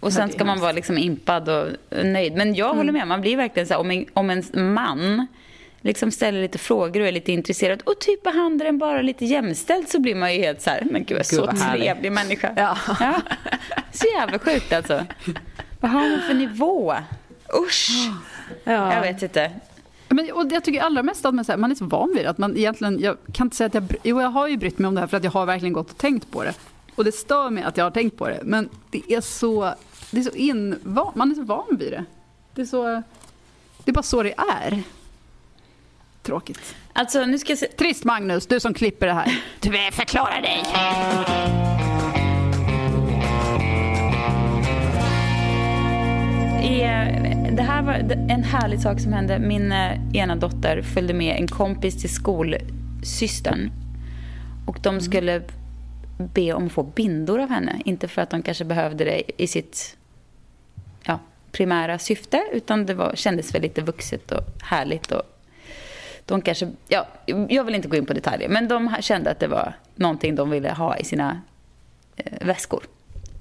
Och 0.00 0.12
sen 0.12 0.32
ska 0.32 0.44
man 0.44 0.60
vara 0.60 0.72
liksom 0.72 0.98
impad 0.98 1.48
och 1.48 1.66
nöjd. 2.04 2.36
Men 2.36 2.54
jag 2.54 2.74
håller 2.74 2.92
med, 2.92 3.06
man 3.08 3.20
blir 3.20 3.36
verkligen 3.36 3.66
så 3.66 3.74
här, 3.74 3.80
om 3.80 3.90
en, 3.90 4.06
om 4.12 4.30
en 4.30 4.72
man 4.74 5.26
liksom 5.82 6.10
ställer 6.10 6.42
lite 6.42 6.58
frågor 6.58 7.00
och 7.00 7.06
är 7.06 7.12
lite 7.12 7.32
intresserad 7.32 7.82
och 7.82 7.98
typ 7.98 8.22
behandlar 8.22 8.66
den 8.66 8.78
bara 8.78 9.02
lite 9.02 9.24
jämställt 9.24 9.88
så 9.88 10.00
blir 10.00 10.14
man 10.14 10.34
ju 10.34 10.40
helt 10.40 10.62
så 10.62 10.70
här, 10.70 10.86
men 10.90 11.04
gud, 11.04 11.18
är 11.18 11.22
så 11.22 11.46
trevlig 11.46 12.12
människa. 12.12 12.52
Ja. 12.56 12.78
Så 13.92 14.06
jävla 14.06 14.38
sjukt 14.38 14.72
alltså. 14.72 15.04
Vad 15.80 15.90
har 15.90 16.08
man 16.10 16.20
för 16.26 16.34
nivå? 16.34 16.94
Usch! 17.66 17.90
Jag 18.64 19.00
vet 19.00 19.22
inte. 19.22 19.50
Men, 20.08 20.32
och 20.32 20.46
jag 20.50 20.64
tycker 20.64 20.80
allra 20.80 21.02
mest 21.02 21.24
att 21.24 21.34
man, 21.34 21.44
så 21.44 21.52
här, 21.52 21.58
man 21.58 21.70
är 21.70 21.74
så 21.74 21.84
van 21.84 22.12
vid 22.14 22.24
det. 22.24 22.30
Att 22.30 22.38
man 22.38 22.56
egentligen, 22.56 23.00
jag 23.00 23.16
kan 23.32 23.46
inte 23.46 23.56
säga 23.56 23.66
att 23.66 23.74
jag... 23.74 23.84
Jo, 24.02 24.20
jag 24.20 24.28
har 24.28 24.48
ju 24.48 24.56
brytt 24.56 24.78
mig 24.78 24.88
om 24.88 24.94
det 24.94 25.00
här 25.00 25.08
för 25.08 25.16
att 25.16 25.24
jag 25.24 25.30
har 25.30 25.46
verkligen 25.46 25.72
gått 25.72 25.90
och 25.90 25.98
tänkt 25.98 26.30
på 26.30 26.44
det. 26.44 26.54
Och 26.94 27.04
det 27.04 27.12
stör 27.12 27.50
mig 27.50 27.64
att 27.64 27.76
jag 27.76 27.84
har 27.84 27.90
tänkt 27.90 28.18
på 28.18 28.28
det. 28.28 28.40
Men 28.42 28.68
det 28.90 29.12
är 29.12 29.20
så... 29.20 29.74
Det 30.10 30.20
är 30.20 30.24
så 30.24 30.30
invan, 30.30 31.12
man 31.14 31.30
är 31.30 31.34
så 31.34 31.42
van 31.42 31.76
vid 31.78 31.92
det. 31.92 32.04
Det 32.54 32.62
är 32.62 32.66
så... 32.66 33.02
Det 33.84 33.90
är 33.90 33.92
bara 33.92 34.02
så 34.02 34.22
det 34.22 34.34
är. 34.62 34.82
Tråkigt. 36.22 36.74
Alltså, 36.92 37.24
nu 37.24 37.38
ska 37.38 37.56
se. 37.56 37.66
Trist 37.66 38.04
Magnus, 38.04 38.46
du 38.46 38.60
som 38.60 38.74
klipper 38.74 39.06
det 39.06 39.12
här. 39.12 39.42
Du 39.60 39.70
vill 39.70 39.92
förklara 39.92 40.40
dig. 40.40 40.62
Eh, 46.82 47.54
det 47.56 47.62
här 47.62 47.82
var 47.82 47.92
en 48.28 48.44
härlig 48.44 48.80
sak 48.80 49.00
som 49.00 49.12
hände. 49.12 49.38
Min 49.38 49.72
eh, 49.72 50.16
ena 50.16 50.36
dotter 50.36 50.82
följde 50.82 51.14
med 51.14 51.36
en 51.36 51.48
kompis 51.48 52.00
till 52.00 52.14
skolsystern. 52.14 53.70
Och 54.66 54.78
de 54.82 55.00
skulle 55.00 55.42
be 56.16 56.52
om 56.52 56.66
att 56.66 56.72
få 56.72 56.82
bindor 56.82 57.40
av 57.40 57.48
henne. 57.48 57.80
Inte 57.84 58.08
för 58.08 58.22
att 58.22 58.30
de 58.30 58.42
kanske 58.42 58.64
behövde 58.64 59.04
det 59.04 59.42
i 59.42 59.46
sitt 59.46 59.96
ja, 61.04 61.18
primära 61.52 61.98
syfte. 61.98 62.42
Utan 62.52 62.86
det 62.86 62.94
var, 62.94 63.12
kändes 63.14 63.54
väl 63.54 63.62
lite 63.62 63.82
vuxet 63.82 64.32
och 64.32 64.42
härligt. 64.62 65.12
Och 65.12 65.22
de 66.26 66.42
kanske, 66.42 66.70
ja, 66.88 67.06
jag 67.48 67.64
vill 67.64 67.74
inte 67.74 67.88
gå 67.88 67.96
in 67.96 68.06
på 68.06 68.12
detaljer. 68.12 68.48
Men 68.48 68.68
de 68.68 68.96
kände 69.00 69.30
att 69.30 69.40
det 69.40 69.46
var 69.46 69.72
någonting 69.94 70.34
de 70.34 70.50
ville 70.50 70.70
ha 70.70 70.96
i 70.96 71.04
sina 71.04 71.40
eh, 72.16 72.46
väskor. 72.46 72.84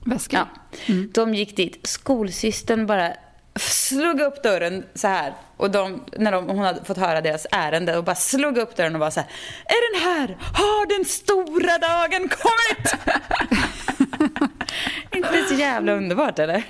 Väska. 0.05 0.47
Ja. 0.87 0.93
De 1.13 1.33
gick 1.33 1.55
dit. 1.55 1.79
Skolsystern 1.83 2.85
bara 2.85 3.13
slog 3.55 4.19
upp 4.19 4.43
dörren 4.43 4.83
så 4.93 5.07
här. 5.07 5.33
Och 5.57 5.71
de, 5.71 6.01
när 6.17 6.31
de, 6.31 6.49
hon 6.49 6.59
hade 6.59 6.83
fått 6.83 6.97
höra 6.97 7.21
deras 7.21 7.47
ärende 7.51 7.97
och 7.97 8.03
bara 8.03 8.15
slog 8.15 8.57
upp 8.57 8.75
dörren 8.75 8.95
och 8.95 8.99
var 8.99 9.09
så 9.09 9.19
här. 9.19 9.29
Är 9.65 9.93
den 9.93 10.09
här? 10.09 10.37
Har 10.53 10.97
den 10.97 11.05
stora 11.05 11.77
dagen 11.77 12.29
kommit? 12.29 12.95
inte 15.15 15.43
så 15.47 15.53
jävla 15.53 15.93
underbart 15.93 16.39
eller? 16.39 16.63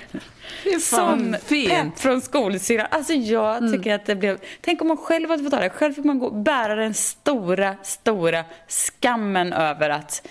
Som 0.80 1.36
pepp 1.48 1.98
från 1.98 2.20
skolsyrran. 2.20 2.86
Alltså 2.90 3.12
jag 3.12 3.56
Mm. 3.56 3.72
tycker 3.72 3.94
att 3.94 4.06
det 4.06 4.14
blev... 4.14 4.38
Tänk 4.60 4.82
om 4.82 4.88
man 4.88 4.96
själv 4.96 5.30
hade 5.30 5.42
fått 5.44 5.52
ha 5.52 5.60
det. 5.60 5.70
Själv 5.70 5.92
fick 5.92 6.04
man 6.04 6.18
gå 6.18 6.30
bära 6.30 6.74
den 6.74 6.94
stora, 6.94 7.76
stora 7.82 8.44
skammen 8.68 9.52
över 9.52 9.90
att 9.90 10.28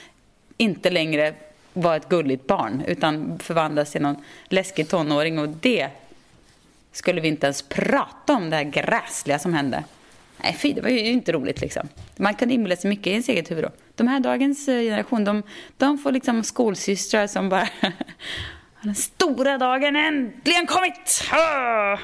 inte 0.57 0.89
längre 0.89 1.33
vara 1.73 1.95
ett 1.95 2.09
gulligt 2.09 2.47
barn 2.47 2.83
utan 2.87 3.39
förvandlas 3.39 3.91
till 3.91 4.01
någon 4.01 4.15
läskig 4.49 4.89
tonåring 4.89 5.39
och 5.39 5.49
det 5.49 5.87
skulle 6.91 7.21
vi 7.21 7.27
inte 7.27 7.45
ens 7.47 7.61
prata 7.61 8.33
om 8.33 8.49
det 8.49 8.55
här 8.55 8.63
gräsliga 8.63 9.39
som 9.39 9.53
hände. 9.53 9.83
Nej, 10.37 10.57
fy, 10.61 10.73
det 10.73 10.81
var 10.81 10.89
ju 10.89 10.99
inte 10.99 11.31
roligt 11.31 11.61
liksom. 11.61 11.87
Man 12.15 12.33
kan 12.35 12.51
inbilla 12.51 12.75
sig 12.75 12.89
mycket 12.89 13.07
i 13.07 13.11
ens 13.11 13.29
eget 13.29 13.51
huvud 13.51 13.63
då. 13.63 13.69
De 13.95 14.07
här 14.07 14.19
dagens 14.19 14.67
eh, 14.67 14.81
generation, 14.81 15.23
de, 15.23 15.43
de 15.77 15.97
får 15.97 16.11
liksom 16.11 16.43
skolsystrar 16.43 17.27
som 17.27 17.49
bara... 17.49 17.67
Den 18.83 18.95
stora 18.95 19.57
dagen 19.57 19.95
äntligen 19.95 20.65
kommit! 20.67 21.23
Ah! 21.31 21.97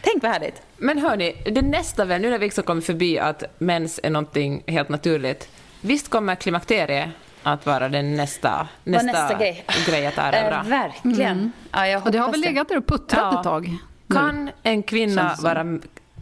Tänk 0.00 0.22
vad 0.22 0.32
härligt. 0.32 0.62
Men 0.76 0.98
hörni, 0.98 1.36
det 1.44 1.62
nästa 1.62 2.04
väl, 2.04 2.20
nu 2.22 2.30
när 2.30 2.38
vi 2.38 2.48
också 2.48 2.62
kommer 2.62 2.82
förbi 2.82 3.18
att 3.18 3.42
mens 3.58 4.00
är 4.02 4.10
någonting 4.10 4.62
helt 4.66 4.88
naturligt, 4.88 5.48
visst 5.80 6.08
kommer 6.08 6.34
klimakterie 6.34 7.10
att 7.42 7.66
vara 7.66 7.88
den 7.88 8.16
nästa, 8.16 8.68
nästa, 8.84 9.06
nästa 9.06 9.38
grej? 9.38 9.64
grej 9.86 10.06
att 10.06 10.18
erövra? 10.18 10.60
Eh, 10.60 10.68
verkligen. 10.68 11.52
Ja, 11.72 11.86
jag 11.86 12.06
Och 12.06 12.12
det 12.12 12.18
har 12.18 12.30
väl 12.30 12.40
legat 12.40 12.68
där 12.68 12.76
och 12.78 12.86
puttrat 12.86 13.20
Ja. 13.32 13.38
ett 13.38 13.44
tag. 13.44 13.76
Kan 14.12 14.50
en 14.62 14.82
kvinna 14.82 15.36
vara 15.42 15.64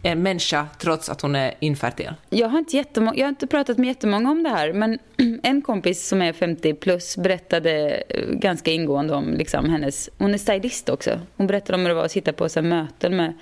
en 0.03 0.23
människa 0.23 0.67
trots 0.77 1.09
att 1.09 1.21
hon 1.21 1.35
är 1.35 1.53
infertil? 1.59 2.13
Jag 2.29 2.47
har, 2.47 2.59
inte 2.59 2.77
jag 2.95 3.25
har 3.25 3.29
inte 3.29 3.47
pratat 3.47 3.77
med 3.77 3.87
jättemånga 3.87 4.31
om 4.31 4.43
det 4.43 4.49
här, 4.49 4.73
men 4.73 4.99
en 5.43 5.61
kompis 5.61 6.07
som 6.07 6.21
är 6.21 6.33
50 6.33 6.73
plus 6.73 7.17
berättade 7.17 8.03
eh, 8.09 8.29
ganska 8.29 8.71
ingående 8.71 9.13
om 9.13 9.33
liksom, 9.33 9.69
hennes... 9.69 10.09
Hon 10.17 10.33
är 10.33 10.37
stylist 10.37 10.89
också. 10.89 11.19
Hon 11.37 11.47
berättade 11.47 11.75
om 11.75 11.81
hur 11.81 11.89
det 11.89 11.95
var 11.95 12.05
att 12.05 12.11
sitta 12.11 12.33
på 12.33 12.49
så 12.49 12.61
här, 12.61 12.67
möten 12.67 13.15
med 13.15 13.33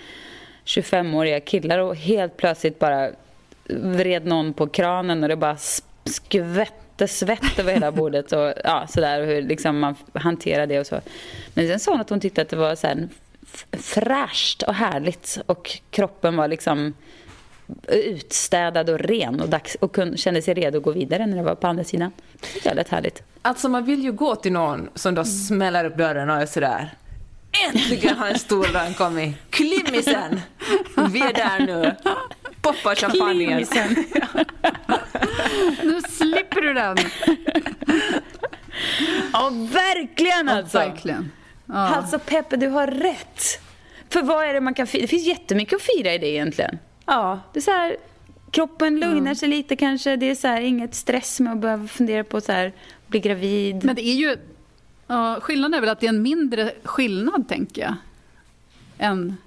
25-åriga 0.65 1.39
killar 1.39 1.79
och 1.79 1.95
helt 1.95 2.37
plötsligt 2.37 2.79
bara 2.79 3.09
vred 3.69 4.25
någon 4.25 4.53
på 4.53 4.67
kranen 4.67 5.23
och 5.23 5.29
det 5.29 5.35
bara 5.35 5.57
skvätte 6.05 7.07
svett 7.07 7.59
över 7.59 7.73
hela 7.73 7.91
bordet 7.91 8.31
och 8.31 8.53
ja, 8.63 8.87
sådär 8.89 9.25
hur 9.25 9.41
liksom 9.41 9.79
man 9.79 9.95
hanterar 10.13 10.67
det 10.67 10.79
och 10.79 10.87
så. 10.87 11.01
Men 11.53 11.67
sen 11.67 11.79
sa 11.79 11.91
hon 11.91 12.01
att 12.01 12.09
hon 12.09 12.19
tyckte 12.19 12.41
att 12.41 12.49
det 12.49 12.55
var 12.55 12.75
så 12.75 12.87
här 12.87 13.07
fräscht 13.71 14.63
och 14.63 14.73
härligt 14.73 15.37
och 15.45 15.79
kroppen 15.89 16.35
var 16.35 16.47
liksom 16.47 16.93
utstädad 17.87 18.89
och 18.89 18.99
ren 18.99 19.41
och, 19.41 19.49
dags, 19.49 19.75
och 19.75 19.95
kun, 19.95 20.17
kände 20.17 20.41
sig 20.41 20.53
redo 20.53 20.77
att 20.77 20.83
gå 20.83 20.91
vidare 20.91 21.25
när 21.25 21.37
det 21.37 21.43
var 21.43 21.55
på 21.55 21.67
andra 21.67 21.83
sidan. 21.83 22.11
Det 22.53 22.65
väldigt 22.65 22.89
härligt. 22.89 23.23
Alltså 23.41 23.69
man 23.69 23.85
vill 23.85 24.03
ju 24.03 24.11
gå 24.11 24.35
till 24.35 24.51
någon 24.51 24.89
som 24.95 25.15
då 25.15 25.25
smäller 25.25 25.85
upp 25.85 25.97
dörren 25.97 26.29
och 26.29 26.35
är 26.35 26.45
sådär 26.45 26.93
Äntligen 27.67 28.17
har 28.17 28.27
en 28.27 28.39
stor 28.39 28.73
dag 28.73 28.97
kommit! 28.97 29.35
Klimmisen! 29.49 30.41
Vi 31.11 31.21
är 31.21 31.33
där 31.33 31.59
nu! 31.59 31.95
Poppa 32.61 32.95
champagnen! 32.95 33.65
Nu 35.83 36.01
slipper 36.09 36.61
du 36.61 36.73
den! 36.73 36.97
Ja, 39.33 39.49
verkligen 39.49 40.49
alltså! 40.49 40.77
Verkligen. 40.77 41.31
Ja. 41.71 41.77
Alltså 41.77 42.19
Peppe, 42.19 42.57
du 42.57 42.67
har 42.67 42.87
rätt. 42.87 43.59
För 44.09 44.21
vad 44.21 44.45
är 44.45 44.53
det 44.53 44.61
man 44.61 44.73
kan 44.73 44.87
fira? 44.87 45.01
Det 45.01 45.07
finns 45.07 45.27
jättemycket 45.27 45.73
att 45.75 45.81
fira 45.81 46.13
i 46.13 46.17
det 46.17 46.27
egentligen. 46.27 46.77
Ja, 47.05 47.39
Det 47.53 47.59
är 47.59 47.61
så 47.61 47.71
här, 47.71 47.97
kroppen 48.51 48.99
lugnar 48.99 49.33
sig 49.33 49.49
lite 49.49 49.75
kanske. 49.75 50.15
Det 50.15 50.25
är 50.29 50.35
så 50.35 50.47
här, 50.47 50.61
inget 50.61 50.95
stress 50.95 51.39
med 51.39 51.53
att 51.53 51.59
behöva 51.59 51.87
fundera 51.87 52.23
på 52.23 52.41
så 52.41 52.51
här, 52.51 52.71
bli 53.07 53.19
gravid. 53.19 53.83
Men 53.83 53.95
det 53.95 54.05
är 54.07 54.13
ju... 54.15 54.37
Ja, 55.07 55.37
skillnaden 55.41 55.73
är 55.73 55.81
väl 55.81 55.89
att 55.89 55.99
det 55.99 56.05
är 56.05 56.09
en 56.09 56.21
mindre 56.21 56.71
skillnad, 56.83 57.47
tänker 57.49 57.81
jag. 57.81 57.93
Än, 58.97 59.37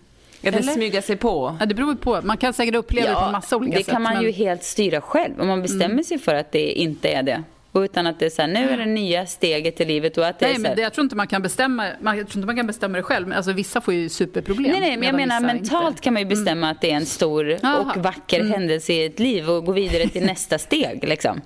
ja 0.40 0.50
det 0.50 0.58
Eller? 0.58 0.72
smyger 0.72 1.00
sig 1.00 1.16
på. 1.16 1.56
ja, 1.60 1.66
det 1.66 1.74
beror 1.74 1.94
på. 1.94 2.20
Man 2.24 2.36
kan 2.36 2.52
säkert 2.52 2.74
uppleva 2.74 3.08
det 3.20 3.26
på 3.26 3.32
massa 3.32 3.56
olika 3.56 3.78
det 3.78 3.84
sätt. 3.84 3.92
kan 3.92 4.02
man 4.02 4.12
men- 4.12 4.22
Mm. 4.22 4.32
ju 4.32 4.44
helt 4.44 4.64
styra 4.64 5.00
själv. 5.00 5.40
Om 5.40 5.46
man 5.48 5.62
bestämmer 5.62 6.02
sig 6.02 6.18
för 6.18 6.34
att 6.34 6.52
det 6.52 6.72
inte 6.72 7.08
är 7.08 7.22
det. 7.22 7.42
Utan 7.74 8.06
att 8.06 8.18
det 8.18 8.26
är 8.26 8.30
så 8.30 8.42
här, 8.42 8.48
nu 8.48 8.70
är 8.70 8.76
det 8.76 8.86
nya 8.86 9.26
steget 9.26 9.80
i 9.80 9.84
livet 9.84 10.18
och 10.18 10.26
att 10.26 10.38
det 10.38 10.46
Nej, 10.46 10.54
är 10.54 10.58
men 10.58 10.68
här, 10.68 10.76
det, 10.76 10.82
jag 10.82 10.92
tror 10.92 11.04
inte 11.04 11.16
man 11.16 11.26
kan 11.26 11.42
bestämma 11.42 11.86
man, 12.00 12.18
jag 12.18 12.28
tror 12.28 12.38
inte 12.38 12.46
man 12.46 12.56
kan 12.56 12.66
bestämma 12.66 12.96
det 12.96 13.02
själv. 13.02 13.32
Alltså, 13.32 13.52
vissa 13.52 13.80
får 13.80 13.94
ju 13.94 14.08
superproblem. 14.08 14.72
Nej, 14.72 14.80
nej, 14.80 14.96
men 14.96 15.06
jag 15.06 15.16
menar 15.16 15.40
mentalt 15.40 15.88
inte. 15.88 16.02
kan 16.02 16.12
man 16.12 16.22
ju 16.22 16.28
bestämma 16.28 16.70
att 16.70 16.80
det 16.80 16.90
är 16.90 16.96
en 16.96 17.06
stor 17.06 17.58
Jaha. 17.62 17.92
och 17.96 18.02
vacker 18.02 18.44
händelse 18.44 18.92
i 18.92 19.04
ett 19.04 19.18
liv 19.18 19.50
och 19.50 19.64
gå 19.64 19.72
vidare 19.72 20.08
till 20.08 20.26
nästa 20.26 20.58
steg. 20.58 21.08
Liksom. 21.08 21.40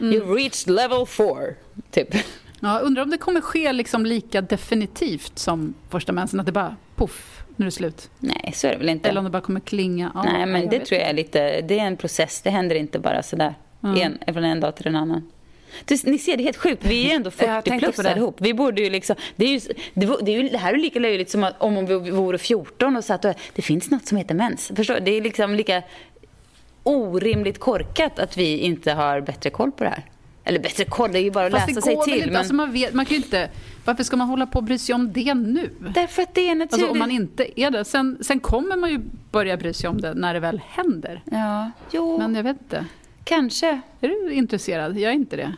Mm. 0.00 0.12
You've 0.14 0.34
reached 0.34 0.74
level 0.74 1.06
four, 1.06 1.56
typ. 1.90 2.08
Ja, 2.60 2.78
undrar 2.78 3.02
om 3.02 3.10
det 3.10 3.18
kommer 3.18 3.40
ske 3.40 3.72
liksom 3.72 4.06
lika 4.06 4.40
definitivt 4.40 5.38
som 5.38 5.74
första 5.90 6.12
mensen. 6.12 6.40
Att 6.40 6.46
det 6.46 6.52
bara 6.52 6.76
poff, 6.96 7.44
nu 7.56 7.64
är 7.64 7.66
det 7.66 7.72
slut. 7.72 8.10
Nej, 8.18 8.52
så 8.54 8.66
är 8.66 8.72
det 8.72 8.78
väl 8.78 8.88
inte. 8.88 9.08
Eller 9.08 9.18
om 9.18 9.24
det 9.24 9.30
bara 9.30 9.42
kommer 9.42 9.60
klinga. 9.60 10.12
Ja, 10.14 10.22
Nej, 10.22 10.46
men 10.46 10.68
det 10.68 10.78
tror 10.78 11.00
jag 11.00 11.10
är 11.10 11.14
lite, 11.14 11.60
det 11.60 11.78
är 11.78 11.86
en 11.86 11.96
process. 11.96 12.40
Det 12.42 12.50
händer 12.50 12.76
inte 12.76 12.98
bara 12.98 13.22
sådär, 13.22 13.54
en, 13.80 14.34
från 14.34 14.44
en 14.44 14.60
dag 14.60 14.76
till 14.76 14.86
en 14.86 14.96
annan. 14.96 15.30
Ni 16.04 16.18
ser, 16.18 16.36
det 16.36 16.42
är 16.42 16.44
helt 16.44 16.56
sjukt. 16.56 16.84
Vi 16.84 17.10
är 17.10 17.16
ändå 17.16 17.30
Jag 17.38 17.46
40 17.64 17.70
tänkte 17.70 17.86
plus 17.92 17.96
det. 17.96 18.10
allihop. 18.10 18.36
Vi 18.40 18.54
borde 18.54 18.82
ju 18.82 18.90
liksom, 18.90 19.16
det, 19.36 19.44
är 19.44 19.48
ju, 19.48 19.60
det, 19.94 20.32
är 20.32 20.42
ju, 20.42 20.48
det 20.48 20.58
här 20.58 20.72
är 20.72 20.76
ju 20.76 20.82
lika 20.82 20.98
löjligt 20.98 21.30
som 21.30 21.44
att, 21.44 21.54
om 21.62 21.86
vi 21.86 22.10
vore 22.10 22.38
14 22.38 22.96
och 22.96 23.04
satt 23.04 23.24
och 23.24 23.34
det 23.54 23.62
finns 23.62 23.90
något 23.90 24.06
som 24.06 24.18
heter 24.18 24.34
mens. 24.34 24.72
Förstår? 24.76 25.00
Det 25.00 25.10
är 25.10 25.20
liksom 25.22 25.54
lika 25.54 25.82
orimligt 26.82 27.58
korkat 27.60 28.18
att 28.18 28.36
vi 28.36 28.58
inte 28.58 28.92
har 28.92 29.20
bättre 29.20 29.50
koll 29.50 29.72
på 29.72 29.84
det 29.84 29.90
här. 29.90 30.04
Eller 30.44 30.58
bättre 30.60 30.84
koll, 30.84 31.12
det 31.12 31.18
är 31.18 31.22
ju 31.22 31.30
bara 31.30 31.46
att 31.46 31.52
Fast 31.52 31.68
läsa 31.68 31.80
sig 31.80 31.96
till. 32.04 32.14
inte. 32.14 32.26
Men, 32.26 32.36
Alltså 32.36 32.54
man, 32.54 32.72
vet, 32.72 32.94
man 32.94 33.06
kan 33.06 33.16
inte... 33.16 33.50
Varför 33.84 34.02
ska 34.04 34.16
man 34.16 34.28
hålla 34.28 34.46
på 34.46 34.58
och 34.58 34.64
bry 34.64 34.78
sig 34.78 34.94
om 34.94 35.12
det 35.12 35.34
nu? 35.34 35.70
därför 35.94 36.22
att 36.22 36.34
det 36.34 36.40
är 36.48 36.54
naturligt. 36.54 36.72
Alltså 36.72 36.90
om 36.90 36.98
man 36.98 37.10
inte 37.10 37.60
är 37.60 37.70
det. 37.70 37.84
Sen, 37.84 38.18
sen 38.20 38.40
kommer 38.40 38.76
man 38.76 38.90
ju 38.90 39.00
börja 39.30 39.56
bry 39.56 39.72
sig 39.72 39.90
om 39.90 40.00
det 40.00 40.14
när 40.14 40.34
det 40.34 40.40
väl 40.40 40.60
händer. 40.68 41.22
Ja, 41.30 41.70
jo, 41.90 42.18
Men 42.18 42.34
jag 42.34 42.42
vet 42.42 42.56
inte. 42.62 42.84
Kanske. 43.24 43.80
Är 44.00 44.08
du 44.08 44.32
intresserad? 44.32 44.98
Jag 44.98 45.10
är 45.10 45.14
inte 45.14 45.36
det. 45.36 45.54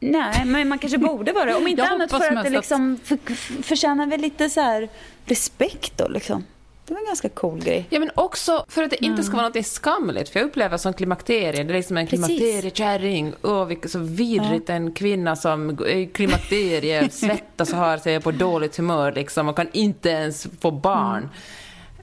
Nej, 0.00 0.44
men 0.44 0.68
man 0.68 0.78
kanske 0.78 0.98
borde 0.98 1.32
vara 1.32 1.44
det. 1.44 1.54
Om 1.54 1.66
inte 1.68 1.82
Jag 1.82 1.92
annat 1.92 2.10
för 2.10 2.36
att 2.36 2.44
det 2.44 2.50
liksom 2.50 2.98
för, 3.04 3.16
för, 3.16 3.62
förtjänar 3.62 4.06
väl 4.06 4.20
lite 4.20 4.50
så 4.50 4.60
här 4.60 4.88
respekt 5.26 5.98
då 5.98 6.08
liksom. 6.08 6.44
Det 6.86 6.94
var 6.94 7.00
en 7.00 7.06
ganska 7.06 7.28
cool 7.28 7.60
grej. 7.60 7.86
Ja, 7.90 8.00
men 8.00 8.10
också 8.14 8.64
för 8.68 8.82
att 8.82 8.90
det 8.90 9.04
inte 9.04 9.22
ska 9.22 9.36
vara 9.36 9.48
något 9.48 9.66
skamligt. 9.66 10.28
För 10.28 10.40
jag 10.40 10.46
upplever 10.46 10.76
som 10.76 10.92
klimakterie, 10.92 11.64
det 11.64 11.72
är 11.72 11.76
liksom 11.76 11.96
en 11.96 12.06
klimakteriekärring. 12.06 13.32
Åh, 13.42 13.64
vilket 13.64 13.90
så 13.90 13.98
vidrigt 13.98 14.70
en 14.70 14.92
kvinna 14.92 15.36
som 15.36 15.70
är 15.70 16.12
klimakterie 16.12 17.08
svettas 17.10 17.72
och 17.72 17.78
har 17.78 17.98
sig 17.98 18.20
på 18.20 18.30
dåligt 18.30 18.76
humör 18.76 19.12
liksom 19.12 19.48
och 19.48 19.56
kan 19.56 19.68
inte 19.72 20.08
ens 20.08 20.46
få 20.60 20.70
barn. 20.70 21.28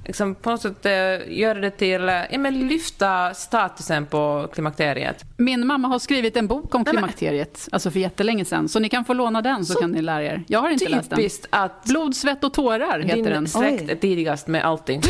Liksom 0.05 0.35
på 0.35 0.49
något 0.49 0.61
sätt 0.61 0.85
eh, 0.85 0.91
göra 1.39 1.59
det 1.59 1.69
till, 1.71 2.09
eh, 2.09 2.15
ja 2.31 2.37
men 2.37 2.67
lyfta 2.67 3.33
statusen 3.33 4.05
på 4.05 4.47
klimakteriet. 4.53 5.23
Min 5.37 5.67
mamma 5.67 5.87
har 5.87 5.99
skrivit 5.99 6.37
en 6.37 6.47
bok 6.47 6.75
om 6.75 6.81
men- 6.81 6.93
klimakteriet, 6.93 7.67
alltså 7.71 7.91
för 7.91 7.99
jättelänge 7.99 8.45
sedan. 8.45 8.69
Så 8.69 8.79
ni 8.79 8.89
kan 8.89 9.05
få 9.05 9.13
låna 9.13 9.41
den 9.41 9.65
så, 9.65 9.73
Så 9.73 9.79
kan 9.79 9.91
ni 9.91 10.01
lära 10.01 10.23
er. 10.23 10.43
Jag 10.47 10.59
har 10.59 10.69
inte 10.69 10.89
läst 10.89 11.09
den. 11.09 11.17
Typiskt 11.19 11.47
att 11.49 11.83
Blod, 11.83 12.15
svett 12.15 12.43
och 12.43 12.53
tårar 12.53 12.99
heter 12.99 13.15
din 13.15 13.23
den. 13.25 13.47
släkt 13.47 13.81
Oj. 13.81 13.91
är 13.91 13.95
tidigast 13.95 14.47
med 14.47 14.65
allting. 14.65 15.01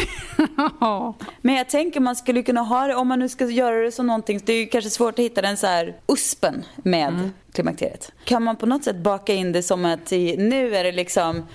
Men 1.42 1.56
jag 1.56 1.70
tänker 1.70 2.00
man 2.00 2.16
skulle 2.16 2.44
kunna 2.44 2.62
ha 2.62 2.88
det, 2.88 2.96
om 2.96 3.08
man 3.08 3.20
nu 3.20 3.30
ska 3.30 3.46
göra 3.46 3.76
det 3.76 3.92
som 3.92 4.08
någonting, 4.08 4.40
det 4.46 4.54
är 4.54 4.60
ju 4.60 4.66
kanske 4.66 4.90
svårt 4.90 5.14
att 5.20 5.26
hitta 5.26 5.42
den 5.42 5.58
så 5.58 5.68
här 5.68 5.96
uspen 6.08 6.64
med 6.76 7.30
klimakteriet. 7.54 8.12
Kan 8.26 8.44
man 8.44 8.56
på 8.56 8.66
något 8.66 8.84
sätt 8.84 8.96
baka 8.98 9.34
in 9.34 9.52
det 9.52 9.64
som 9.64 9.86
att 9.86 10.12
nu 10.38 10.76
är 10.76 10.84
det 10.84 10.92
liksom 10.92 11.48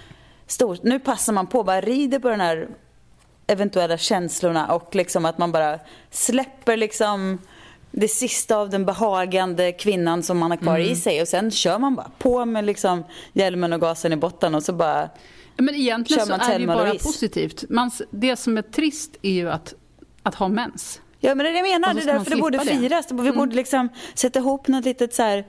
stort, 0.47 0.83
nu 0.83 0.99
passar 0.99 1.33
man 1.33 1.47
på, 1.47 1.65
bara 1.65 1.81
rider 1.81 2.19
på 2.19 2.29
den 2.29 2.41
här 2.41 2.69
eventuella 3.47 3.99
känslorna 3.99 4.75
och 4.75 4.95
liksom 4.95 5.25
att 5.25 5.39
man 5.39 5.53
bara 5.53 5.79
släpper 6.11 6.77
liksom 6.77 7.39
det 7.91 8.09
sista 8.09 8.57
av 8.57 8.71
den 8.71 8.87
behagande 8.87 9.73
kvinnan 9.73 10.23
som 10.23 10.39
man 10.39 10.51
har 10.51 10.59
kvar 10.59 10.79
i 10.79 10.97
sig 10.97 11.23
och 11.23 11.29
sen 11.29 11.51
kör 11.51 11.79
man 11.79 11.95
bara 11.95 12.11
på 12.19 12.45
med 12.45 12.65
liksom 12.65 13.05
hjälmen 13.33 13.73
och 13.73 13.81
gasen 13.81 14.13
i 14.13 14.17
botten 14.17 14.55
och 14.55 14.63
så 14.63 14.73
bara 14.73 15.09
Men 15.57 15.75
egentligen 15.75 16.27
så 16.27 16.33
är 16.33 16.55
det 16.55 16.61
ju 16.61 16.67
bara 16.67 16.95
positivt. 16.95 17.65
Man, 17.69 17.91
det 18.11 18.37
som 18.37 18.59
är 18.59 18.63
trist 18.63 19.17
är 19.23 19.31
ju 19.31 19.51
att, 19.51 19.75
att 20.23 20.35
ha 20.35 20.49
mens. 20.49 21.01
Ja 21.21 21.35
men 21.35 21.45
det 21.45 21.51
är 21.51 21.53
det 21.53 21.59
jag 21.69 21.81
menar, 21.81 21.95
det 21.95 22.03
är 22.03 22.07
därför 22.07 22.31
det 22.31 22.37
borde 22.37 22.59
slippa 22.59 22.75
det. 22.75 22.81
firas. 22.81 23.07
Vi 23.13 23.33
borde 23.33 23.57
liksom 23.57 23.89
sätta 24.15 24.39
ihop 24.39 24.69
något 24.69 24.85
litet 24.85 25.15
så 25.15 25.23
här 25.23 25.45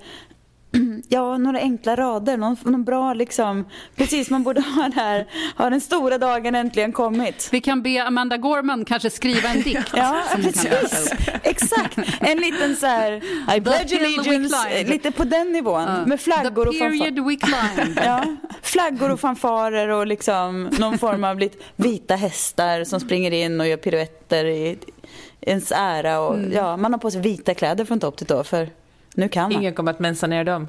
Ja, 1.09 1.37
några 1.37 1.59
enkla 1.59 1.95
rader, 1.95 2.37
någon, 2.37 2.57
någon 2.63 2.83
bra 2.83 3.13
liksom 3.13 3.65
Precis, 3.95 4.29
man 4.29 4.43
borde 4.43 4.61
ha 4.61 4.83
det 4.83 4.95
här 4.95 5.27
Har 5.55 5.69
den 5.69 5.81
stora 5.81 6.17
dagen 6.17 6.55
äntligen 6.55 6.91
kommit 6.91 7.49
Vi 7.51 7.61
kan 7.61 7.81
be 7.81 8.03
Amanda 8.03 8.37
Gorman 8.37 8.85
kanske 8.85 9.09
skriva 9.09 9.49
en 9.49 9.61
dikt. 9.61 9.93
Ja, 9.95 10.23
precis. 10.35 11.13
Exakt. 11.43 11.97
En 12.19 12.37
liten 12.37 12.75
så 12.75 12.85
här 12.85 13.11
I 13.57 13.61
pledge 13.61 13.97
allegiance, 13.97 14.83
lite 14.83 15.11
på 15.11 15.23
den 15.23 15.51
nivån. 15.51 16.03
Med 16.05 16.21
flaggor 16.21 16.67
och 16.67 16.75
fanfarer. 16.75 17.93
Ja, 18.05 18.23
flaggor 18.61 19.11
och 19.11 19.19
fanfarer 19.19 19.87
och 19.89 20.07
liksom 20.07 20.69
någon 20.79 20.97
form 20.97 21.23
av 21.23 21.39
lite 21.39 21.57
vita 21.75 22.15
hästar 22.15 22.83
som 22.83 22.99
springer 22.99 23.31
in 23.31 23.61
och 23.61 23.67
gör 23.67 23.77
piruetter 23.77 24.45
i 24.45 24.77
ens 25.41 25.71
ära. 25.71 26.19
Och, 26.19 26.39
ja, 26.51 26.77
man 26.77 26.93
har 26.93 26.99
på 26.99 27.11
sig 27.11 27.21
vita 27.21 27.53
kläder 27.53 27.85
från 27.85 27.99
topp 27.99 28.17
till 28.17 28.27
tå 28.27 28.43
för 28.43 28.69
nu 29.17 29.29
kan 29.29 29.43
man. 29.43 29.51
Ingen 29.51 29.73
kommer 29.73 29.91
att 29.91 29.99
mensa 29.99 30.27
ner 30.27 30.43
dem. 30.43 30.67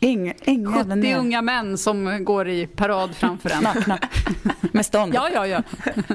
Inga, 0.00 0.34
inga 0.44 0.84
70 0.84 1.14
unga 1.14 1.42
män 1.42 1.78
som 1.78 2.24
går 2.24 2.48
i 2.48 2.66
parad 2.66 3.14
framför 3.16 3.50
en. 3.50 3.62
Nakna. 3.62 3.98
Med 4.60 4.86
stånd. 4.86 5.14
Ja, 5.14 5.28
ja, 5.34 5.46
ja. 5.46 5.62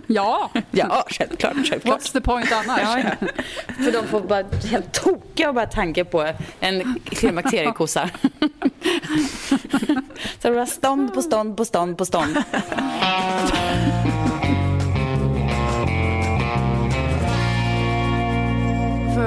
Ja, 0.07 0.49
ja 0.71 1.05
självklart. 1.07 1.53
självklart. 1.69 2.01
What's 2.01 2.13
the 2.13 2.21
point 2.21 2.51
annars? 2.51 2.81
Ja, 2.83 2.99
ja. 2.99 3.27
För 3.83 3.91
de 3.91 4.07
får 4.07 4.21
bara 4.21 4.43
helt 4.71 4.93
tokiga 4.93 5.49
och 5.49 5.55
bara 5.55 5.65
tanke 5.65 6.05
på 6.05 6.33
en 6.59 6.99
klimakteriekossa. 7.05 8.09
Så 10.39 10.47
det 10.47 10.51
var 10.51 10.65
stånd 10.65 11.13
på 11.13 11.21
stånd 11.21 11.57
på 11.57 11.65
stånd 11.65 11.97
på 11.97 12.05
stånd. 12.05 12.37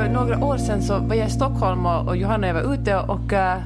För 0.00 0.08
några 0.08 0.44
år 0.44 0.58
sedan 0.58 0.82
så 0.82 0.98
var 0.98 1.14
jag 1.14 1.28
i 1.28 1.30
Stockholm 1.30 1.86
och, 1.86 2.08
och 2.08 2.16
Johanna 2.16 2.50
och 2.50 2.56
jag 2.56 2.64
var 2.64 2.74
ute 2.74 2.96
och 2.96 3.32
eh, 3.32 3.58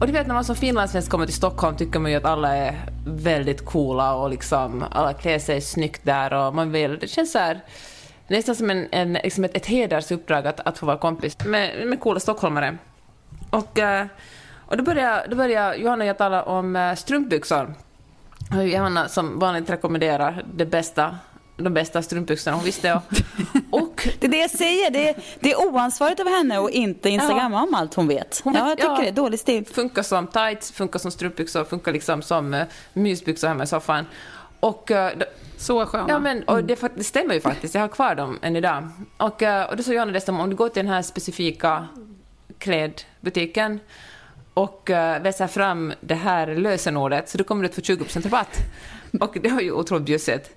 och 0.00 0.06
du 0.06 0.12
vet 0.12 0.26
när 0.26 0.34
man 0.34 0.44
som 0.44 0.56
finlandssvensk 0.56 1.10
kommer 1.10 1.26
till 1.26 1.34
Stockholm 1.34 1.76
tycker 1.76 1.98
man 1.98 2.10
ju 2.10 2.16
att 2.16 2.24
alla 2.24 2.56
är 2.56 2.74
väldigt 3.06 3.64
coola 3.64 4.14
och 4.14 4.30
liksom 4.30 4.84
alla 4.90 5.12
klär 5.12 5.38
sig 5.38 5.60
snyggt 5.60 6.00
där 6.04 6.32
och 6.32 6.54
man 6.54 6.72
vill, 6.72 6.98
det 6.98 7.08
känns 7.08 7.32
så 7.32 7.38
här 7.38 7.60
nästan 8.28 8.54
som 8.54 8.70
en, 8.70 8.88
en, 8.92 9.12
liksom 9.12 9.44
ett, 9.44 9.56
ett 9.56 9.66
hedersuppdrag 9.66 10.46
att, 10.46 10.60
att 10.60 10.78
få 10.78 10.86
vara 10.86 10.98
kompis 10.98 11.36
med, 11.44 11.86
med 11.86 12.00
coola 12.00 12.20
stockholmare. 12.20 12.76
Och, 13.50 13.78
eh, 13.78 14.06
och 14.56 14.76
då 14.76 14.82
började, 14.82 15.26
då 15.30 15.36
började 15.36 15.76
Johanna 15.76 16.04
och 16.04 16.08
jag 16.08 16.18
tala 16.18 16.42
om 16.42 16.76
eh, 16.76 16.94
strumpbyxor. 16.94 17.74
Och 18.56 18.68
Johanna 18.68 19.08
som 19.08 19.38
vanligt 19.38 19.70
rekommenderar 19.70 20.44
det 20.54 20.66
bästa 20.66 21.16
de 21.56 21.74
bästa 21.74 22.02
strumpbyxorna 22.02 22.56
hon 22.56 22.64
visste. 22.64 22.94
Och, 22.94 23.02
och 23.70 23.80
det 24.18 24.26
är 24.26 24.30
det 24.30 24.36
jag 24.36 24.50
säger, 24.50 24.90
det 24.90 25.08
är, 25.08 25.16
det 25.40 25.52
är 25.52 25.56
oansvarigt 25.56 26.20
av 26.20 26.28
henne 26.28 26.60
att 26.60 26.70
inte 26.70 27.08
instagramma 27.10 27.56
ja. 27.56 27.62
om 27.62 27.74
allt 27.74 27.94
hon 27.94 28.08
vet. 28.08 28.40
Hon 28.44 28.52
vet 28.52 28.62
ja, 28.62 28.68
jag 28.68 28.78
tycker 28.78 28.90
ja, 28.90 29.00
det 29.00 29.08
är 29.08 29.12
dålig 29.12 29.40
stil. 29.40 29.66
Funkar 29.66 30.02
som 30.02 30.26
tights, 30.26 30.72
funkar 30.72 30.98
som 30.98 31.10
strumpbyxor, 31.10 31.64
funkar 31.64 31.92
liksom 31.92 32.22
som 32.22 32.54
uh, 32.54 32.62
mysbyxor 32.92 33.48
hemma 33.48 33.64
i 33.64 33.66
soffan. 33.66 34.06
Och, 34.60 34.90
uh, 34.90 35.08
så 35.56 35.86
sköna. 35.86 36.08
Ja, 36.08 36.18
men, 36.18 36.42
och 36.42 36.64
det, 36.64 36.80
det, 36.94 37.04
stämmer 37.04 37.34
ju 37.34 37.40
faktiskt. 37.40 37.74
Jag 37.74 37.80
har 37.80 37.88
kvar 37.88 38.14
dem 38.14 38.38
än 38.42 38.56
idag. 38.56 38.88
Och, 39.16 39.42
uh, 39.42 39.62
och 39.62 39.76
då 39.76 39.82
sa 39.82 39.92
Johanna 39.92 40.12
dessutom, 40.12 40.40
om 40.40 40.50
du 40.50 40.56
går 40.56 40.68
till 40.68 40.84
den 40.84 40.92
här 40.92 41.02
specifika 41.02 41.88
klädbutiken 42.58 43.80
och 44.54 44.90
uh, 44.90 45.22
vässar 45.22 45.46
fram 45.46 45.92
det 46.00 46.14
här 46.14 46.46
lösenordet 46.54 47.28
så 47.28 47.38
då 47.38 47.44
kommer 47.44 47.62
du 47.62 47.68
att 47.68 47.74
få 47.74 47.80
20% 47.80 48.24
rabatt. 48.24 48.58
Och 49.20 49.36
det 49.42 49.48
var 49.48 49.60
ju 49.60 49.72
otroligt 49.72 50.06
bjussigt. 50.06 50.50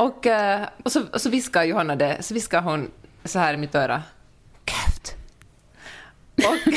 Och, 0.00 0.26
eh, 0.26 0.68
och, 0.82 0.92
så, 0.92 1.02
och 1.12 1.20
så 1.20 1.30
viskar 1.30 1.62
Johanna 1.62 1.96
det, 1.96 2.16
så 2.20 2.34
viskar 2.34 2.60
hon 2.60 2.90
så 3.24 3.38
här 3.38 3.54
i 3.54 3.56
mitt 3.56 3.74
öra. 3.74 4.02
Keft. 4.66 5.16
Och, 6.36 6.72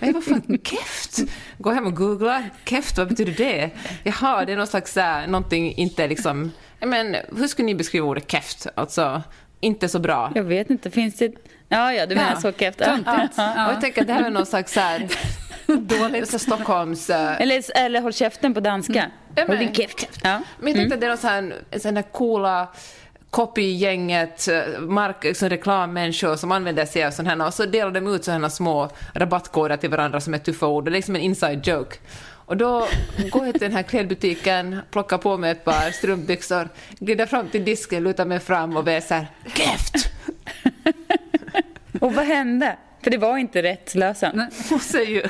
och 0.00 0.06
jag 0.06 0.12
bara, 0.12 0.22
fan, 0.22 0.58
keft? 0.62 1.18
Gå 1.58 1.70
hem 1.70 1.86
och 1.86 1.96
googla. 1.96 2.44
Keft, 2.64 2.98
vad 2.98 3.08
betyder 3.08 3.32
det? 3.32 3.70
Jaha, 4.04 4.44
det 4.44 4.52
är 4.52 4.56
någon 4.56 4.66
slags, 4.66 4.96
äh, 4.96 5.26
någonting 5.26 5.74
inte 5.74 6.06
liksom... 6.08 6.52
Men 6.80 7.16
hur 7.36 7.46
skulle 7.46 7.66
ni 7.66 7.74
beskriva 7.74 8.06
ordet 8.06 8.30
keft? 8.30 8.66
Alltså, 8.74 9.22
inte 9.60 9.88
så 9.88 9.98
bra. 9.98 10.32
Jag 10.34 10.44
vet 10.44 10.70
inte, 10.70 10.90
finns 10.90 11.16
det... 11.16 11.34
Ja, 11.68 11.92
ja, 11.92 12.06
du 12.06 12.14
menar 12.14 12.30
ja. 12.30 12.40
så 12.40 12.52
keft. 12.52 12.80
Ja. 12.80 12.98
Ja. 13.36 13.66
Och 13.66 13.72
jag 13.72 13.80
tänker 13.80 14.00
att 14.00 14.06
det 14.06 14.12
här 14.12 14.24
är 14.24 14.30
någon 14.30 14.46
slags 14.46 14.72
så 14.72 14.80
här... 14.80 15.08
Dåligt. 15.66 16.30
Så 16.30 16.38
Stockholms... 16.38 17.10
Uh... 17.10 17.40
Eller, 17.42 17.76
eller 17.76 18.00
håll 18.00 18.12
käften 18.12 18.54
på 18.54 18.60
danska. 18.60 19.10
Mm. 19.36 19.48
Håll 19.48 19.58
din 19.58 19.74
käft. 19.74 20.08
Ja. 20.22 20.40
Men 20.58 20.68
jag 20.68 20.76
tänkte 20.76 20.82
mm. 20.82 20.92
att 20.92 21.00
det 21.00 21.06
är 21.06 21.08
någon 21.08 21.18
sån 21.18 21.30
här, 21.70 21.78
sån 21.78 21.96
här 21.96 22.02
coola 22.02 22.68
copygänget, 23.30 24.48
eh, 24.48 24.80
mark, 24.80 25.24
liksom 25.24 25.48
reklammänniskor 25.48 26.36
som 26.36 26.52
använder 26.52 26.86
sig 26.86 27.04
av 27.04 27.10
sådana 27.10 27.44
här 27.44 27.48
och 27.48 27.54
så 27.54 27.66
delar 27.66 27.90
de 27.90 28.14
ut 28.14 28.24
sådana 28.24 28.50
små 28.50 28.90
rabattkoder 29.14 29.76
till 29.76 29.90
varandra 29.90 30.20
som 30.20 30.34
är 30.34 30.38
tuffa 30.38 30.66
ord. 30.66 30.84
Det 30.84 30.90
är 30.90 30.92
liksom 30.92 31.16
en 31.16 31.22
inside 31.22 31.66
joke. 31.66 31.96
Och 32.28 32.56
då 32.56 32.86
går 33.30 33.46
jag 33.46 33.52
till 33.54 33.62
den 33.62 33.72
här 33.72 33.82
klädbutiken, 33.82 34.80
plockar 34.90 35.18
på 35.18 35.36
mig 35.36 35.50
ett 35.50 35.64
par 35.64 35.90
strumpbyxor, 35.90 36.68
glider 36.98 37.26
fram 37.26 37.48
till 37.48 37.64
disken, 37.64 38.04
lutar 38.04 38.24
mig 38.24 38.40
fram 38.40 38.76
och 38.76 38.86
väser 38.86 39.26
”Käft!” 39.54 40.12
Och 42.00 42.14
vad 42.14 42.24
hände? 42.24 42.76
För 43.02 43.10
det 43.10 43.18
var 43.18 43.38
inte 43.38 43.62
rätt 43.62 43.94
lösen. 43.94 44.50
Hon 44.70 44.80
ser 44.80 45.04
ju 45.04 45.22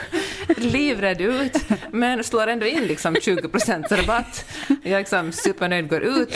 livrädd 0.57 1.21
ut, 1.21 1.57
men 1.91 2.25
slår 2.25 2.47
ändå 2.47 2.67
in 2.67 2.87
liksom 2.87 3.15
20% 3.15 3.97
rabatt. 3.97 4.45
Jag 4.83 4.93
är 4.93 4.99
liksom 4.99 5.33
supernöjd, 5.33 5.89
går 5.89 6.03
ut, 6.03 6.35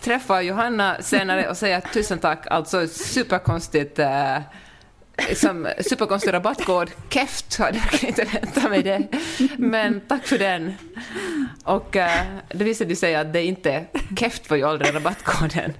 träffar 0.00 0.40
Johanna 0.40 0.96
senare 1.00 1.48
och 1.48 1.56
säger 1.56 1.80
tusen 1.80 2.18
tack, 2.18 2.46
alltså 2.50 2.86
superkonstigt 2.88 3.98
eh, 3.98 4.38
som 5.34 5.68
superkonstig 5.80 6.32
rabattkod. 6.32 6.90
Keft 7.10 7.58
hade 7.58 7.78
jag 7.92 8.04
inte 8.08 8.24
väntat 8.24 8.70
mig 8.70 8.82
det. 8.82 9.08
Men 9.56 10.00
tack 10.00 10.26
för 10.26 10.38
den. 10.38 10.74
Och 11.64 11.96
uh, 11.96 12.02
det 12.48 12.64
visade 12.64 12.96
sig 12.96 13.14
att 13.14 13.32
det 13.32 13.42
inte 13.42 13.84
Keft 14.16 14.50
var 14.50 14.56
ju 14.56 14.64
aldrig 14.64 14.94
rabattkoden 14.94 15.72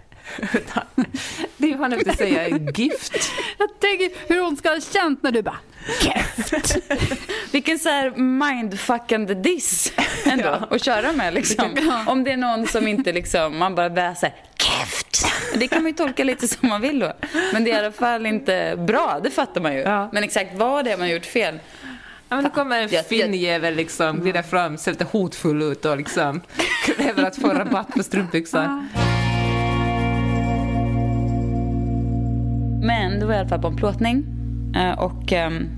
det 1.56 1.66
Johanna 1.66 1.96
vill 1.96 2.16
säga 2.16 2.48
är 2.48 2.80
gift. 2.80 3.32
Jag 3.58 3.80
tänker 3.80 4.34
hur 4.34 4.40
hon 4.40 4.56
ska 4.56 4.68
ha 4.68 4.80
känt 4.80 5.22
när 5.22 5.32
du 5.32 5.42
bara 5.42 5.58
Keft. 6.00 6.76
Vilken 7.52 7.78
så 7.78 7.88
här 7.88 8.10
mindfuckande 8.10 9.34
diss 9.34 9.92
ändå 10.24 10.44
ja. 10.44 10.76
att 10.76 10.84
köra 10.84 11.12
med 11.12 11.34
liksom. 11.34 11.76
Om 12.06 12.24
det 12.24 12.32
är 12.32 12.36
någon 12.36 12.66
som 12.66 12.88
inte 12.88 13.12
liksom, 13.12 13.58
man 13.58 13.74
bara 13.74 14.14
säga 14.14 14.32
keft. 14.58 15.26
Det 15.54 15.68
kan 15.68 15.82
man 15.82 15.90
ju 15.90 15.96
tolka 15.96 16.24
lite 16.24 16.48
som 16.48 16.68
man 16.68 16.80
vill 16.80 16.98
då. 16.98 17.12
Men 17.52 17.64
det 17.64 17.70
är 17.70 17.74
i 17.74 17.78
alla 17.78 17.92
fall 17.92 18.26
inte 18.26 18.76
bra, 18.78 19.20
det 19.22 19.30
fattar 19.30 19.60
man 19.60 19.74
ju. 19.74 19.80
Ja. 19.80 20.10
Men 20.12 20.24
exakt 20.24 20.54
vad 20.54 20.84
det 20.84 20.92
är 20.92 20.96
man 20.96 21.08
gjort 21.08 21.26
fel. 21.26 21.58
Ja, 22.28 22.36
men 22.36 22.44
då 22.44 22.50
kommer 22.50 22.82
en 22.82 23.04
finnjävel 23.04 23.74
liksom, 23.74 24.20
glider 24.20 24.42
fram, 24.42 24.78
ser 24.78 24.92
lite 24.92 25.04
hotfull 25.04 25.62
ut 25.62 25.84
och 25.84 25.96
liksom 25.96 26.40
kräver 26.84 27.22
att 27.22 27.36
få 27.36 27.48
rabatt 27.48 27.88
på 27.88 28.02
strumpbyxor. 28.02 28.88
Men 32.82 33.20
det 33.20 33.26
var 33.26 33.34
i 33.34 33.38
alla 33.38 33.48
fall 33.48 33.60
på 33.60 33.68
en 33.68 33.76
plåtning. 33.76 34.24
Eh, 34.76 34.98
och 34.98 35.32
ehm, 35.32 35.68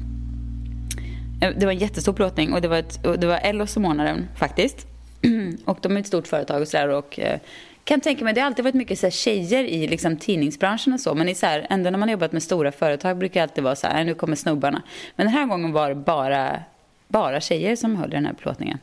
eh, 1.43 1.51
det 1.57 1.67
var 1.67 1.73
en 1.73 1.79
jättestor 1.79 2.13
plåtning 2.13 2.53
och 2.53 2.61
det 2.61 2.69
var, 2.69 2.77
ett, 2.77 3.03
det 3.19 3.27
var 3.27 3.39
Ellos 3.43 3.73
som 3.73 3.85
ordnade 3.85 4.11
den 4.11 4.29
faktiskt. 4.37 4.87
och 5.65 5.79
de 5.83 5.97
är 5.97 6.01
ett 6.01 6.07
stort 6.07 6.27
företag 6.27 6.63
och 6.63 6.69
sådär 6.69 6.89
och 6.89 7.21
eh, 7.21 7.41
kan 7.85 8.01
tänka 8.01 8.25
mig, 8.25 8.35
det 8.35 8.41
har 8.41 8.47
alltid 8.47 8.65
varit 8.65 8.75
mycket 8.75 8.99
så 8.99 9.07
här, 9.07 9.11
tjejer 9.11 9.65
i 9.65 9.87
liksom, 9.87 10.17
tidningsbranschen 10.17 10.93
och 10.93 11.01
så. 11.01 11.15
Men 11.15 11.29
i 11.29 11.35
så 11.35 11.47
här, 11.47 11.67
ändå 11.71 11.91
när 11.91 11.99
man 11.99 12.09
har 12.09 12.13
jobbat 12.13 12.33
med 12.33 12.43
stora 12.43 12.73
företag 12.73 13.19
brukar 13.19 13.41
det 13.41 13.43
alltid 13.43 13.65
vara 13.65 13.77
så 13.77 13.87
här, 13.87 14.01
äh, 14.01 14.07
nu 14.07 14.15
kommer 14.15 14.37
snubbarna. 14.37 14.83
Men 15.17 15.27
den 15.27 15.35
här 15.35 15.47
gången 15.47 15.73
var 15.73 15.89
det 15.89 15.95
bara, 15.95 16.63
bara 17.09 17.41
tjejer 17.41 17.77
som 17.77 17.97
höll 17.97 18.11
i 18.11 18.15
den 18.15 18.27
här 18.27 18.33
plåtningen. 18.33 18.79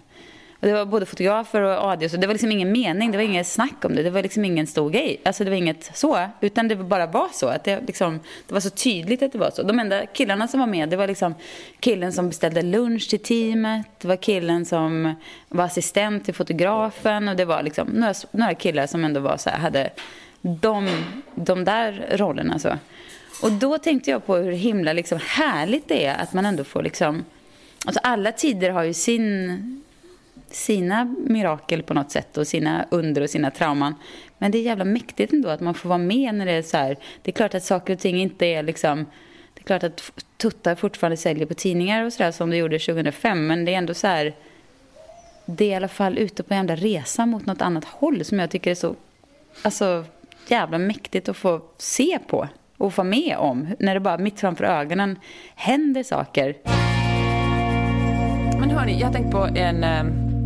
Och 0.59 0.67
det 0.67 0.73
var 0.73 0.85
både 0.85 1.05
fotografer 1.05 1.61
och 1.61 1.91
AD, 1.91 2.09
så 2.09 2.17
det 2.17 2.27
var 2.27 2.33
liksom 2.33 2.51
ingen 2.51 2.71
mening, 2.71 3.11
det 3.11 3.17
var 3.17 3.25
inget 3.25 3.47
snack 3.47 3.85
om 3.85 3.95
det. 3.95 4.03
Det 4.03 4.09
var 4.09 4.21
liksom 4.21 4.45
ingen 4.45 4.67
stor 4.67 4.89
grej. 4.89 5.21
Alltså 5.23 5.43
det 5.43 5.49
var 5.49 5.57
inget 5.57 5.91
så, 5.93 6.27
utan 6.41 6.67
det 6.67 6.75
bara 6.75 7.05
var 7.05 7.27
så. 7.33 7.47
Att 7.47 7.63
det, 7.63 7.81
liksom, 7.87 8.19
det 8.47 8.53
var 8.53 8.61
så 8.61 8.69
tydligt 8.69 9.23
att 9.23 9.31
det 9.31 9.37
var 9.37 9.51
så. 9.51 9.63
De 9.63 9.79
enda 9.79 10.05
killarna 10.05 10.47
som 10.47 10.59
var 10.59 10.67
med, 10.67 10.89
det 10.89 10.95
var 10.95 11.07
liksom 11.07 11.35
killen 11.79 12.13
som 12.13 12.27
beställde 12.27 12.61
lunch 12.61 13.09
till 13.09 13.19
teamet. 13.19 13.87
Det 13.97 14.07
var 14.07 14.15
killen 14.15 14.65
som 14.65 15.15
var 15.49 15.63
assistent 15.63 16.25
till 16.25 16.33
fotografen 16.33 17.27
och 17.27 17.35
det 17.35 17.45
var 17.45 17.63
liksom 17.63 17.87
några, 17.87 18.13
några 18.31 18.53
killar 18.53 18.87
som 18.87 19.05
ändå 19.05 19.19
var 19.19 19.37
så 19.37 19.49
här, 19.49 19.57
hade 19.57 19.89
de, 20.41 20.89
de 21.35 21.63
där 21.63 22.07
rollerna 22.11 22.59
så. 22.59 22.77
Och 23.43 23.51
då 23.51 23.77
tänkte 23.77 24.11
jag 24.11 24.25
på 24.25 24.35
hur 24.35 24.51
himla 24.51 24.93
liksom 24.93 25.19
härligt 25.21 25.87
det 25.87 26.05
är 26.05 26.21
att 26.21 26.33
man 26.33 26.45
ändå 26.45 26.63
får 26.63 26.83
liksom 26.83 27.25
Alltså 27.85 27.99
alla 28.03 28.31
tider 28.31 28.69
har 28.69 28.83
ju 28.83 28.93
sin 28.93 29.81
sina 30.49 31.15
mirakel 31.27 31.83
på 31.83 31.93
något 31.93 32.11
sätt 32.11 32.37
och 32.37 32.47
sina 32.47 32.85
under 32.91 33.21
och 33.21 33.29
sina 33.29 33.51
trauman. 33.51 33.95
Men 34.37 34.51
det 34.51 34.57
är 34.57 34.61
jävla 34.61 34.85
mäktigt 34.85 35.33
ändå 35.33 35.49
att 35.49 35.61
man 35.61 35.73
får 35.73 35.89
vara 35.89 35.97
med 35.97 36.35
när 36.35 36.45
det 36.45 36.51
är 36.51 36.61
så 36.61 36.77
här. 36.77 36.97
Det 37.21 37.31
är 37.31 37.33
klart 37.33 37.55
att 37.55 37.63
saker 37.63 37.93
och 37.93 37.99
ting 37.99 38.21
inte 38.21 38.45
är 38.45 38.63
liksom... 38.63 39.05
Det 39.53 39.61
är 39.61 39.63
klart 39.63 39.83
att 39.83 40.11
tuttar 40.37 40.75
fortfarande 40.75 41.17
säljer 41.17 41.45
på 41.45 41.53
tidningar 41.53 42.03
och 42.03 42.13
sådär 42.13 42.31
som 42.31 42.49
det 42.49 42.57
gjorde 42.57 42.79
2005. 42.79 43.47
Men 43.47 43.65
det 43.65 43.73
är 43.73 43.77
ändå 43.77 43.93
så 43.93 44.07
här... 44.07 44.33
Det 45.45 45.65
är 45.65 45.69
i 45.69 45.75
alla 45.75 45.87
fall 45.87 46.17
ute 46.17 46.43
på 46.43 46.53
en 46.53 46.57
jävla 46.57 46.75
resa 46.75 47.25
mot 47.25 47.45
något 47.45 47.61
annat 47.61 47.85
håll 47.85 48.25
som 48.25 48.39
jag 48.39 48.49
tycker 48.49 48.71
är 48.71 48.75
så... 48.75 48.95
Alltså 49.61 50.05
jävla 50.47 50.77
mäktigt 50.77 51.29
att 51.29 51.37
få 51.37 51.61
se 51.77 52.19
på 52.27 52.47
och 52.77 52.93
få 52.93 53.03
med 53.03 53.37
om. 53.37 53.67
När 53.79 53.93
det 53.93 53.99
bara 53.99 54.17
mitt 54.17 54.39
framför 54.39 54.63
ögonen 54.63 55.19
händer 55.55 56.03
saker. 56.03 56.55
Men 58.59 58.69
hörni, 58.69 58.99
jag 58.99 59.07
har 59.07 59.13
tänkt 59.13 59.31
på 59.31 59.47
en 59.55 59.83
eh, 59.83 60.36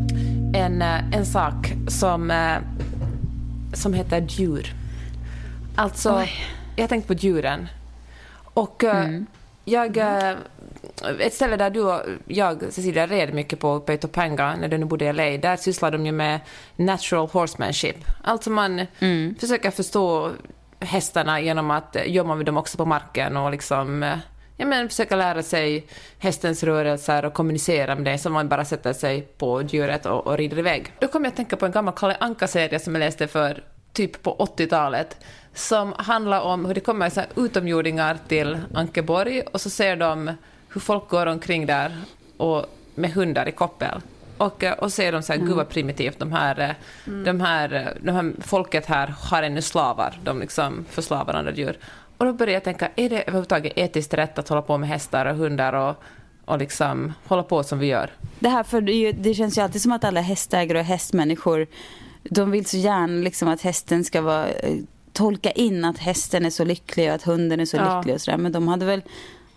en, 0.54 0.82
eh, 0.82 1.16
en 1.18 1.26
sak 1.26 1.74
som, 1.88 2.32
eh, 2.32 2.58
som 3.74 3.94
heter 3.94 4.22
djur. 4.30 4.74
Alltså, 5.76 6.18
Oj. 6.18 6.32
jag 6.76 6.84
har 6.84 6.88
tänkt 6.88 7.08
på 7.08 7.14
djuren. 7.14 7.68
Och 8.54 8.84
eh, 8.84 9.06
mm. 9.06 9.26
jag... 9.66 9.98
Ett 11.20 11.34
ställe 11.34 11.56
där 11.56 11.70
du 11.70 11.82
och 11.82 12.02
jag, 12.26 12.64
Cecilia, 12.70 13.08
red 13.08 13.34
mycket 13.34 13.60
på 13.60 13.74
uppe 13.74 13.94
i 13.94 13.98
Topanga 13.98 14.56
när 14.56 14.68
du 14.68 14.78
nu 14.78 14.86
bodde 14.86 15.06
i 15.06 15.14
LA, 15.14 15.38
där 15.38 15.58
sysslar 15.58 15.92
de 15.92 16.06
ju 16.06 16.12
med 16.12 16.40
natural 16.76 17.28
horsemanship. 17.28 17.96
Alltså 18.24 18.50
man 18.50 18.86
mm. 19.00 19.36
försöker 19.40 19.72
förstå 19.72 20.32
hästarna 20.80 21.42
genom 21.42 21.72
att 21.72 21.98
jobba 22.06 22.36
med 22.36 22.46
dem 22.46 22.58
också 22.58 22.78
på 22.78 22.86
marken 22.86 23.38
och 23.38 23.52
liksom 23.52 24.16
ja, 24.62 24.68
men 24.68 24.90
försöka 24.90 25.16
lära 25.16 25.44
sig 25.44 25.86
hästens 26.20 26.64
rörelser 26.64 27.26
och 27.26 27.34
kommunicera 27.34 27.96
med 27.96 28.06
det 28.06 28.18
som 28.18 28.34
man 28.34 28.50
bara 28.50 28.66
sätter 28.66 28.94
sig 28.94 29.22
på 29.22 29.62
djuret 29.62 30.06
och, 30.06 30.28
och 30.28 30.38
rider 30.38 30.60
iväg. 30.60 30.94
Då 31.00 31.08
kom 31.08 31.24
jag 31.24 31.32
att 31.32 31.36
tänka 31.36 31.56
på 31.56 31.66
en 31.66 31.72
gammal 31.72 31.94
Kalle 31.94 32.18
Anka-serie 32.20 32.80
som 32.80 32.96
jag 32.96 33.00
läste 33.00 33.28
för 33.28 33.64
typ 33.94 34.24
på 34.24 34.36
80-talet 34.58 35.18
som 35.54 35.94
handlar 35.98 36.42
om 36.42 36.66
hur 36.66 36.74
det 36.74 36.80
kommer 36.80 37.10
så 37.10 37.22
utomjordingar 37.36 38.18
till 38.28 38.58
Ankeborg 38.74 39.42
och 39.42 39.62
så 39.62 39.70
ser 39.70 39.96
de 39.96 40.32
hur 40.70 40.82
folk 40.82 41.10
går 41.10 41.26
omkring 41.26 41.66
där 41.66 42.02
och 42.38 42.66
med 42.96 43.12
hundar 43.12 43.48
i 43.48 43.52
koppel. 43.52 44.02
Och, 44.38 44.64
eh, 44.64 44.74
och 44.74 44.94
ser 44.94 45.12
de 45.12 45.24
så 45.24 45.34
här, 45.34 45.38
mm. 45.38 45.48
gud 45.48 45.58
vad 45.58 45.70
primitivt, 45.70 46.20
de 46.20 46.32
här, 46.32 46.60
eh, 46.60 46.72
mm. 47.08 47.24
de, 47.24 47.42
här, 47.42 47.74
eh, 47.74 48.02
de 48.02 48.12
här 48.12 48.34
folket 48.40 48.86
här 48.86 49.08
har 49.08 49.44
ännu 49.44 49.62
slavar, 49.62 50.20
de 50.24 50.40
liksom 50.40 50.86
förslavar 50.90 51.34
andra 51.34 51.52
djur. 51.52 51.78
Och 52.22 52.28
då 52.28 52.34
började 52.34 52.54
jag 52.54 52.64
tänka, 52.64 52.90
är 52.96 53.10
det 53.10 53.22
överhuvudtaget 53.22 53.74
etiskt 53.76 54.14
rätt 54.14 54.40
att 54.40 54.50
hålla 54.50 54.62
på 54.62 54.78
med 54.78 54.90
hästar 54.90 55.26
och 55.26 55.36
hundar 55.36 55.74
och, 55.74 55.96
och 56.46 56.58
liksom 56.58 57.14
hålla 57.28 57.44
på 57.44 57.64
som 57.64 57.80
vi 57.80 57.88
gör? 57.88 58.10
Det 58.40 58.50
här, 58.50 58.64
för 58.64 58.82
det, 58.82 59.12
det 59.12 59.34
känns 59.34 59.58
ju 59.58 59.62
alltid 59.62 59.82
som 59.82 59.92
att 59.92 60.04
alla 60.04 60.22
hästägare 60.22 60.80
och 60.80 60.86
hästmänniskor, 60.86 61.68
de 62.24 62.52
vill 62.52 62.66
så 62.66 62.78
gärna 62.78 63.24
liksom 63.24 63.48
att 63.48 63.62
hästen 63.62 64.04
ska 64.04 64.22
vara 64.22 64.48
tolka 65.14 65.52
in 65.52 65.86
att 65.86 65.98
hästen 65.98 66.46
är 66.46 66.50
så 66.50 66.64
lycklig 66.64 67.10
och 67.10 67.16
att 67.16 67.24
hunden 67.24 67.60
är 67.60 67.66
så 67.66 67.78
ja. 67.78 67.98
lycklig 67.98 68.16
och 68.16 68.22
sådär. 68.22 68.38
Men 68.38 68.52
de 68.52 68.68
hade 68.68 68.86
väl 68.86 69.02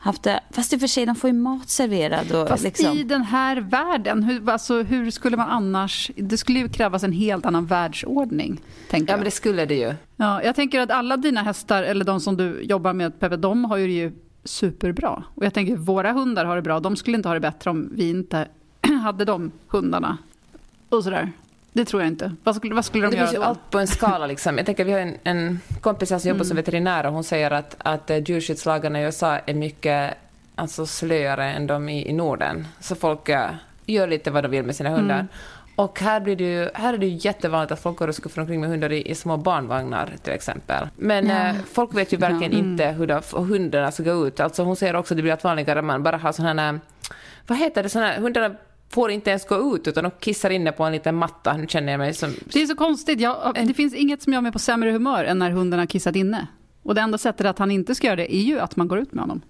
haft 0.05 0.23
det, 0.23 0.41
fast 0.51 0.73
i 0.73 0.77
och 0.77 0.81
för 0.81 0.87
sig, 0.87 1.07
de 1.07 1.17
får 1.17 1.31
ju 1.31 1.35
mat 1.37 1.69
serverad. 1.69 2.33
Och 2.33 2.49
fast 2.49 2.65
liksom. 2.65 2.99
i 2.99 3.05
den 3.05 3.23
här 3.23 3.57
världen, 3.57 4.23
hur, 4.23 4.51
alltså, 4.51 4.83
hur 4.83 5.11
skulle 5.11 5.37
man 5.37 5.51
annars... 5.51 6.11
Det 6.17 6.37
skulle 6.37 6.59
ju 6.59 6.69
krävas 6.69 7.03
en 7.03 7.13
helt 7.13 7.47
annan 7.47 7.67
världsordning. 7.67 8.61
Tänker 8.91 9.13
ja, 9.13 9.17
men 9.17 9.25
det 9.25 9.31
skulle 9.31 9.67
det 9.67 9.75
ju. 9.75 9.95
Ja, 10.17 10.43
jag 10.43 10.55
tänker 10.57 10.81
att 10.81 10.91
alla 10.91 11.17
dina 11.17 11.43
hästar, 11.43 11.83
eller 11.83 12.05
de 12.05 12.21
som 12.21 12.37
du 12.37 12.63
jobbar 12.63 12.93
med, 12.93 13.21
Peppe, 13.21 13.37
de 13.37 13.65
har 13.65 13.77
ju 13.77 13.87
det 13.87 13.93
ju 13.93 14.13
superbra. 14.45 15.25
Och 15.35 15.45
jag 15.45 15.55
tänker, 15.55 15.77
våra 15.77 16.13
hundar 16.13 16.45
har 16.45 16.57
det 16.57 16.63
bra. 16.63 16.81
De 16.81 16.97
skulle 16.97 17.17
inte 17.17 17.29
ha 17.29 17.35
det 17.35 17.41
bättre 17.41 17.71
om 17.71 17.89
vi 17.93 18.11
inte 18.11 18.49
hade 19.03 19.25
de 19.25 19.53
hundarna. 19.69 20.19
Och 20.89 21.05
sådär. 21.05 21.33
Det 21.75 21.85
tror 21.85 22.03
jag 22.03 22.09
inte. 22.09 22.33
Vad 22.45 22.57
skulle, 22.57 22.75
vad 22.75 22.85
skulle 22.85 23.07
de 23.07 23.11
det 23.11 23.17
göra 23.17 23.27
finns 23.27 23.39
ju 23.39 23.45
allt 23.45 23.71
på 23.71 23.79
en 23.79 23.87
skala. 23.87 24.27
Liksom. 24.27 24.57
Jag 24.57 24.67
tänker, 24.67 24.85
vi 24.85 24.93
har 24.93 25.01
en, 25.01 25.17
en 25.25 25.61
kompis 25.81 26.09
som 26.09 26.19
jobbar 26.19 26.35
mm. 26.35 26.45
som 26.45 26.57
veterinär 26.57 27.07
och 27.07 27.13
hon 27.13 27.25
säger 27.25 27.51
att, 27.51 27.77
att 27.79 28.11
eh, 28.11 28.19
djurskyddslagarna 28.19 29.01
i 29.01 29.05
USA 29.05 29.39
är 29.39 29.55
mycket 29.55 30.15
alltså, 30.55 30.87
slöare 30.87 31.53
än 31.53 31.67
de 31.67 31.89
i, 31.89 32.09
i 32.09 32.13
Norden. 32.13 32.67
Så 32.81 32.95
folk 32.95 33.29
uh, 33.29 33.37
gör 33.87 34.07
lite 34.07 34.31
vad 34.31 34.45
de 34.45 34.49
vill 34.49 34.63
med 34.63 34.77
sina 34.77 34.91
hundar. 34.91 35.15
Mm. 35.15 35.27
Och 35.77 36.01
här, 36.01 36.21
blir 36.21 36.37
det 36.37 36.45
ju, 36.45 36.69
här 36.75 36.95
är 36.95 36.99
det 36.99 37.07
ju 37.07 37.19
jättevanligt 37.21 37.73
att 37.73 37.81
folk 37.81 37.99
går 37.99 38.09
och 38.09 38.15
skuffar 38.15 38.43
omkring 38.43 38.61
med 38.61 38.71
hundar 38.71 38.93
i, 38.93 39.11
i 39.11 39.15
små 39.15 39.37
barnvagnar 39.37 40.13
till 40.23 40.33
exempel. 40.33 40.89
Men 40.97 41.27
ja. 41.27 41.49
eh, 41.49 41.55
folk 41.73 41.95
vet 41.95 42.13
ju 42.13 42.17
verkligen 42.17 42.53
ja. 42.53 42.59
mm. 42.59 42.71
inte 42.71 42.87
hur 42.87 43.07
de, 43.07 43.23
hundarna 43.33 43.93
ska 43.93 44.03
gå 44.03 44.27
ut. 44.27 44.41
Alltså 44.41 44.63
hon 44.63 44.77
säger 44.77 44.97
också 44.97 45.15
att 45.15 45.17
det 45.17 45.23
blir 45.23 45.33
allt 45.33 45.45
vanligare 45.45 45.79
att 45.79 45.85
man 45.85 46.03
bara 46.03 46.17
har 46.17 46.33
sådana 46.33 46.63
här, 46.63 46.81
vad 47.47 47.59
heter 47.59 47.83
det, 47.83 47.89
sådana 47.89 48.11
här, 48.11 48.21
hundarna 48.21 48.55
får 48.95 49.11
inte 49.11 49.31
ens 49.31 49.47
gå 49.47 49.77
ut 49.77 49.89
utan 49.89 50.05
de 50.05 50.11
kissar 50.21 50.51
inne 50.51 50.73
på 50.73 50.85
en 50.85 50.93
liten 50.93 51.15
matta. 51.15 51.57
Nu 51.57 51.67
känner 51.67 51.93
jag 51.93 51.99
mig 51.99 52.15
som... 52.15 52.35
Det 52.53 52.63
är 52.63 52.67
så 52.67 52.77
konstigt. 52.77 53.21
Jag, 53.21 53.55
det 53.55 53.75
finns 53.75 53.95
inget 53.95 54.23
som 54.23 54.33
gör 54.33 54.41
mig 54.41 54.53
på 54.53 54.59
sämre 54.59 54.91
humör 54.91 55.25
än 55.25 55.39
när 55.39 55.51
hunden 55.51 55.79
har 55.79 55.87
kissat 55.87 56.17
inne. 56.17 56.47
Och 56.83 56.95
det 56.95 57.01
enda 57.01 57.19
sättet 57.19 57.47
att 57.47 57.59
han 57.59 57.71
inte 57.71 57.95
ska 57.95 58.07
göra 58.07 58.17
det 58.17 58.37
är 58.37 58.43
ju 58.43 58.61
att 58.61 58.77
man 58.77 58.89
går 58.89 58.99
ut 58.99 59.13
med 59.13 59.23
honom. 59.23 59.41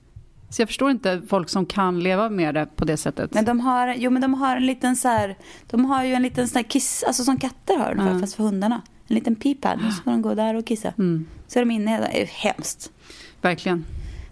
Så 0.51 0.63
jag 0.63 0.69
förstår 0.69 0.91
inte 0.91 1.23
folk 1.29 1.49
som 1.49 1.67
kan 1.67 2.01
leva 2.01 2.31
med 2.31 2.55
det 2.55 2.67
på 2.77 2.85
det 2.85 2.97
sättet. 2.97 3.35
Men 3.35 3.45
de 3.45 3.61
har, 3.61 3.95
jo, 3.95 4.11
men 4.11 4.23
de 4.23 4.35
har 4.35 4.57
en 4.57 4.67
liten 4.67 4.97
så 4.97 5.09
här, 5.09 5.37
de 5.71 5.85
har 5.85 6.05
ju 6.05 6.13
en 6.13 6.23
liten 6.23 6.49
sån 6.49 6.57
här 6.57 6.63
kiss, 6.63 7.05
alltså 7.07 7.25
som 7.25 7.37
katter 7.37 7.77
har 7.77 7.91
ungefär, 7.91 8.11
mm. 8.11 8.21
fast 8.21 8.35
för 8.35 8.45
hundarna. 8.45 8.83
En 9.09 9.15
liten 9.15 9.35
peepad, 9.35 9.81
så 9.81 10.03
får 10.03 10.11
de 10.11 10.23
gå 10.23 10.35
där 10.35 10.55
och 10.55 10.67
kissa. 10.67 10.93
Mm. 10.99 11.27
Så 11.47 11.59
är 11.59 11.65
de 11.65 11.71
inne, 11.71 12.01
det 12.01 12.23
är 12.23 12.27
hemskt. 12.27 12.93
Verkligen. 13.41 13.85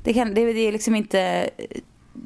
Det, 0.05 0.13
kan, 0.13 0.35
det, 0.35 0.53
det 0.53 0.61
är 0.61 0.73
liksom 0.73 0.95
inte 0.95 1.51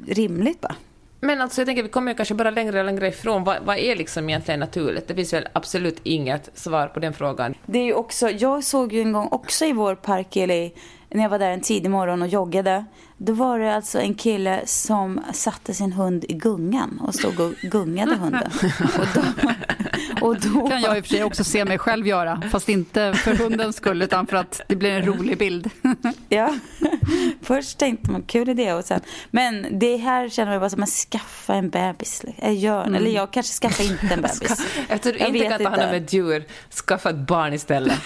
rimligt 0.07 0.61
bara. 0.61 0.75
Men 1.19 1.41
alltså 1.41 1.61
jag 1.61 1.65
tänker 1.65 1.83
vi 1.83 1.89
kommer 1.89 2.11
ju 2.11 2.15
kanske 2.15 2.35
bara 2.35 2.49
längre 2.49 2.79
och 2.79 2.85
längre 2.85 3.07
ifrån. 3.07 3.43
Vad, 3.43 3.57
vad, 3.65 3.77
är 3.77 3.95
liksom 3.95 4.29
egentligen 4.29 4.59
naturligt? 4.59 5.07
Det 5.07 5.15
finns 5.15 5.33
väl 5.33 5.47
absolut 5.53 5.99
inget 6.03 6.49
svar 6.53 6.87
på 6.87 6.99
den 6.99 7.13
frågan. 7.13 7.55
Det 7.65 7.79
är 7.79 7.83
ju 7.83 7.93
också, 7.93 8.29
jag 8.29 8.63
såg 8.63 8.93
ju 8.93 9.01
en 9.01 9.13
gång 9.13 9.27
också 9.31 9.65
i 9.65 9.73
vår 9.73 9.95
park 9.95 10.37
i 10.37 10.47
LA, 10.47 10.79
när 11.09 11.23
jag 11.23 11.29
var 11.29 11.39
där 11.39 11.51
en 11.51 11.61
tidig 11.61 11.91
morgon 11.91 12.21
och 12.21 12.27
joggade. 12.27 12.85
Då 13.17 13.33
var 13.33 13.59
det 13.59 13.75
alltså 13.75 13.99
en 13.99 14.13
kille 14.13 14.61
som 14.65 15.19
satte 15.33 15.73
sin 15.73 15.93
hund 15.93 16.25
i 16.29 16.33
gungan 16.33 17.01
och 17.07 17.15
stod 17.15 17.39
och 17.39 17.53
gungade 17.61 18.15
hunden. 18.15 18.51
Och 18.97 19.07
då, 19.13 20.27
och 20.27 20.37
då... 20.39 20.67
kan 20.67 20.81
jag 20.81 20.97
i 20.97 21.01
och 21.01 21.05
för 21.05 21.15
sig 21.15 21.23
också 21.23 21.43
se 21.43 21.65
mig 21.65 21.77
själv 21.77 22.07
göra, 22.07 22.41
fast 22.51 22.69
inte 22.69 23.13
för 23.13 23.35
hundens 23.35 23.75
skull 23.75 24.01
utan 24.01 24.27
för 24.27 24.37
att 24.37 24.61
det 24.67 24.75
blir 24.75 24.91
en 24.91 25.05
rolig 25.05 25.37
bild. 25.37 25.69
ja, 26.29 26.55
först 27.41 27.77
tänkte 27.77 28.11
man 28.11 28.21
kul 28.21 28.49
idé 28.49 28.73
och 28.73 28.85
sen, 28.85 29.01
men 29.31 29.79
det 29.79 29.97
här 29.97 30.29
känner 30.29 30.51
jag 30.51 30.61
bara 30.61 30.69
som 30.69 30.83
att 30.83 30.89
skaffa 30.89 31.55
en 31.55 31.69
bebis. 31.69 32.25
Jag 32.35 32.53
gör, 32.53 32.81
mm. 32.81 32.95
Eller 32.95 33.11
jag 33.11 33.31
kanske 33.31 33.53
skaffar 33.53 33.83
inte 33.83 34.13
en 34.13 34.21
bebis. 34.21 34.65
Eftersom 34.89 35.33
du 35.33 35.37
inte 35.37 35.49
kan 35.49 35.63
ta 35.63 35.69
hand 35.69 35.81
om 35.81 35.95
ett 35.95 36.13
djur, 36.13 36.45
skaffa 36.87 37.09
ett 37.09 37.27
barn 37.27 37.53
istället. 37.53 37.99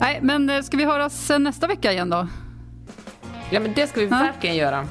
Nej, 0.00 0.18
men 0.22 0.50
eh, 0.50 0.62
ska 0.62 0.76
vi 0.76 0.84
höras 0.84 1.30
eh, 1.30 1.38
nästa 1.38 1.66
vecka 1.66 1.92
igen 1.92 2.10
då? 2.10 2.28
Ja, 3.50 3.60
men 3.60 3.74
det 3.74 3.86
ska 3.86 4.00
vi 4.00 4.06
ja. 4.06 4.18
verkligen 4.18 4.56
göra. 4.56 4.88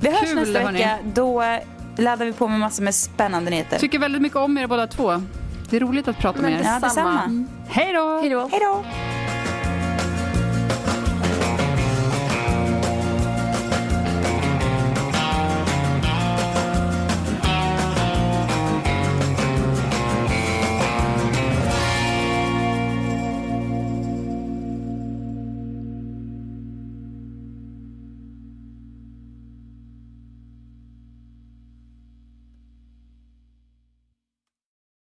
Vi 0.00 0.10
hörs 0.10 0.20
Kul, 0.20 0.34
nästa 0.34 0.60
hörni. 0.60 0.78
vecka. 0.78 0.98
Då 1.14 1.42
eh, 1.42 1.58
laddar 1.96 2.26
vi 2.26 2.32
på 2.32 2.48
med 2.48 2.60
massor 2.60 2.82
med 2.82 2.94
spännande 2.94 3.50
nyheter. 3.50 3.78
Tycker 3.78 3.98
väldigt 3.98 4.22
mycket 4.22 4.38
om 4.38 4.58
er 4.58 4.66
båda 4.66 4.86
två. 4.86 5.22
Det 5.70 5.76
är 5.76 5.80
roligt 5.80 6.08
att 6.08 6.18
prata 6.18 6.40
men 6.42 6.52
med 6.52 6.60
er. 6.60 6.64
Ja, 6.64 6.78
detsamma. 6.80 7.22
Mm. 7.22 7.48
Hej 7.68 7.92
då! 7.92 8.20
Hej 8.20 8.60
då! 8.60 8.84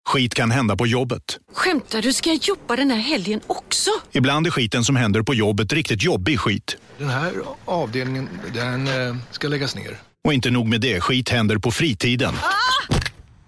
Skit 0.09 0.33
kan 0.33 0.51
hända 0.51 0.75
på 0.75 0.87
jobbet. 0.87 1.23
Skämtar 1.53 2.01
du? 2.01 2.13
Ska 2.13 2.29
jag 2.29 2.39
jobba 2.43 2.75
den 2.75 2.91
här 2.91 2.97
helgen 2.97 3.41
också? 3.47 3.91
Ibland 4.11 4.47
är 4.47 4.51
skiten 4.51 4.83
som 4.83 4.95
händer 4.95 5.21
på 5.21 5.33
jobbet 5.33 5.73
riktigt 5.73 6.03
jobbig 6.03 6.39
skit. 6.39 6.77
Den 6.97 7.09
här 7.09 7.33
avdelningen, 7.65 8.29
den 8.53 8.87
eh, 8.87 9.15
ska 9.31 9.47
läggas 9.47 9.75
ner. 9.75 9.97
Och 10.23 10.33
inte 10.33 10.49
nog 10.49 10.67
med 10.67 10.81
det, 10.81 11.01
skit 11.01 11.29
händer 11.29 11.57
på 11.57 11.71
fritiden. 11.71 12.33
Ah! 12.43 12.95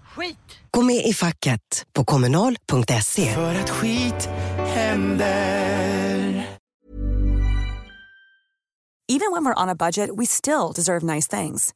Skit! 0.04 0.36
Gå 0.70 0.82
med 0.82 1.06
i 1.06 1.14
facket 1.14 1.86
på 1.92 2.04
kommunal.se. 2.04 3.34
För 3.34 3.54
att 3.54 3.70
skit 3.70 4.28
händer. 4.74 6.48
Even 9.12 9.32
when 9.32 9.44
we're 9.44 9.62
on 9.62 9.68
a 9.68 9.74
budget 9.74 10.10
we 10.18 10.26
still 10.26 10.72
deserve 10.76 11.14
nice 11.14 11.40
things. 11.40 11.70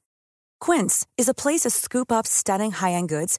Quince 0.64 1.06
is 1.22 1.28
a 1.28 1.34
place 1.42 1.68
to 1.68 1.70
scoop 1.70 2.12
up 2.12 2.26
stunning 2.26 2.72
high-end 2.72 3.08
goods 3.08 3.38